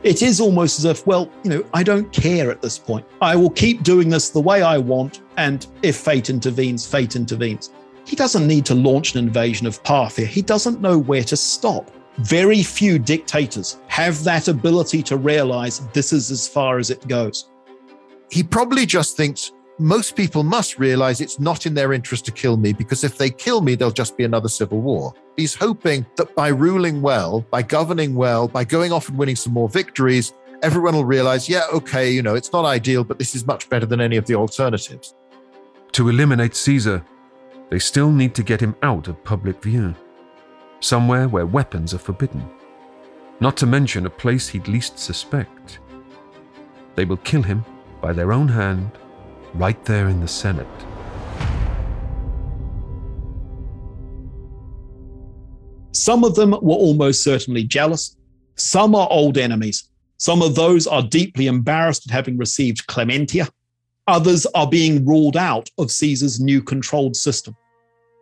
It 0.01 0.23
is 0.23 0.41
almost 0.41 0.79
as 0.79 0.85
if, 0.85 1.05
well, 1.05 1.29
you 1.43 1.51
know, 1.51 1.65
I 1.73 1.83
don't 1.83 2.11
care 2.11 2.49
at 2.49 2.61
this 2.61 2.79
point. 2.79 3.05
I 3.21 3.35
will 3.35 3.51
keep 3.51 3.83
doing 3.83 4.09
this 4.09 4.31
the 4.31 4.41
way 4.41 4.63
I 4.63 4.79
want, 4.79 5.21
and 5.37 5.65
if 5.83 5.97
fate 5.97 6.31
intervenes, 6.31 6.87
fate 6.87 7.15
intervenes. 7.15 7.71
He 8.05 8.15
doesn't 8.15 8.47
need 8.47 8.65
to 8.65 8.75
launch 8.75 9.13
an 9.13 9.19
invasion 9.19 9.67
of 9.67 9.81
Parthia. 9.83 10.25
He 10.25 10.41
doesn't 10.41 10.81
know 10.81 10.97
where 10.97 11.23
to 11.23 11.37
stop. 11.37 11.91
Very 12.17 12.63
few 12.63 12.99
dictators 12.99 13.77
have 13.87 14.23
that 14.23 14.47
ability 14.47 15.01
to 15.03 15.17
realize 15.17 15.79
this 15.93 16.13
is 16.13 16.31
as 16.31 16.47
far 16.47 16.77
as 16.77 16.89
it 16.89 17.07
goes 17.07 17.49
he 18.33 18.41
probably 18.41 18.83
just 18.83 19.15
thinks 19.15 19.51
most 19.77 20.15
people 20.15 20.41
must 20.41 20.79
realize 20.79 21.21
it's 21.21 21.39
not 21.39 21.67
in 21.67 21.75
their 21.75 21.93
interest 21.93 22.25
to 22.25 22.31
kill 22.31 22.57
me 22.57 22.73
because 22.73 23.03
if 23.03 23.15
they 23.15 23.29
kill 23.29 23.61
me, 23.61 23.75
there'll 23.75 23.93
just 23.93 24.17
be 24.17 24.23
another 24.23 24.49
civil 24.49 24.81
war. 24.81 25.13
He's 25.37 25.53
hoping 25.53 26.03
that 26.15 26.33
by 26.33 26.47
ruling 26.47 27.03
well, 27.03 27.41
by 27.51 27.61
governing 27.61 28.15
well, 28.15 28.47
by 28.47 28.63
going 28.63 28.91
off 28.91 29.07
and 29.07 29.19
winning 29.19 29.35
some 29.35 29.53
more 29.53 29.69
victories, 29.69 30.33
everyone 30.63 30.95
will 30.95 31.05
realize, 31.05 31.47
yeah, 31.47 31.61
okay, 31.71 32.11
you 32.11 32.23
know, 32.23 32.33
it's 32.33 32.51
not 32.51 32.65
ideal, 32.65 33.03
but 33.03 33.19
this 33.19 33.35
is 33.35 33.45
much 33.45 33.69
better 33.69 33.85
than 33.85 34.01
any 34.01 34.17
of 34.17 34.25
the 34.25 34.33
alternatives. 34.33 35.13
To 35.91 36.09
eliminate 36.09 36.55
Caesar, 36.55 37.05
they 37.69 37.77
still 37.77 38.11
need 38.11 38.33
to 38.33 38.41
get 38.41 38.61
him 38.61 38.75
out 38.81 39.07
of 39.07 39.23
public 39.23 39.61
view, 39.61 39.93
somewhere 40.83 41.29
where 41.29 41.45
weapons 41.45 41.93
are 41.93 41.99
forbidden, 41.99 42.45
not 43.39 43.55
to 43.57 43.65
mention 43.65 44.05
a 44.05 44.09
place 44.09 44.49
he'd 44.49 44.67
least 44.67 44.99
suspect. 44.99 45.79
They 46.95 47.05
will 47.05 47.17
kill 47.17 47.43
him 47.43 47.63
by 48.01 48.13
their 48.13 48.33
own 48.33 48.49
hand 48.49 48.91
right 49.53 49.83
there 49.85 50.09
in 50.09 50.19
the 50.19 50.27
Senate. 50.27 50.67
Some 55.91 56.23
of 56.23 56.35
them 56.35 56.51
were 56.51 56.75
almost 56.75 57.23
certainly 57.23 57.63
jealous. 57.63 58.17
Some 58.55 58.93
are 58.93 59.07
old 59.09 59.37
enemies. 59.37 59.87
Some 60.17 60.41
of 60.41 60.55
those 60.55 60.85
are 60.85 61.01
deeply 61.01 61.47
embarrassed 61.47 62.07
at 62.07 62.13
having 62.13 62.37
received 62.37 62.87
clementia. 62.87 63.47
Others 64.07 64.45
are 64.53 64.67
being 64.67 65.05
ruled 65.05 65.37
out 65.37 65.69
of 65.77 65.91
Caesar's 65.91 66.41
new 66.41 66.61
controlled 66.61 67.15
system. 67.15 67.55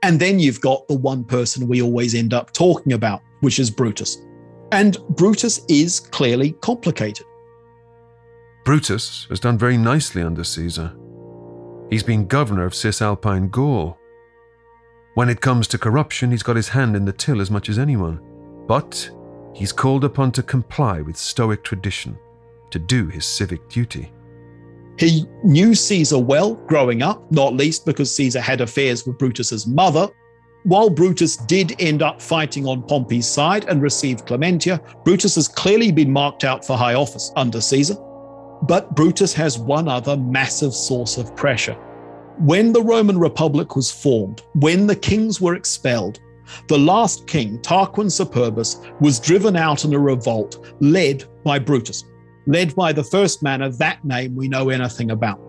And 0.03 0.19
then 0.19 0.39
you've 0.39 0.61
got 0.61 0.87
the 0.87 0.97
one 0.97 1.23
person 1.23 1.67
we 1.67 1.81
always 1.81 2.15
end 2.15 2.33
up 2.33 2.53
talking 2.53 2.93
about, 2.93 3.21
which 3.41 3.59
is 3.59 3.69
Brutus. 3.69 4.17
And 4.71 4.97
Brutus 5.09 5.63
is 5.67 5.99
clearly 5.99 6.53
complicated. 6.53 7.25
Brutus 8.63 9.25
has 9.29 9.39
done 9.39 9.57
very 9.57 9.77
nicely 9.77 10.21
under 10.21 10.43
Caesar. 10.43 10.95
He's 11.89 12.03
been 12.03 12.25
governor 12.25 12.65
of 12.65 12.73
Cisalpine 12.73 13.49
Gaul. 13.49 13.97
When 15.13 15.29
it 15.29 15.41
comes 15.41 15.67
to 15.67 15.77
corruption, 15.77 16.31
he's 16.31 16.43
got 16.43 16.55
his 16.55 16.69
hand 16.69 16.95
in 16.95 17.05
the 17.05 17.11
till 17.11 17.41
as 17.41 17.51
much 17.51 17.69
as 17.69 17.77
anyone. 17.77 18.21
But 18.67 19.09
he's 19.53 19.73
called 19.73 20.05
upon 20.05 20.31
to 20.33 20.43
comply 20.43 21.01
with 21.01 21.17
Stoic 21.17 21.63
tradition, 21.63 22.17
to 22.69 22.79
do 22.79 23.07
his 23.07 23.25
civic 23.25 23.67
duty. 23.67 24.11
He 25.01 25.25
knew 25.43 25.73
Caesar 25.73 26.19
well 26.19 26.53
growing 26.67 27.01
up, 27.01 27.31
not 27.31 27.55
least 27.55 27.87
because 27.87 28.15
Caesar 28.15 28.39
had 28.39 28.61
affairs 28.61 29.07
with 29.07 29.17
Brutus's 29.17 29.65
mother. 29.65 30.07
While 30.61 30.91
Brutus 30.91 31.37
did 31.37 31.73
end 31.79 32.03
up 32.03 32.21
fighting 32.21 32.67
on 32.67 32.83
Pompey's 32.83 33.25
side 33.25 33.65
and 33.67 33.81
received 33.81 34.27
clementia, 34.27 34.79
Brutus 35.03 35.33
has 35.33 35.47
clearly 35.47 35.91
been 35.91 36.11
marked 36.11 36.43
out 36.43 36.63
for 36.63 36.77
high 36.77 36.93
office 36.93 37.31
under 37.35 37.59
Caesar. 37.59 37.95
But 38.67 38.95
Brutus 38.95 39.33
has 39.33 39.57
one 39.57 39.87
other 39.87 40.15
massive 40.15 40.75
source 40.75 41.17
of 41.17 41.35
pressure. 41.35 41.73
When 42.37 42.71
the 42.71 42.83
Roman 42.83 43.17
Republic 43.17 43.75
was 43.75 43.89
formed, 43.91 44.43
when 44.53 44.85
the 44.85 44.95
kings 44.95 45.41
were 45.41 45.55
expelled, 45.55 46.19
the 46.67 46.77
last 46.77 47.25
king, 47.25 47.57
Tarquin 47.63 48.11
Superbus, 48.11 48.77
was 49.01 49.19
driven 49.19 49.55
out 49.55 49.83
in 49.83 49.95
a 49.95 49.99
revolt 49.99 50.75
led 50.79 51.23
by 51.43 51.57
Brutus, 51.57 52.03
led 52.45 52.75
by 52.75 52.93
the 52.93 53.03
first 53.03 53.43
man 53.43 53.61
of 53.61 53.77
that 53.77 54.03
name 54.03 54.35
we 54.35 54.47
know 54.47 54.69
anything 54.69 55.11
about. 55.11 55.39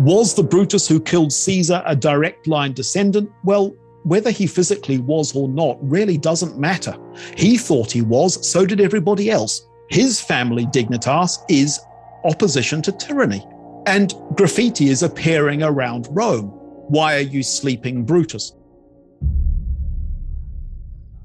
Was 0.00 0.34
the 0.34 0.42
Brutus 0.42 0.86
who 0.86 1.00
killed 1.00 1.32
Caesar 1.32 1.82
a 1.86 1.96
direct 1.96 2.46
line 2.46 2.72
descendant? 2.72 3.30
Well, 3.44 3.74
whether 4.04 4.30
he 4.30 4.46
physically 4.46 4.98
was 4.98 5.34
or 5.34 5.48
not 5.48 5.78
really 5.80 6.16
doesn't 6.18 6.58
matter. 6.58 6.96
He 7.36 7.56
thought 7.58 7.90
he 7.90 8.02
was, 8.02 8.48
so 8.48 8.64
did 8.64 8.80
everybody 8.80 9.30
else. 9.30 9.66
His 9.88 10.20
family 10.20 10.66
dignitas 10.66 11.38
is 11.48 11.80
opposition 12.24 12.82
to 12.82 12.92
tyranny. 12.92 13.44
And 13.86 14.14
graffiti 14.34 14.90
is 14.90 15.02
appearing 15.02 15.62
around 15.62 16.08
Rome. 16.10 16.48
Why 16.88 17.16
are 17.16 17.20
you 17.20 17.42
sleeping, 17.42 18.04
Brutus? 18.04 18.52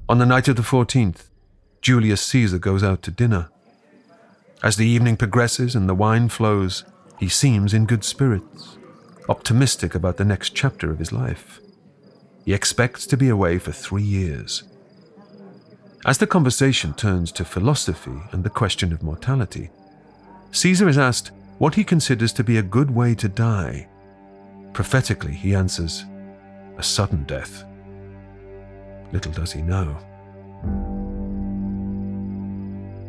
On 0.08 0.18
the 0.18 0.26
night 0.26 0.48
of 0.48 0.56
the 0.56 0.62
14th, 0.62 1.28
Julius 1.80 2.20
Caesar 2.22 2.58
goes 2.58 2.82
out 2.82 3.02
to 3.02 3.10
dinner. 3.10 3.48
As 4.62 4.76
the 4.76 4.86
evening 4.86 5.16
progresses 5.16 5.74
and 5.74 5.88
the 5.88 5.94
wine 5.94 6.28
flows, 6.28 6.84
he 7.18 7.28
seems 7.28 7.74
in 7.74 7.84
good 7.84 8.04
spirits, 8.04 8.78
optimistic 9.28 9.96
about 9.96 10.18
the 10.18 10.24
next 10.24 10.54
chapter 10.54 10.90
of 10.90 11.00
his 11.00 11.12
life. 11.12 11.60
He 12.44 12.54
expects 12.54 13.04
to 13.06 13.16
be 13.16 13.28
away 13.28 13.58
for 13.58 13.72
three 13.72 14.02
years. 14.02 14.62
As 16.06 16.18
the 16.18 16.28
conversation 16.28 16.94
turns 16.94 17.32
to 17.32 17.44
philosophy 17.44 18.20
and 18.30 18.44
the 18.44 18.50
question 18.50 18.92
of 18.92 19.02
mortality, 19.02 19.70
Caesar 20.52 20.88
is 20.88 20.98
asked 20.98 21.32
what 21.58 21.74
he 21.74 21.82
considers 21.82 22.32
to 22.34 22.44
be 22.44 22.58
a 22.58 22.62
good 22.62 22.90
way 22.90 23.16
to 23.16 23.28
die. 23.28 23.88
Prophetically, 24.72 25.34
he 25.34 25.54
answers, 25.54 26.04
a 26.76 26.82
sudden 26.82 27.24
death. 27.24 27.64
Little 29.12 29.32
does 29.32 29.52
he 29.52 29.62
know. 29.62 29.96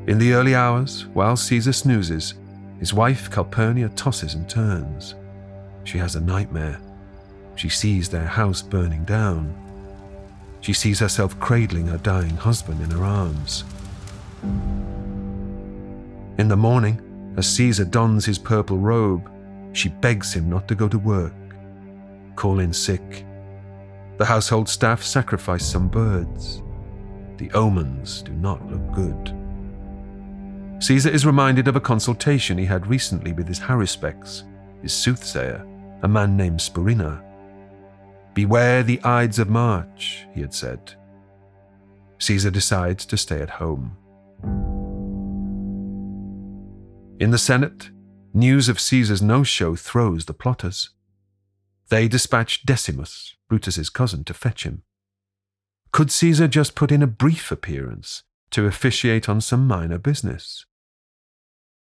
In 0.06 0.18
the 0.18 0.34
early 0.34 0.54
hours, 0.54 1.06
while 1.14 1.38
Caesar 1.38 1.72
snoozes, 1.72 2.34
his 2.80 2.94
wife 2.94 3.32
Calpurnia 3.32 3.88
tosses 3.90 4.34
and 4.34 4.50
turns. 4.50 5.16
She 5.86 5.98
has 5.98 6.16
a 6.18 6.22
nightmare. 6.22 6.82
She 7.56 7.70
sees 7.70 8.10
their 8.10 8.26
house 8.26 8.62
burning 8.62 9.06
down. 9.06 9.56
She 10.60 10.74
sees 10.74 11.00
herself 11.00 11.40
cradling 11.40 11.88
her 11.88 11.98
dying 12.00 12.36
husband 12.36 12.82
in 12.82 12.92
her 12.92 13.06
arms. 13.06 13.64
In 16.38 16.50
the 16.50 16.58
morning, 16.58 17.34
as 17.38 17.48
Caesar 17.56 17.86
dons 17.86 18.26
his 18.26 18.38
purple 18.38 18.78
robe, 18.78 19.32
she 19.72 19.88
begs 19.88 20.34
him 20.34 20.50
not 20.50 20.68
to 20.68 20.76
go 20.76 20.90
to 20.90 21.00
work. 21.00 21.34
Call 22.36 22.60
in 22.60 22.74
sick. 22.74 23.26
The 24.18 24.26
household 24.26 24.68
staff 24.68 25.02
sacrifice 25.02 25.66
some 25.66 25.88
birds. 25.88 26.62
The 27.38 27.50
omens 27.52 28.22
do 28.22 28.34
not 28.34 28.70
look 28.70 28.94
good. 28.94 29.43
Caesar 30.84 31.10
is 31.10 31.26
reminded 31.26 31.70
of 31.70 31.78
a 31.78 31.80
consultation 31.80 32.58
he 32.58 32.66
had 32.66 32.88
recently 32.88 33.32
with 33.32 33.48
his 33.48 33.58
haruspices, 33.58 34.44
his 34.82 34.92
soothsayer, 34.92 35.66
a 36.02 36.08
man 36.10 36.36
named 36.36 36.60
Spurina. 36.60 37.24
Beware 38.34 38.84
the 38.84 39.02
Ides 39.02 39.40
of 39.40 39.48
March, 39.48 40.28
he 40.34 40.42
had 40.42 40.54
said. 40.54 40.96
Caesar 42.20 42.52
decides 42.52 43.06
to 43.06 43.16
stay 43.16 43.40
at 43.40 43.50
home. 43.50 43.96
In 47.18 47.32
the 47.32 47.38
Senate, 47.38 47.90
news 48.34 48.68
of 48.68 48.78
Caesar's 48.78 49.22
no 49.22 49.42
show 49.42 49.78
throws 49.78 50.26
the 50.26 50.34
plotters. 50.34 50.90
They 51.88 52.10
dispatch 52.10 52.66
Decimus, 52.66 53.38
Brutus's 53.48 53.90
cousin, 53.90 54.26
to 54.26 54.34
fetch 54.34 54.66
him. 54.66 54.84
Could 55.94 56.12
Caesar 56.12 56.50
just 56.50 56.76
put 56.76 56.92
in 56.92 57.02
a 57.02 57.08
brief 57.08 57.54
appearance 57.54 58.24
to 58.52 58.66
officiate 58.66 59.30
on 59.30 59.40
some 59.40 59.66
minor 59.66 59.98
business? 59.98 60.66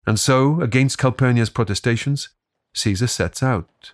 And 0.06 0.18
so, 0.18 0.60
against 0.60 0.98
Calpurnia's 0.98 1.50
protestations, 1.50 2.28
Caesar 2.74 3.06
sets 3.06 3.42
out. 3.42 3.92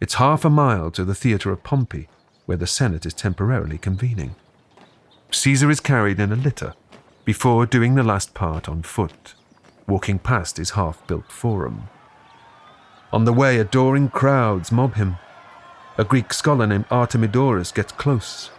It's 0.00 0.14
half 0.14 0.44
a 0.44 0.50
mile 0.50 0.90
to 0.92 1.04
the 1.04 1.14
theatre 1.14 1.50
of 1.50 1.64
Pompey, 1.64 2.08
where 2.46 2.58
the 2.58 2.66
Senate 2.66 3.04
is 3.04 3.14
temporarily 3.14 3.78
convening. 3.78 4.36
Caesar 5.30 5.70
is 5.70 5.80
carried 5.80 6.20
in 6.20 6.32
a 6.32 6.36
litter 6.36 6.74
before 7.24 7.66
doing 7.66 7.94
the 7.94 8.02
last 8.02 8.32
part 8.32 8.68
on 8.68 8.82
foot 8.82 9.34
walking 9.88 10.18
past 10.18 10.58
his 10.58 10.70
half 10.70 11.04
built 11.06 11.32
forum. 11.32 11.88
On 13.12 13.24
the 13.24 13.32
way, 13.32 13.58
adoring 13.58 14.10
crowds 14.10 14.70
mob 14.70 14.94
him. 14.94 15.16
A 15.96 16.04
Greek 16.04 16.32
scholar 16.32 16.66
named 16.66 16.88
Artemidorus 16.90 17.74
gets 17.74 17.90
close. 17.90 18.50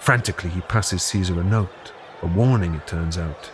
Frantically, 0.00 0.50
he 0.50 0.60
passes 0.62 1.02
Caesar 1.04 1.40
a 1.40 1.44
note, 1.44 1.92
a 2.20 2.26
warning, 2.26 2.74
it 2.74 2.86
turns 2.86 3.16
out. 3.16 3.50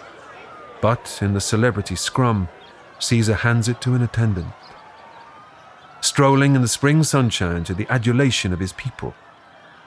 But 0.80 1.18
in 1.20 1.34
the 1.34 1.40
celebrity 1.40 1.96
scrum, 1.96 2.48
Caesar 2.98 3.34
hands 3.34 3.68
it 3.68 3.80
to 3.82 3.94
an 3.94 4.02
attendant. 4.02 4.52
Strolling 6.00 6.54
in 6.54 6.62
the 6.62 6.68
spring 6.68 7.02
sunshine 7.02 7.64
to 7.64 7.74
the 7.74 7.86
adulation 7.90 8.52
of 8.52 8.60
his 8.60 8.72
people, 8.72 9.14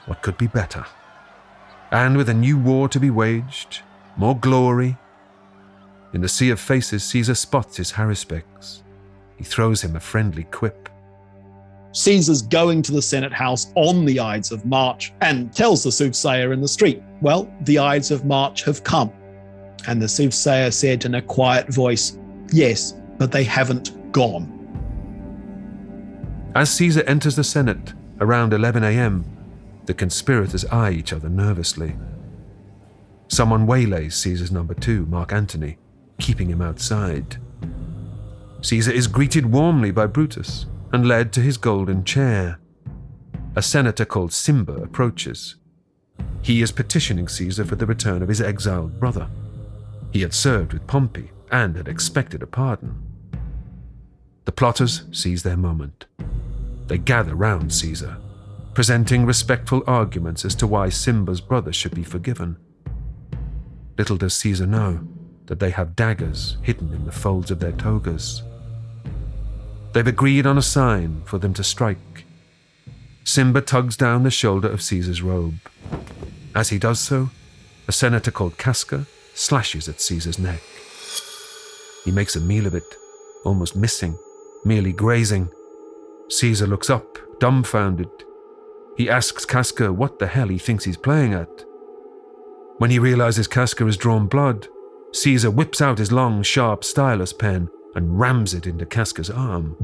what 0.06 0.21
could 0.21 0.38
be 0.38 0.47
better? 0.47 0.86
And 1.91 2.18
with 2.18 2.30
a 2.30 2.34
new 2.34 2.57
war 2.57 2.88
to 2.89 2.99
be 2.99 3.09
waged, 3.09 3.82
more 4.18 4.38
glory, 4.38 4.97
in 6.13 6.22
the 6.22 6.30
sea 6.30 6.51
of 6.51 6.59
faces, 6.59 7.03
Caesar 7.05 7.34
spots 7.34 7.78
his 7.78 7.91
haruspices. 7.91 8.84
He 9.38 9.43
throws 9.43 9.84
him 9.84 9.95
a 9.95 9.99
friendly 9.99 10.43
quip. 10.45 10.89
Caesar's 11.91 12.43
going 12.43 12.82
to 12.84 12.91
the 12.91 13.01
Senate 13.01 13.34
House 13.34 13.72
on 13.76 14.05
the 14.05 14.20
Ides 14.20 14.51
of 14.51 14.65
March 14.65 15.13
and 15.22 15.53
tells 15.53 15.84
the 15.84 15.91
soothsayer 15.91 16.53
in 16.53 16.61
the 16.61 16.68
street, 16.68 17.01
Well, 17.22 17.51
the 17.61 17.80
Ides 17.80 18.11
of 18.11 18.26
March 18.26 18.63
have 18.63 18.84
come. 18.84 19.11
And 19.88 20.01
the 20.01 20.07
soothsayer 20.07 20.71
said 20.71 21.05
in 21.05 21.15
a 21.15 21.21
quiet 21.21 21.67
voice, 21.73 22.17
Yes, 22.51 22.93
but 23.17 23.31
they 23.31 23.43
haven't 23.43 24.11
gone. 24.11 24.49
As 26.55 26.69
Caesar 26.71 27.03
enters 27.03 27.36
the 27.36 27.43
Senate 27.43 27.93
around 28.19 28.53
11 28.53 28.84
a.m., 28.84 29.25
the 29.86 29.93
conspirators 29.93 30.65
eye 30.65 30.91
each 30.91 31.11
other 31.11 31.29
nervously. 31.29 31.95
Someone 33.27 33.65
waylays 33.65 34.15
Caesar's 34.15 34.51
number 34.51 34.73
two, 34.73 35.05
Mark 35.07 35.34
Antony 35.34 35.77
keeping 36.19 36.49
him 36.49 36.61
outside. 36.61 37.38
Caesar 38.61 38.91
is 38.91 39.07
greeted 39.07 39.51
warmly 39.51 39.91
by 39.91 40.05
Brutus 40.05 40.65
and 40.93 41.07
led 41.07 41.34
to 41.34 41.41
his 41.41 41.57
golden 41.57 42.03
chair. 42.03 42.59
A 43.55 43.61
senator 43.61 44.05
called 44.05 44.31
Cimber 44.31 44.81
approaches. 44.84 45.55
He 46.41 46.61
is 46.61 46.71
petitioning 46.71 47.27
Caesar 47.27 47.65
for 47.65 47.75
the 47.75 47.86
return 47.86 48.21
of 48.21 48.29
his 48.29 48.41
exiled 48.41 48.99
brother. 48.99 49.27
He 50.14 50.22
had 50.22 50.34
served 50.34 50.74
with 50.74 50.86
Pompey 50.86 51.32
and 51.51 51.76
had 51.76 51.88
expected 51.88 52.43
a 52.43 52.47
pardon. 52.47 53.01
The 54.45 54.51
plotters 54.51 55.03
seize 55.11 55.41
their 55.41 55.57
moment. 55.57 56.05
They 56.86 56.99
gather 56.99 57.34
round 57.34 57.74
Caesar, 57.74 58.18
presenting 58.76 59.26
respectful 59.26 59.84
arguments 59.88 60.45
as 60.45 60.53
to 60.55 60.68
why 60.68 60.88
Cimber's 60.89 61.41
brother 61.41 61.74
should 61.74 61.95
be 61.95 62.03
forgiven. 62.03 62.57
Little 63.97 64.18
does 64.18 64.36
Caesar 64.36 64.68
know 64.68 65.07
that 65.47 65.59
they 65.59 65.72
have 65.72 65.95
daggers 65.95 66.57
hidden 66.61 66.93
in 66.93 67.05
the 67.05 67.11
folds 67.11 67.49
of 67.49 67.59
their 67.59 67.72
togas. 67.72 68.43
They've 69.93 70.05
agreed 70.05 70.45
on 70.45 70.59
a 70.59 70.61
sign 70.61 71.24
for 71.26 71.39
them 71.39 71.55
to 71.55 71.64
strike. 71.64 72.26
Cimber 73.24 73.66
tugs 73.66 73.97
down 73.97 74.22
the 74.22 74.32
shoulder 74.32 74.70
of 74.70 74.82
Caesar's 74.84 75.24
robe. 75.24 75.55
As 76.53 76.70
he 76.70 76.78
does 76.78 76.99
so, 76.99 77.32
a 77.88 77.91
senator 77.91 78.30
called 78.30 78.59
Casca 78.59 79.07
slashes 79.34 79.89
at 79.89 80.01
Caesar's 80.01 80.39
neck. 80.39 80.61
He 82.05 82.11
makes 82.11 82.36
a 82.36 82.41
meal 82.41 82.65
of 82.65 82.75
it, 82.75 82.95
almost 83.45 83.75
missing, 83.75 84.17
merely 84.65 84.93
grazing. 84.93 85.49
Caesar 86.29 86.67
looks 86.67 86.89
up, 86.89 87.17
dumbfounded. 87.39 88.09
He 88.97 89.09
asks 89.09 89.45
Casca 89.45 89.91
what 89.91 90.19
the 90.19 90.27
hell 90.27 90.47
he 90.47 90.57
thinks 90.57 90.84
he's 90.84 90.97
playing 90.97 91.34
at. 91.34 91.65
When 92.77 92.91
he 92.91 92.99
realizes 92.99 93.47
Casca 93.47 93.86
has 93.86 93.97
drawn 93.97 94.27
blood, 94.27 94.67
Caesar 95.13 95.51
whips 95.51 95.81
out 95.81 95.99
his 95.99 96.11
long, 96.11 96.43
sharp 96.43 96.84
stylus 96.84 97.34
pen 97.34 97.69
and 97.95 98.19
rams 98.19 98.53
it 98.53 98.65
into 98.67 98.86
Casca's 98.86 99.29
arm. 99.29 99.75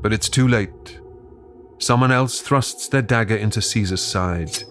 But 0.00 0.12
it's 0.12 0.28
too 0.28 0.46
late. 0.46 1.00
Someone 1.78 2.12
else 2.12 2.40
thrusts 2.40 2.88
their 2.88 3.02
dagger 3.02 3.36
into 3.36 3.60
Caesar's 3.60 4.02
side. 4.02 4.62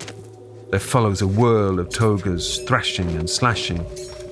There 0.76 0.82
follows 0.82 1.22
a 1.22 1.28
whirl 1.28 1.80
of 1.80 1.88
togas, 1.88 2.58
thrashing 2.68 3.08
and 3.12 3.30
slashing, 3.30 3.86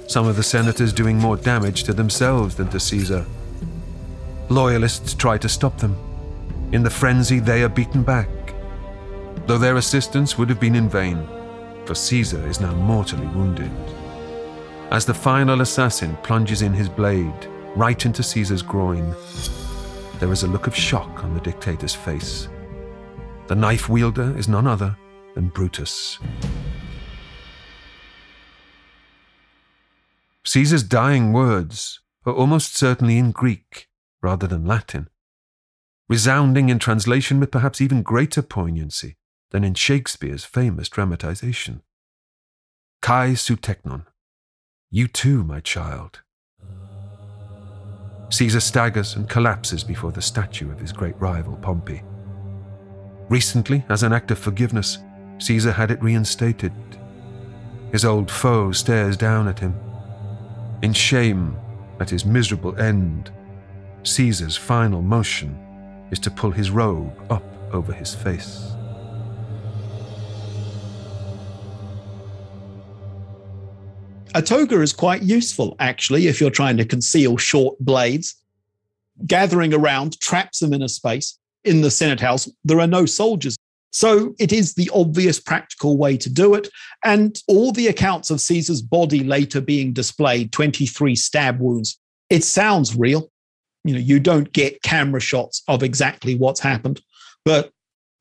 some 0.09 0.27
of 0.27 0.35
the 0.35 0.43
senators 0.43 0.91
doing 0.91 1.17
more 1.17 1.37
damage 1.37 1.85
to 1.85 1.93
themselves 1.93 2.55
than 2.55 2.67
to 2.71 2.81
Caesar. 2.81 3.25
Loyalists 4.49 5.13
try 5.13 5.37
to 5.37 5.47
stop 5.47 5.77
them. 5.77 5.95
In 6.73 6.83
the 6.83 6.89
frenzy, 6.89 7.39
they 7.39 7.63
are 7.63 7.69
beaten 7.69 8.03
back. 8.03 8.27
Though 9.47 9.57
their 9.57 9.77
assistance 9.77 10.37
would 10.37 10.49
have 10.49 10.59
been 10.59 10.75
in 10.75 10.89
vain, 10.89 11.25
for 11.85 11.95
Caesar 11.95 12.45
is 12.45 12.59
now 12.59 12.73
mortally 12.73 13.27
wounded. 13.27 13.71
As 14.91 15.05
the 15.05 15.13
final 15.13 15.61
assassin 15.61 16.17
plunges 16.23 16.61
in 16.61 16.73
his 16.73 16.89
blade 16.89 17.47
right 17.73 18.05
into 18.05 18.21
Caesar's 18.21 18.61
groin, 18.61 19.15
there 20.19 20.33
is 20.33 20.43
a 20.43 20.47
look 20.49 20.67
of 20.67 20.75
shock 20.75 21.23
on 21.23 21.33
the 21.35 21.39
dictator's 21.39 21.95
face. 21.95 22.49
The 23.47 23.55
knife 23.55 23.87
wielder 23.87 24.37
is 24.37 24.49
none 24.49 24.67
other 24.67 24.97
than 25.35 25.49
Brutus. 25.49 26.19
Caesar's 30.45 30.83
dying 30.83 31.33
words 31.33 32.01
are 32.25 32.33
almost 32.33 32.75
certainly 32.75 33.17
in 33.17 33.31
Greek 33.31 33.89
rather 34.21 34.47
than 34.47 34.65
Latin, 34.65 35.09
resounding 36.07 36.69
in 36.69 36.79
translation 36.79 37.39
with 37.39 37.51
perhaps 37.51 37.81
even 37.81 38.01
greater 38.01 38.41
poignancy 38.41 39.17
than 39.51 39.63
in 39.63 39.73
Shakespeare's 39.73 40.43
famous 40.43 40.89
dramatization. 40.89 41.81
Kai 43.01 43.33
su 43.33 43.55
teknon, 43.55 44.05
you 44.89 45.07
too, 45.07 45.43
my 45.43 45.59
child. 45.59 46.21
Caesar 48.29 48.59
staggers 48.59 49.15
and 49.15 49.29
collapses 49.29 49.83
before 49.83 50.11
the 50.11 50.21
statue 50.21 50.71
of 50.71 50.79
his 50.79 50.91
great 50.91 51.19
rival 51.19 51.55
Pompey. 51.57 52.01
Recently, 53.29 53.85
as 53.89 54.03
an 54.03 54.13
act 54.13 54.31
of 54.31 54.39
forgiveness, 54.39 54.97
Caesar 55.39 55.71
had 55.71 55.91
it 55.91 56.01
reinstated. 56.01 56.73
His 57.91 58.05
old 58.05 58.31
foe 58.31 58.71
stares 58.71 59.17
down 59.17 59.47
at 59.47 59.59
him. 59.59 59.75
In 60.81 60.93
shame 60.93 61.55
at 61.99 62.09
his 62.09 62.25
miserable 62.25 62.77
end, 62.79 63.31
Caesar's 64.03 64.57
final 64.57 65.01
motion 65.01 65.57
is 66.11 66.19
to 66.19 66.31
pull 66.31 66.51
his 66.51 66.69
robe 66.69 67.13
up 67.31 67.43
over 67.71 67.93
his 67.93 68.13
face. 68.13 68.73
A 74.35 74.41
toga 74.41 74.81
is 74.81 74.93
quite 74.93 75.21
useful, 75.21 75.75
actually, 75.79 76.27
if 76.27 76.41
you're 76.41 76.49
trying 76.49 76.77
to 76.77 76.85
conceal 76.85 77.37
short 77.37 77.77
blades. 77.79 78.35
Gathering 79.27 79.73
around 79.73 80.19
traps 80.19 80.59
them 80.59 80.73
in 80.73 80.81
a 80.81 80.89
space. 80.89 81.37
In 81.63 81.81
the 81.81 81.91
Senate 81.91 82.19
House, 82.19 82.49
there 82.65 82.79
are 82.79 82.87
no 82.87 83.05
soldiers. 83.05 83.55
So 83.93 84.35
it 84.39 84.51
is 84.51 84.73
the 84.73 84.89
obvious 84.93 85.39
practical 85.39 85.97
way 85.97 86.17
to 86.17 86.29
do 86.29 86.55
it. 86.55 86.67
And 87.05 87.39
all 87.47 87.71
the 87.71 87.87
accounts 87.87 88.31
of 88.31 88.41
Caesar's 88.41 88.81
body 88.81 89.23
later 89.23 89.61
being 89.61 89.93
displayed 89.93 90.51
23 90.51 91.15
stab 91.15 91.59
wounds 91.59 91.99
it 92.29 92.43
sounds 92.43 92.95
real. 92.95 93.29
You 93.83 93.93
know, 93.93 93.99
you 93.99 94.19
don't 94.19 94.51
get 94.51 94.81
camera 94.81 95.19
shots 95.19 95.61
of 95.67 95.83
exactly 95.83 96.33
what's 96.33 96.59
happened. 96.59 96.99
But 97.45 97.71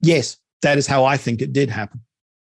yes, 0.03 0.37
that 0.61 0.77
is 0.77 0.87
how 0.87 1.07
I 1.07 1.16
think 1.16 1.41
it 1.41 1.55
did 1.55 1.70
happen 1.70 2.03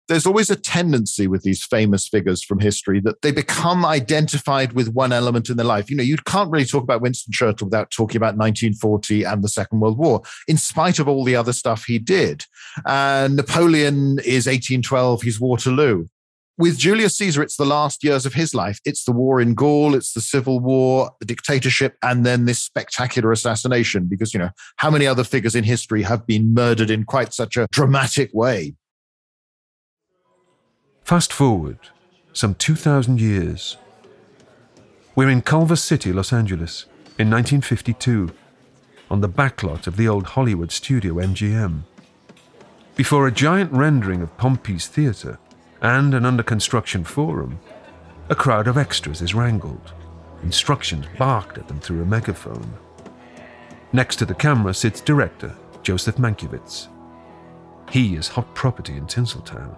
there's 0.08 0.26
always 0.26 0.50
a 0.50 0.56
tendency 0.56 1.26
with 1.26 1.42
these 1.42 1.62
famous 1.64 2.08
figures 2.08 2.42
from 2.42 2.58
history 2.58 2.98
that 3.00 3.20
they 3.22 3.30
become 3.30 3.84
identified 3.84 4.72
with 4.72 4.88
one 4.88 5.12
element 5.12 5.50
in 5.50 5.56
their 5.56 5.66
life. 5.66 5.90
You 5.90 5.96
know, 5.96 6.02
you 6.02 6.16
can't 6.26 6.50
really 6.50 6.64
talk 6.64 6.82
about 6.82 7.02
Winston 7.02 7.32
Churchill 7.32 7.66
without 7.66 7.90
talking 7.90 8.16
about 8.16 8.36
1940 8.36 9.24
and 9.24 9.44
the 9.44 9.48
Second 9.48 9.80
World 9.80 9.98
War, 9.98 10.22
in 10.48 10.56
spite 10.56 10.98
of 10.98 11.08
all 11.08 11.24
the 11.24 11.36
other 11.36 11.52
stuff 11.52 11.84
he 11.84 11.98
did. 11.98 12.44
And 12.86 13.36
Napoleon 13.36 14.18
is 14.20 14.46
1812, 14.46 15.22
he's 15.22 15.40
Waterloo. 15.40 16.06
With 16.56 16.76
Julius 16.76 17.16
Caesar, 17.18 17.40
it's 17.40 17.56
the 17.56 17.64
last 17.64 18.02
years 18.02 18.26
of 18.26 18.34
his 18.34 18.52
life. 18.52 18.80
It's 18.84 19.04
the 19.04 19.12
war 19.12 19.40
in 19.40 19.54
Gaul, 19.54 19.94
it's 19.94 20.12
the 20.12 20.20
civil 20.20 20.58
war, 20.58 21.12
the 21.20 21.26
dictatorship, 21.26 21.96
and 22.02 22.26
then 22.26 22.46
this 22.46 22.58
spectacular 22.58 23.30
assassination. 23.30 24.06
Because, 24.06 24.34
you 24.34 24.40
know, 24.40 24.50
how 24.76 24.90
many 24.90 25.06
other 25.06 25.22
figures 25.22 25.54
in 25.54 25.62
history 25.62 26.02
have 26.02 26.26
been 26.26 26.52
murdered 26.52 26.90
in 26.90 27.04
quite 27.04 27.32
such 27.32 27.56
a 27.56 27.68
dramatic 27.70 28.30
way? 28.34 28.74
Fast 31.08 31.32
forward 31.32 31.78
some 32.34 32.54
2,000 32.54 33.18
years. 33.18 33.78
We're 35.16 35.30
in 35.30 35.40
Culver 35.40 35.74
City, 35.74 36.12
Los 36.12 36.34
Angeles, 36.34 36.84
in 37.18 37.30
1952, 37.30 38.30
on 39.10 39.22
the 39.22 39.28
backlot 39.30 39.86
of 39.86 39.96
the 39.96 40.06
old 40.06 40.26
Hollywood 40.26 40.70
studio 40.70 41.14
MGM. 41.14 41.84
Before 42.94 43.26
a 43.26 43.32
giant 43.32 43.72
rendering 43.72 44.20
of 44.20 44.36
Pompey's 44.36 44.86
theatre 44.86 45.38
and 45.80 46.12
an 46.12 46.26
under 46.26 46.42
construction 46.42 47.04
forum, 47.04 47.58
a 48.28 48.34
crowd 48.34 48.68
of 48.68 48.76
extras 48.76 49.22
is 49.22 49.34
wrangled, 49.34 49.94
instructions 50.42 51.06
barked 51.16 51.56
at 51.56 51.68
them 51.68 51.80
through 51.80 52.02
a 52.02 52.04
megaphone. 52.04 52.70
Next 53.94 54.16
to 54.16 54.26
the 54.26 54.34
camera 54.34 54.74
sits 54.74 55.00
director 55.00 55.56
Joseph 55.82 56.16
Mankiewicz. 56.16 56.88
He 57.90 58.14
is 58.14 58.28
hot 58.28 58.54
property 58.54 58.98
in 58.98 59.06
Tinseltown. 59.06 59.74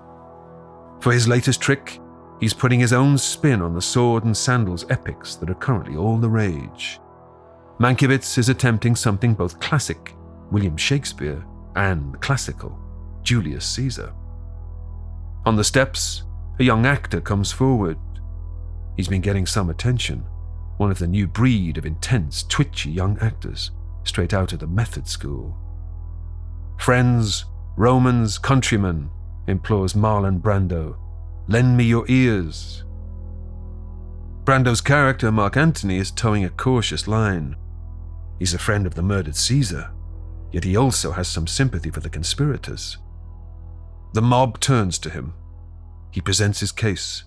For 1.00 1.12
his 1.12 1.26
latest 1.26 1.60
trick, 1.60 1.98
he's 2.40 2.52
putting 2.52 2.78
his 2.78 2.92
own 2.92 3.16
spin 3.16 3.62
on 3.62 3.74
the 3.74 3.80
sword 3.80 4.24
and 4.24 4.36
sandals 4.36 4.84
epics 4.90 5.34
that 5.36 5.48
are 5.48 5.54
currently 5.54 5.96
all 5.96 6.18
the 6.18 6.28
rage. 6.28 7.00
Mankiewicz 7.78 8.36
is 8.36 8.50
attempting 8.50 8.94
something 8.94 9.32
both 9.32 9.58
classic, 9.60 10.14
William 10.50 10.76
Shakespeare, 10.76 11.42
and 11.76 12.20
classical, 12.20 12.78
Julius 13.22 13.64
Caesar. 13.64 14.12
On 15.46 15.56
the 15.56 15.64
steps, 15.64 16.24
a 16.58 16.64
young 16.64 16.84
actor 16.84 17.22
comes 17.22 17.50
forward. 17.50 17.98
He's 18.96 19.08
been 19.08 19.22
getting 19.22 19.46
some 19.46 19.70
attention, 19.70 20.26
one 20.76 20.90
of 20.90 20.98
the 20.98 21.06
new 21.06 21.26
breed 21.26 21.78
of 21.78 21.86
intense, 21.86 22.42
twitchy 22.42 22.90
young 22.90 23.18
actors, 23.20 23.70
straight 24.04 24.34
out 24.34 24.52
of 24.52 24.58
the 24.58 24.66
method 24.66 25.08
school. 25.08 25.56
Friends, 26.78 27.46
Romans, 27.76 28.36
countrymen, 28.36 29.10
implores 29.50 29.94
Marlon 29.94 30.40
Brando. 30.40 30.96
Lend 31.48 31.76
me 31.76 31.84
your 31.84 32.04
ears. 32.08 32.84
Brando's 34.44 34.80
character, 34.80 35.30
Mark 35.30 35.56
Antony, 35.56 35.98
is 35.98 36.10
toeing 36.10 36.44
a 36.44 36.50
cautious 36.50 37.06
line. 37.06 37.56
He's 38.38 38.54
a 38.54 38.58
friend 38.58 38.86
of 38.86 38.94
the 38.94 39.02
murdered 39.02 39.36
Caesar, 39.36 39.90
yet 40.50 40.64
he 40.64 40.76
also 40.76 41.12
has 41.12 41.28
some 41.28 41.46
sympathy 41.46 41.90
for 41.90 42.00
the 42.00 42.08
conspirators. 42.08 42.96
The 44.14 44.22
mob 44.22 44.58
turns 44.60 44.98
to 45.00 45.10
him. 45.10 45.34
He 46.10 46.20
presents 46.20 46.60
his 46.60 46.72
case. 46.72 47.24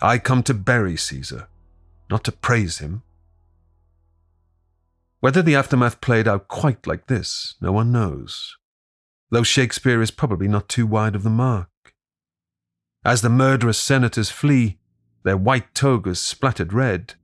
I 0.00 0.18
come 0.18 0.42
to 0.44 0.54
bury 0.54 0.96
Caesar, 0.96 1.48
not 2.10 2.24
to 2.24 2.32
praise 2.32 2.78
him. 2.78 3.02
Whether 5.20 5.42
the 5.42 5.54
aftermath 5.54 6.00
played 6.00 6.26
out 6.26 6.48
quite 6.48 6.86
like 6.86 7.06
this, 7.06 7.54
no 7.60 7.72
one 7.72 7.92
knows 7.92 8.56
though 9.34 9.42
Shakespeare 9.42 10.00
is 10.00 10.10
probably 10.10 10.48
not 10.48 10.68
too 10.68 10.86
wide 10.86 11.14
of 11.14 11.22
the 11.22 11.30
mark. 11.30 11.68
As 13.04 13.20
the 13.20 13.28
murderous 13.28 13.78
senators 13.78 14.30
flee, 14.30 14.78
their 15.24 15.36
white 15.36 15.74
togas 15.74 16.20
splattered 16.20 16.72
red, 16.72 17.14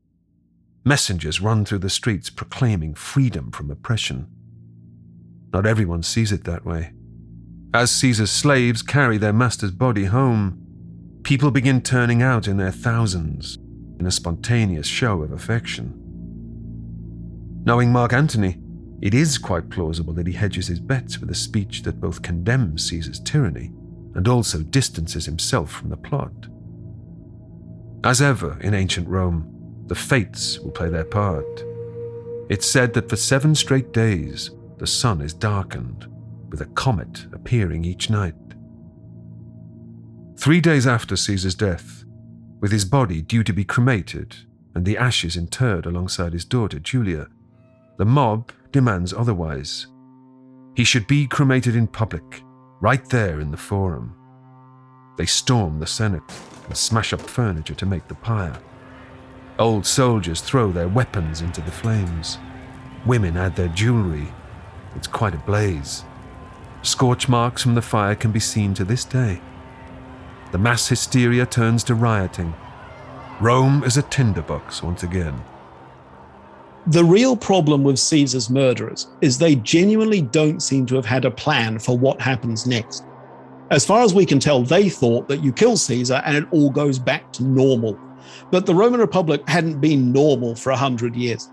Messengers 0.84 1.42
run 1.42 1.64
through 1.64 1.78
the 1.78 1.90
streets 1.90 2.30
proclaiming 2.30 2.94
freedom 2.94 3.50
from 3.50 3.70
oppression. 3.70 4.26
Not 5.52 5.66
everyone 5.66 6.02
sees 6.02 6.32
it 6.32 6.44
that 6.44 6.64
way. 6.64 6.92
As 7.74 7.90
Caesar's 7.90 8.30
slaves 8.30 8.82
carry 8.82 9.18
their 9.18 9.32
master's 9.32 9.72
body 9.72 10.06
home, 10.06 10.58
people 11.22 11.50
begin 11.50 11.82
turning 11.82 12.22
out 12.22 12.48
in 12.48 12.56
their 12.56 12.72
thousands 12.72 13.58
in 13.98 14.06
a 14.06 14.10
spontaneous 14.10 14.86
show 14.86 15.22
of 15.22 15.32
affection. 15.32 15.94
Knowing 17.64 17.92
Mark 17.92 18.14
Antony, 18.14 18.56
it 19.00 19.14
is 19.14 19.38
quite 19.38 19.70
plausible 19.70 20.12
that 20.14 20.26
he 20.26 20.32
hedges 20.32 20.66
his 20.66 20.80
bets 20.80 21.18
with 21.18 21.30
a 21.30 21.34
speech 21.34 21.82
that 21.82 22.00
both 22.00 22.22
condemns 22.22 22.88
Caesar's 22.88 23.20
tyranny 23.20 23.72
and 24.14 24.28
also 24.28 24.58
distances 24.58 25.24
himself 25.24 25.70
from 25.70 25.88
the 25.88 25.96
plot. 25.96 26.32
As 28.04 28.20
ever 28.20 28.58
in 28.60 28.74
ancient 28.74 29.08
Rome, 29.08 29.84
the 29.86 29.94
fates 29.94 30.58
will 30.60 30.70
play 30.70 30.88
their 30.88 31.04
part. 31.04 31.64
It's 32.48 32.66
said 32.66 32.92
that 32.94 33.08
for 33.08 33.16
seven 33.16 33.54
straight 33.54 33.92
days, 33.92 34.50
the 34.78 34.86
sun 34.86 35.20
is 35.20 35.32
darkened, 35.32 36.06
with 36.48 36.60
a 36.60 36.66
comet 36.66 37.26
appearing 37.32 37.84
each 37.84 38.10
night. 38.10 38.34
Three 40.36 40.60
days 40.60 40.86
after 40.86 41.16
Caesar's 41.16 41.54
death, 41.54 42.04
with 42.60 42.72
his 42.72 42.84
body 42.84 43.22
due 43.22 43.44
to 43.44 43.52
be 43.52 43.64
cremated 43.64 44.36
and 44.74 44.84
the 44.84 44.98
ashes 44.98 45.36
interred 45.36 45.86
alongside 45.86 46.32
his 46.32 46.44
daughter 46.44 46.78
Julia, 46.78 47.28
the 47.98 48.04
mob 48.04 48.52
demands 48.72 49.12
otherwise. 49.12 49.86
He 50.74 50.84
should 50.84 51.06
be 51.06 51.26
cremated 51.26 51.76
in 51.76 51.86
public, 51.86 52.42
right 52.80 53.04
there 53.08 53.40
in 53.40 53.50
the 53.50 53.56
forum. 53.56 54.14
They 55.18 55.26
storm 55.26 55.80
the 55.80 55.86
Senate 55.86 56.22
and 56.66 56.76
smash 56.76 57.12
up 57.12 57.20
furniture 57.20 57.74
to 57.74 57.86
make 57.86 58.08
the 58.08 58.14
pyre. 58.14 58.58
Old 59.58 59.84
soldiers 59.84 60.40
throw 60.40 60.72
their 60.72 60.88
weapons 60.88 61.42
into 61.42 61.60
the 61.60 61.70
flames. 61.70 62.38
Women 63.04 63.36
add 63.36 63.56
their 63.56 63.68
jewelry. 63.68 64.28
It's 64.96 65.06
quite 65.06 65.34
a 65.34 65.38
blaze. 65.38 66.04
Scorch 66.82 67.28
marks 67.28 67.62
from 67.62 67.74
the 67.74 67.82
fire 67.82 68.14
can 68.14 68.32
be 68.32 68.40
seen 68.40 68.72
to 68.74 68.84
this 68.84 69.04
day. 69.04 69.40
The 70.52 70.58
mass 70.58 70.88
hysteria 70.88 71.44
turns 71.44 71.84
to 71.84 71.94
rioting. 71.94 72.54
Rome 73.40 73.84
is 73.84 73.96
a 73.96 74.02
tinderbox 74.02 74.82
once 74.82 75.02
again. 75.02 75.42
The 76.86 77.04
real 77.04 77.36
problem 77.36 77.82
with 77.82 77.98
Caesar's 77.98 78.48
murderers 78.48 79.08
is 79.20 79.36
they 79.36 79.56
genuinely 79.56 80.22
don't 80.22 80.62
seem 80.62 80.86
to 80.86 80.94
have 80.96 81.04
had 81.04 81.24
a 81.24 81.30
plan 81.30 81.78
for 81.78 81.96
what 81.96 82.20
happens 82.20 82.66
next. 82.66 83.04
As 83.70 83.84
far 83.84 84.02
as 84.02 84.14
we 84.14 84.26
can 84.26 84.40
tell, 84.40 84.62
they 84.62 84.88
thought 84.88 85.28
that 85.28 85.44
you 85.44 85.52
kill 85.52 85.76
Caesar 85.76 86.22
and 86.24 86.36
it 86.36 86.46
all 86.50 86.70
goes 86.70 86.98
back 86.98 87.32
to 87.34 87.44
normal. 87.44 87.98
But 88.50 88.66
the 88.66 88.74
Roman 88.74 88.98
Republic 88.98 89.46
hadn't 89.46 89.80
been 89.80 90.10
normal 90.10 90.54
for 90.54 90.70
a 90.70 90.76
hundred 90.76 91.14
years. 91.14 91.50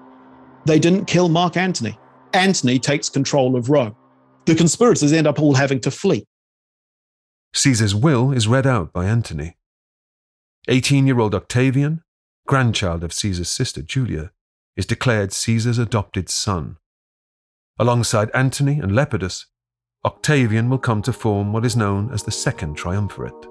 They 0.65 0.79
didn't 0.79 1.05
kill 1.05 1.29
Mark 1.29 1.57
Antony. 1.57 1.99
Antony 2.33 2.79
takes 2.79 3.09
control 3.09 3.55
of 3.55 3.69
Rome. 3.69 3.95
The 4.45 4.55
conspirators 4.55 5.13
end 5.13 5.27
up 5.27 5.39
all 5.41 5.55
having 5.55 5.81
to 5.81 5.91
flee. 5.91 6.25
Caesar's 7.53 7.93
will 7.93 8.31
is 8.31 8.47
read 8.47 8.65
out 8.65 8.93
by 8.93 9.05
Antony. 9.05 9.57
18 10.69 11.05
year 11.05 11.19
old 11.19 11.35
Octavian, 11.35 12.01
grandchild 12.45 13.03
of 13.03 13.13
Caesar's 13.13 13.49
sister 13.49 13.81
Julia, 13.81 14.31
is 14.77 14.85
declared 14.85 15.33
Caesar's 15.33 15.79
adopted 15.79 16.29
son. 16.29 16.77
Alongside 17.79 18.31
Antony 18.33 18.79
and 18.79 18.93
Lepidus, 18.93 19.45
Octavian 20.05 20.69
will 20.69 20.77
come 20.77 21.01
to 21.01 21.11
form 21.11 21.51
what 21.51 21.65
is 21.65 21.75
known 21.75 22.11
as 22.13 22.23
the 22.23 22.31
Second 22.31 22.75
Triumvirate. 22.75 23.47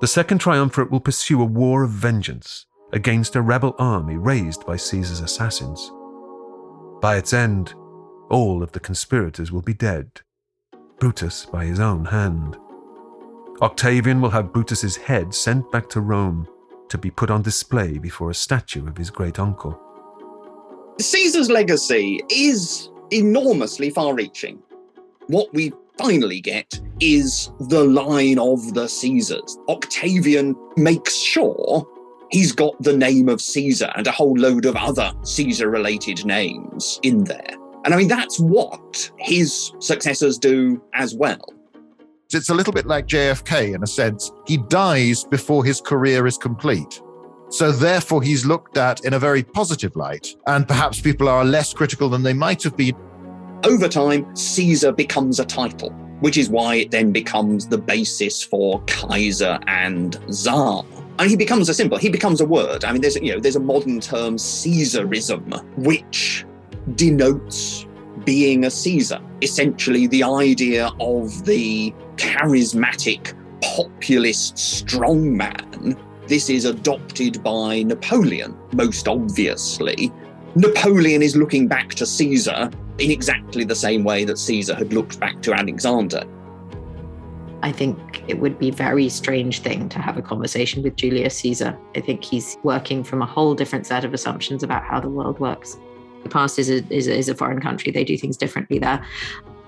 The 0.00 0.06
Second 0.06 0.38
Triumvirate 0.38 0.90
will 0.90 1.00
pursue 1.00 1.42
a 1.42 1.44
war 1.44 1.82
of 1.82 1.90
vengeance 1.90 2.66
against 2.92 3.36
a 3.36 3.42
rebel 3.42 3.74
army 3.78 4.16
raised 4.16 4.64
by 4.64 4.76
Caesar's 4.76 5.20
assassins. 5.20 5.90
By 7.02 7.16
its 7.16 7.32
end, 7.32 7.74
all 8.30 8.62
of 8.62 8.72
the 8.72 8.80
conspirators 8.80 9.52
will 9.52 9.62
be 9.62 9.74
dead, 9.74 10.22
Brutus 10.98 11.46
by 11.46 11.64
his 11.64 11.80
own 11.80 12.06
hand. 12.06 12.56
Octavian 13.60 14.20
will 14.20 14.30
have 14.30 14.52
Brutus's 14.52 14.96
head 14.96 15.34
sent 15.34 15.70
back 15.72 15.88
to 15.90 16.00
Rome 16.00 16.48
to 16.90 16.98
be 16.98 17.10
put 17.10 17.30
on 17.30 17.42
display 17.42 17.98
before 17.98 18.30
a 18.30 18.34
statue 18.34 18.86
of 18.86 18.96
his 18.96 19.10
great 19.10 19.38
uncle. 19.38 19.78
Caesar's 21.00 21.50
legacy 21.50 22.20
is 22.30 22.90
enormously 23.10 23.90
far 23.90 24.14
reaching. 24.14 24.58
What 25.28 25.52
we 25.54 25.72
finally 25.96 26.40
get 26.40 26.80
is 27.00 27.50
the 27.60 27.84
line 27.84 28.38
of 28.38 28.74
the 28.74 28.88
Caesars. 28.88 29.58
Octavian 29.68 30.56
makes 30.76 31.16
sure 31.16 31.86
he's 32.30 32.52
got 32.52 32.80
the 32.82 32.96
name 32.96 33.28
of 33.28 33.40
Caesar 33.40 33.92
and 33.96 34.06
a 34.06 34.12
whole 34.12 34.36
load 34.36 34.64
of 34.64 34.76
other 34.76 35.12
Caesar 35.22 35.70
related 35.70 36.24
names 36.24 37.00
in 37.02 37.24
there. 37.24 37.54
And 37.84 37.94
I 37.94 37.96
mean, 37.96 38.08
that's 38.08 38.38
what 38.38 39.10
his 39.18 39.72
successors 39.78 40.38
do 40.38 40.82
as 40.94 41.14
well. 41.14 41.40
It's 42.32 42.50
a 42.50 42.54
little 42.54 42.72
bit 42.72 42.86
like 42.86 43.06
JFK 43.06 43.74
in 43.74 43.82
a 43.82 43.86
sense. 43.86 44.32
He 44.46 44.58
dies 44.58 45.24
before 45.24 45.64
his 45.64 45.80
career 45.80 46.26
is 46.26 46.36
complete. 46.36 47.00
So, 47.50 47.72
therefore, 47.72 48.22
he's 48.22 48.44
looked 48.44 48.76
at 48.76 49.04
in 49.06 49.14
a 49.14 49.18
very 49.18 49.42
positive 49.42 49.96
light, 49.96 50.36
and 50.46 50.68
perhaps 50.68 51.00
people 51.00 51.26
are 51.30 51.42
less 51.42 51.72
critical 51.72 52.10
than 52.10 52.22
they 52.22 52.34
might 52.34 52.62
have 52.62 52.76
been 52.76 52.94
over 53.64 53.88
time, 53.88 54.34
Caesar 54.36 54.92
becomes 54.92 55.40
a 55.40 55.44
title, 55.44 55.90
which 56.20 56.36
is 56.36 56.48
why 56.48 56.76
it 56.76 56.90
then 56.92 57.10
becomes 57.10 57.66
the 57.66 57.78
basis 57.78 58.42
for 58.42 58.80
Kaiser 58.86 59.58
and 59.66 60.16
Tsar. 60.30 60.84
And 61.18 61.28
he 61.28 61.36
becomes 61.36 61.68
a 61.68 61.74
symbol, 61.74 61.98
he 61.98 62.08
becomes 62.08 62.40
a 62.40 62.46
word. 62.46 62.84
I 62.84 62.92
mean, 62.92 63.02
there's 63.02 63.16
you 63.16 63.32
know, 63.32 63.40
there's 63.40 63.56
a 63.56 63.60
modern 63.60 63.98
term 63.98 64.36
Caesarism, 64.36 65.64
which 65.76 66.46
denotes 66.94 67.86
being 68.24 68.64
a 68.64 68.70
Caesar. 68.70 69.20
Essentially, 69.42 70.06
the 70.06 70.22
idea 70.22 70.90
of 71.00 71.44
the 71.44 71.92
charismatic 72.18 73.34
populist 73.62 74.56
strongman. 74.56 75.98
This 76.26 76.50
is 76.50 76.66
adopted 76.66 77.42
by 77.42 77.82
Napoleon, 77.82 78.56
most 78.72 79.08
obviously. 79.08 80.12
Napoleon 80.54 81.22
is 81.22 81.36
looking 81.36 81.66
back 81.66 81.90
to 81.94 82.04
Caesar 82.04 82.70
in 82.98 83.10
exactly 83.10 83.64
the 83.64 83.74
same 83.74 84.04
way 84.04 84.24
that 84.24 84.38
Caesar 84.38 84.74
had 84.74 84.92
looked 84.92 85.18
back 85.20 85.40
to 85.42 85.54
Alexander. 85.54 86.24
I 87.62 87.72
think 87.72 88.22
it 88.28 88.38
would 88.40 88.58
be 88.58 88.68
a 88.68 88.72
very 88.72 89.08
strange 89.08 89.60
thing 89.60 89.88
to 89.88 89.98
have 89.98 90.16
a 90.16 90.22
conversation 90.22 90.82
with 90.82 90.96
Julius 90.96 91.36
Caesar. 91.38 91.76
I 91.96 92.00
think 92.00 92.22
he's 92.24 92.56
working 92.62 93.02
from 93.02 93.22
a 93.22 93.26
whole 93.26 93.54
different 93.54 93.86
set 93.86 94.04
of 94.04 94.14
assumptions 94.14 94.62
about 94.62 94.84
how 94.84 95.00
the 95.00 95.08
world 95.08 95.40
works. 95.40 95.76
The 96.22 96.28
past 96.28 96.58
is 96.58 96.70
a, 96.70 96.84
is 96.92 97.08
a, 97.08 97.16
is 97.16 97.28
a 97.28 97.34
foreign 97.34 97.60
country, 97.60 97.90
they 97.90 98.04
do 98.04 98.16
things 98.16 98.36
differently 98.36 98.78
there. 98.78 99.04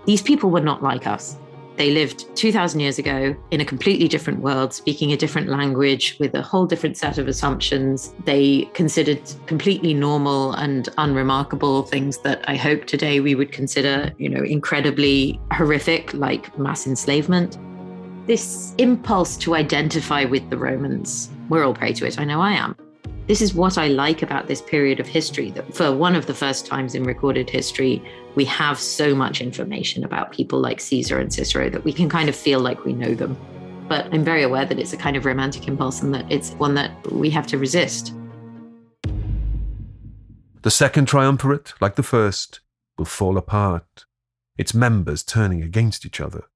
These 0.07 0.22
people 0.22 0.51
were 0.51 0.61
not 0.61 0.82
like 0.82 1.07
us. 1.07 1.36
They 1.80 1.90
lived 1.90 2.26
2,000 2.36 2.78
years 2.80 2.98
ago 2.98 3.34
in 3.50 3.62
a 3.62 3.64
completely 3.64 4.06
different 4.06 4.40
world, 4.40 4.74
speaking 4.74 5.12
a 5.12 5.16
different 5.16 5.48
language 5.48 6.14
with 6.20 6.34
a 6.34 6.42
whole 6.42 6.66
different 6.66 6.98
set 6.98 7.16
of 7.16 7.26
assumptions. 7.26 8.12
They 8.26 8.68
considered 8.74 9.22
completely 9.46 9.94
normal 9.94 10.52
and 10.52 10.90
unremarkable 10.98 11.84
things 11.84 12.18
that 12.18 12.46
I 12.46 12.56
hope 12.56 12.84
today 12.84 13.20
we 13.20 13.34
would 13.34 13.50
consider, 13.50 14.12
you 14.18 14.28
know, 14.28 14.42
incredibly 14.42 15.40
horrific, 15.52 16.12
like 16.12 16.58
mass 16.58 16.86
enslavement. 16.86 17.56
This 18.26 18.74
impulse 18.76 19.38
to 19.38 19.54
identify 19.54 20.26
with 20.26 20.50
the 20.50 20.58
Romans, 20.58 21.30
we're 21.48 21.64
all 21.64 21.72
prey 21.72 21.94
to 21.94 22.06
it. 22.06 22.20
I 22.20 22.24
know 22.24 22.42
I 22.42 22.52
am. 22.52 22.76
This 23.30 23.42
is 23.42 23.54
what 23.54 23.78
I 23.78 23.86
like 23.86 24.22
about 24.22 24.48
this 24.48 24.60
period 24.60 24.98
of 24.98 25.06
history 25.06 25.52
that 25.52 25.72
for 25.72 25.94
one 25.94 26.16
of 26.16 26.26
the 26.26 26.34
first 26.34 26.66
times 26.66 26.96
in 26.96 27.04
recorded 27.04 27.48
history, 27.48 28.02
we 28.34 28.44
have 28.46 28.76
so 28.76 29.14
much 29.14 29.40
information 29.40 30.02
about 30.02 30.32
people 30.32 30.58
like 30.58 30.80
Caesar 30.80 31.16
and 31.20 31.32
Cicero 31.32 31.70
that 31.70 31.84
we 31.84 31.92
can 31.92 32.08
kind 32.08 32.28
of 32.28 32.34
feel 32.34 32.58
like 32.58 32.84
we 32.84 32.92
know 32.92 33.14
them. 33.14 33.38
But 33.88 34.12
I'm 34.12 34.24
very 34.24 34.42
aware 34.42 34.64
that 34.64 34.80
it's 34.80 34.92
a 34.92 34.96
kind 34.96 35.16
of 35.16 35.26
romantic 35.26 35.68
impulse 35.68 36.02
and 36.02 36.12
that 36.12 36.28
it's 36.28 36.54
one 36.54 36.74
that 36.74 36.90
we 37.12 37.30
have 37.30 37.46
to 37.46 37.56
resist. 37.56 38.12
The 40.62 40.70
second 40.72 41.06
triumvirate, 41.06 41.74
like 41.80 41.94
the 41.94 42.02
first, 42.02 42.58
will 42.98 43.04
fall 43.04 43.38
apart, 43.38 44.06
its 44.58 44.74
members 44.74 45.22
turning 45.22 45.62
against 45.62 46.04
each 46.04 46.20
other. 46.20 46.46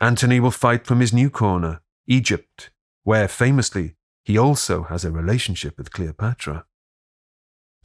Antony 0.00 0.40
will 0.40 0.50
fight 0.50 0.88
from 0.88 0.98
his 0.98 1.12
new 1.12 1.30
corner, 1.30 1.82
Egypt, 2.08 2.70
where 3.04 3.28
famously 3.28 3.94
he 4.24 4.38
also 4.38 4.84
has 4.84 5.04
a 5.04 5.10
relationship 5.10 5.76
with 5.76 5.92
Cleopatra. 5.92 6.64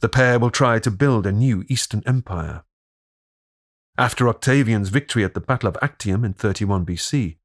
The 0.00 0.08
pair 0.08 0.38
will 0.38 0.50
try 0.50 0.78
to 0.78 0.90
build 0.90 1.26
a 1.26 1.32
new 1.32 1.64
Eastern 1.68 2.02
Empire. 2.06 2.62
After 3.96 4.28
Octavian's 4.28 4.90
victory 4.90 5.24
at 5.24 5.34
the 5.34 5.40
Battle 5.40 5.68
of 5.68 5.76
Actium 5.82 6.24
in 6.24 6.32
31 6.32 6.86
BC, 6.86 7.38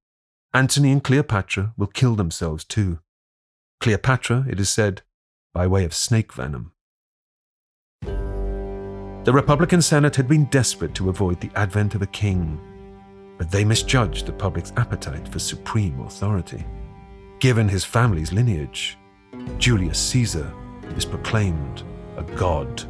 Antony 0.53 0.91
and 0.91 1.03
Cleopatra 1.03 1.73
will 1.77 1.87
kill 1.87 2.15
themselves 2.15 2.63
too. 2.63 2.99
Cleopatra, 3.79 4.45
it 4.47 4.59
is 4.59 4.69
said, 4.69 5.01
by 5.51 5.65
way 5.65 5.83
of 5.83 5.95
snake 5.95 6.31
venom. 6.31 6.73
The 8.03 9.33
Republican 9.33 9.81
Senate 9.81 10.15
had 10.15 10.27
been 10.27 10.45
desperate 10.45 10.93
to 10.95 11.09
avoid 11.09 11.41
the 11.41 11.49
advent 11.55 11.95
of 11.95 12.03
a 12.03 12.07
king, 12.07 12.59
but 13.39 13.49
they 13.49 13.65
misjudged 13.65 14.27
the 14.27 14.33
public's 14.33 14.73
appetite 14.77 15.27
for 15.27 15.39
supreme 15.39 15.99
authority. 16.01 16.63
Given 17.43 17.67
his 17.67 17.83
family's 17.83 18.31
lineage, 18.31 18.97
Julius 19.57 19.99
Caesar 19.99 20.49
is 20.95 21.03
proclaimed 21.03 21.83
a 22.15 22.23
god. 22.23 22.85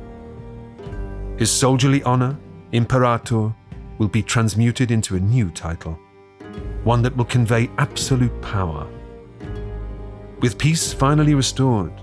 His 1.40 1.50
soldierly 1.50 2.04
honor, 2.04 2.38
Imperator, 2.72 3.52
will 3.98 4.10
be 4.10 4.22
transmuted 4.22 4.92
into 4.92 5.16
a 5.16 5.20
new 5.20 5.50
title, 5.50 5.98
one 6.84 7.02
that 7.02 7.18
will 7.18 7.26
convey 7.26 7.68
absolute 7.80 8.40
power. 8.44 8.88
With 10.42 10.60
peace 10.60 10.94
finally 10.94 11.34
restored, 11.34 12.00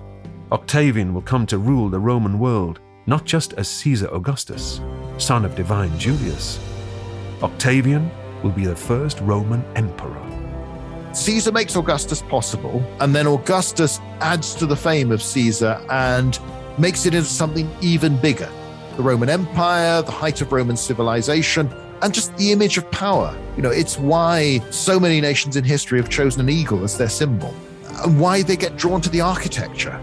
Octavian 0.50 1.14
will 1.14 1.22
come 1.22 1.46
to 1.46 1.58
rule 1.58 1.88
the 1.88 2.00
Roman 2.00 2.40
world 2.40 2.80
not 3.06 3.24
just 3.24 3.52
as 3.52 3.68
Caesar 3.68 4.08
Augustus, 4.08 4.80
son 5.18 5.44
of 5.44 5.54
divine 5.54 5.96
Julius. 6.00 6.58
Octavian 7.44 8.10
will 8.42 8.50
be 8.50 8.64
the 8.64 8.74
first 8.74 9.20
Roman 9.20 9.64
emperor. 9.76 10.29
Caesar 11.12 11.50
makes 11.50 11.74
Augustus 11.74 12.22
possible, 12.22 12.84
and 13.00 13.14
then 13.14 13.26
Augustus 13.26 13.98
adds 14.20 14.54
to 14.54 14.64
the 14.64 14.76
fame 14.76 15.10
of 15.10 15.20
Caesar 15.20 15.84
and 15.90 16.38
makes 16.78 17.04
it 17.04 17.14
into 17.14 17.28
something 17.28 17.68
even 17.80 18.16
bigger. 18.20 18.48
The 18.96 19.02
Roman 19.02 19.28
Empire, 19.28 20.02
the 20.02 20.12
height 20.12 20.40
of 20.40 20.52
Roman 20.52 20.76
civilization, 20.76 21.72
and 22.02 22.14
just 22.14 22.36
the 22.36 22.52
image 22.52 22.78
of 22.78 22.88
power. 22.92 23.36
You 23.56 23.62
know, 23.62 23.70
it's 23.70 23.98
why 23.98 24.60
so 24.70 25.00
many 25.00 25.20
nations 25.20 25.56
in 25.56 25.64
history 25.64 25.98
have 25.98 26.08
chosen 26.08 26.42
an 26.42 26.48
eagle 26.48 26.84
as 26.84 26.96
their 26.96 27.08
symbol, 27.08 27.54
and 28.04 28.18
why 28.20 28.42
they 28.42 28.56
get 28.56 28.76
drawn 28.76 29.00
to 29.00 29.10
the 29.10 29.20
architecture. 29.20 30.00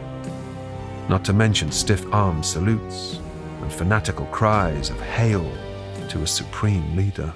Not 1.07 1.23
to 1.25 1.33
mention 1.33 1.71
stiff 1.71 2.05
armed 2.13 2.45
salutes 2.45 3.19
and 3.61 3.71
fanatical 3.71 4.25
cries 4.25 4.89
of 4.89 4.99
hail 4.99 5.49
to 6.09 6.21
a 6.21 6.27
supreme 6.27 6.95
leader 6.97 7.33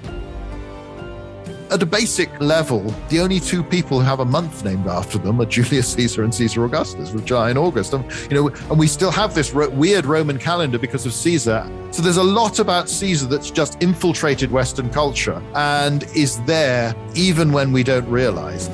at 1.72 1.82
a 1.82 1.86
basic 1.86 2.28
level, 2.38 2.82
the 3.08 3.18
only 3.20 3.40
two 3.40 3.62
people 3.62 3.98
who 3.98 4.04
have 4.04 4.20
a 4.20 4.24
month 4.24 4.62
named 4.62 4.86
after 4.86 5.16
them 5.16 5.40
are 5.40 5.46
Julius 5.46 5.90
Caesar 5.94 6.22
and 6.22 6.34
Caesar 6.34 6.64
Augustus, 6.64 7.12
with 7.12 7.24
July 7.24 7.48
and 7.48 7.58
August. 7.58 7.94
And, 7.94 8.04
you 8.30 8.36
know, 8.36 8.48
and 8.68 8.78
we 8.78 8.86
still 8.86 9.10
have 9.10 9.34
this 9.34 9.52
ro- 9.54 9.70
weird 9.70 10.04
Roman 10.04 10.38
calendar 10.38 10.78
because 10.78 11.06
of 11.06 11.14
Caesar. 11.14 11.66
So 11.90 12.02
there's 12.02 12.18
a 12.18 12.22
lot 12.22 12.58
about 12.58 12.90
Caesar 12.90 13.26
that's 13.26 13.50
just 13.50 13.82
infiltrated 13.82 14.50
Western 14.50 14.90
culture 14.90 15.42
and 15.54 16.04
is 16.14 16.42
there 16.42 16.94
even 17.14 17.52
when 17.52 17.72
we 17.72 17.82
don't 17.82 18.08
realize. 18.08 18.68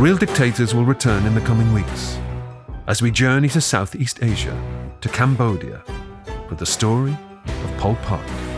Real 0.00 0.16
Dictators 0.16 0.74
will 0.74 0.86
return 0.86 1.26
in 1.26 1.34
the 1.34 1.42
coming 1.42 1.74
weeks 1.74 2.18
as 2.86 3.02
we 3.02 3.10
journey 3.10 3.50
to 3.50 3.60
Southeast 3.60 4.20
Asia, 4.22 4.58
to 5.02 5.10
Cambodia, 5.10 5.82
for 6.48 6.54
the 6.54 6.64
story 6.64 7.14
of 7.44 7.76
Pol 7.76 7.96
Pot. 7.96 8.49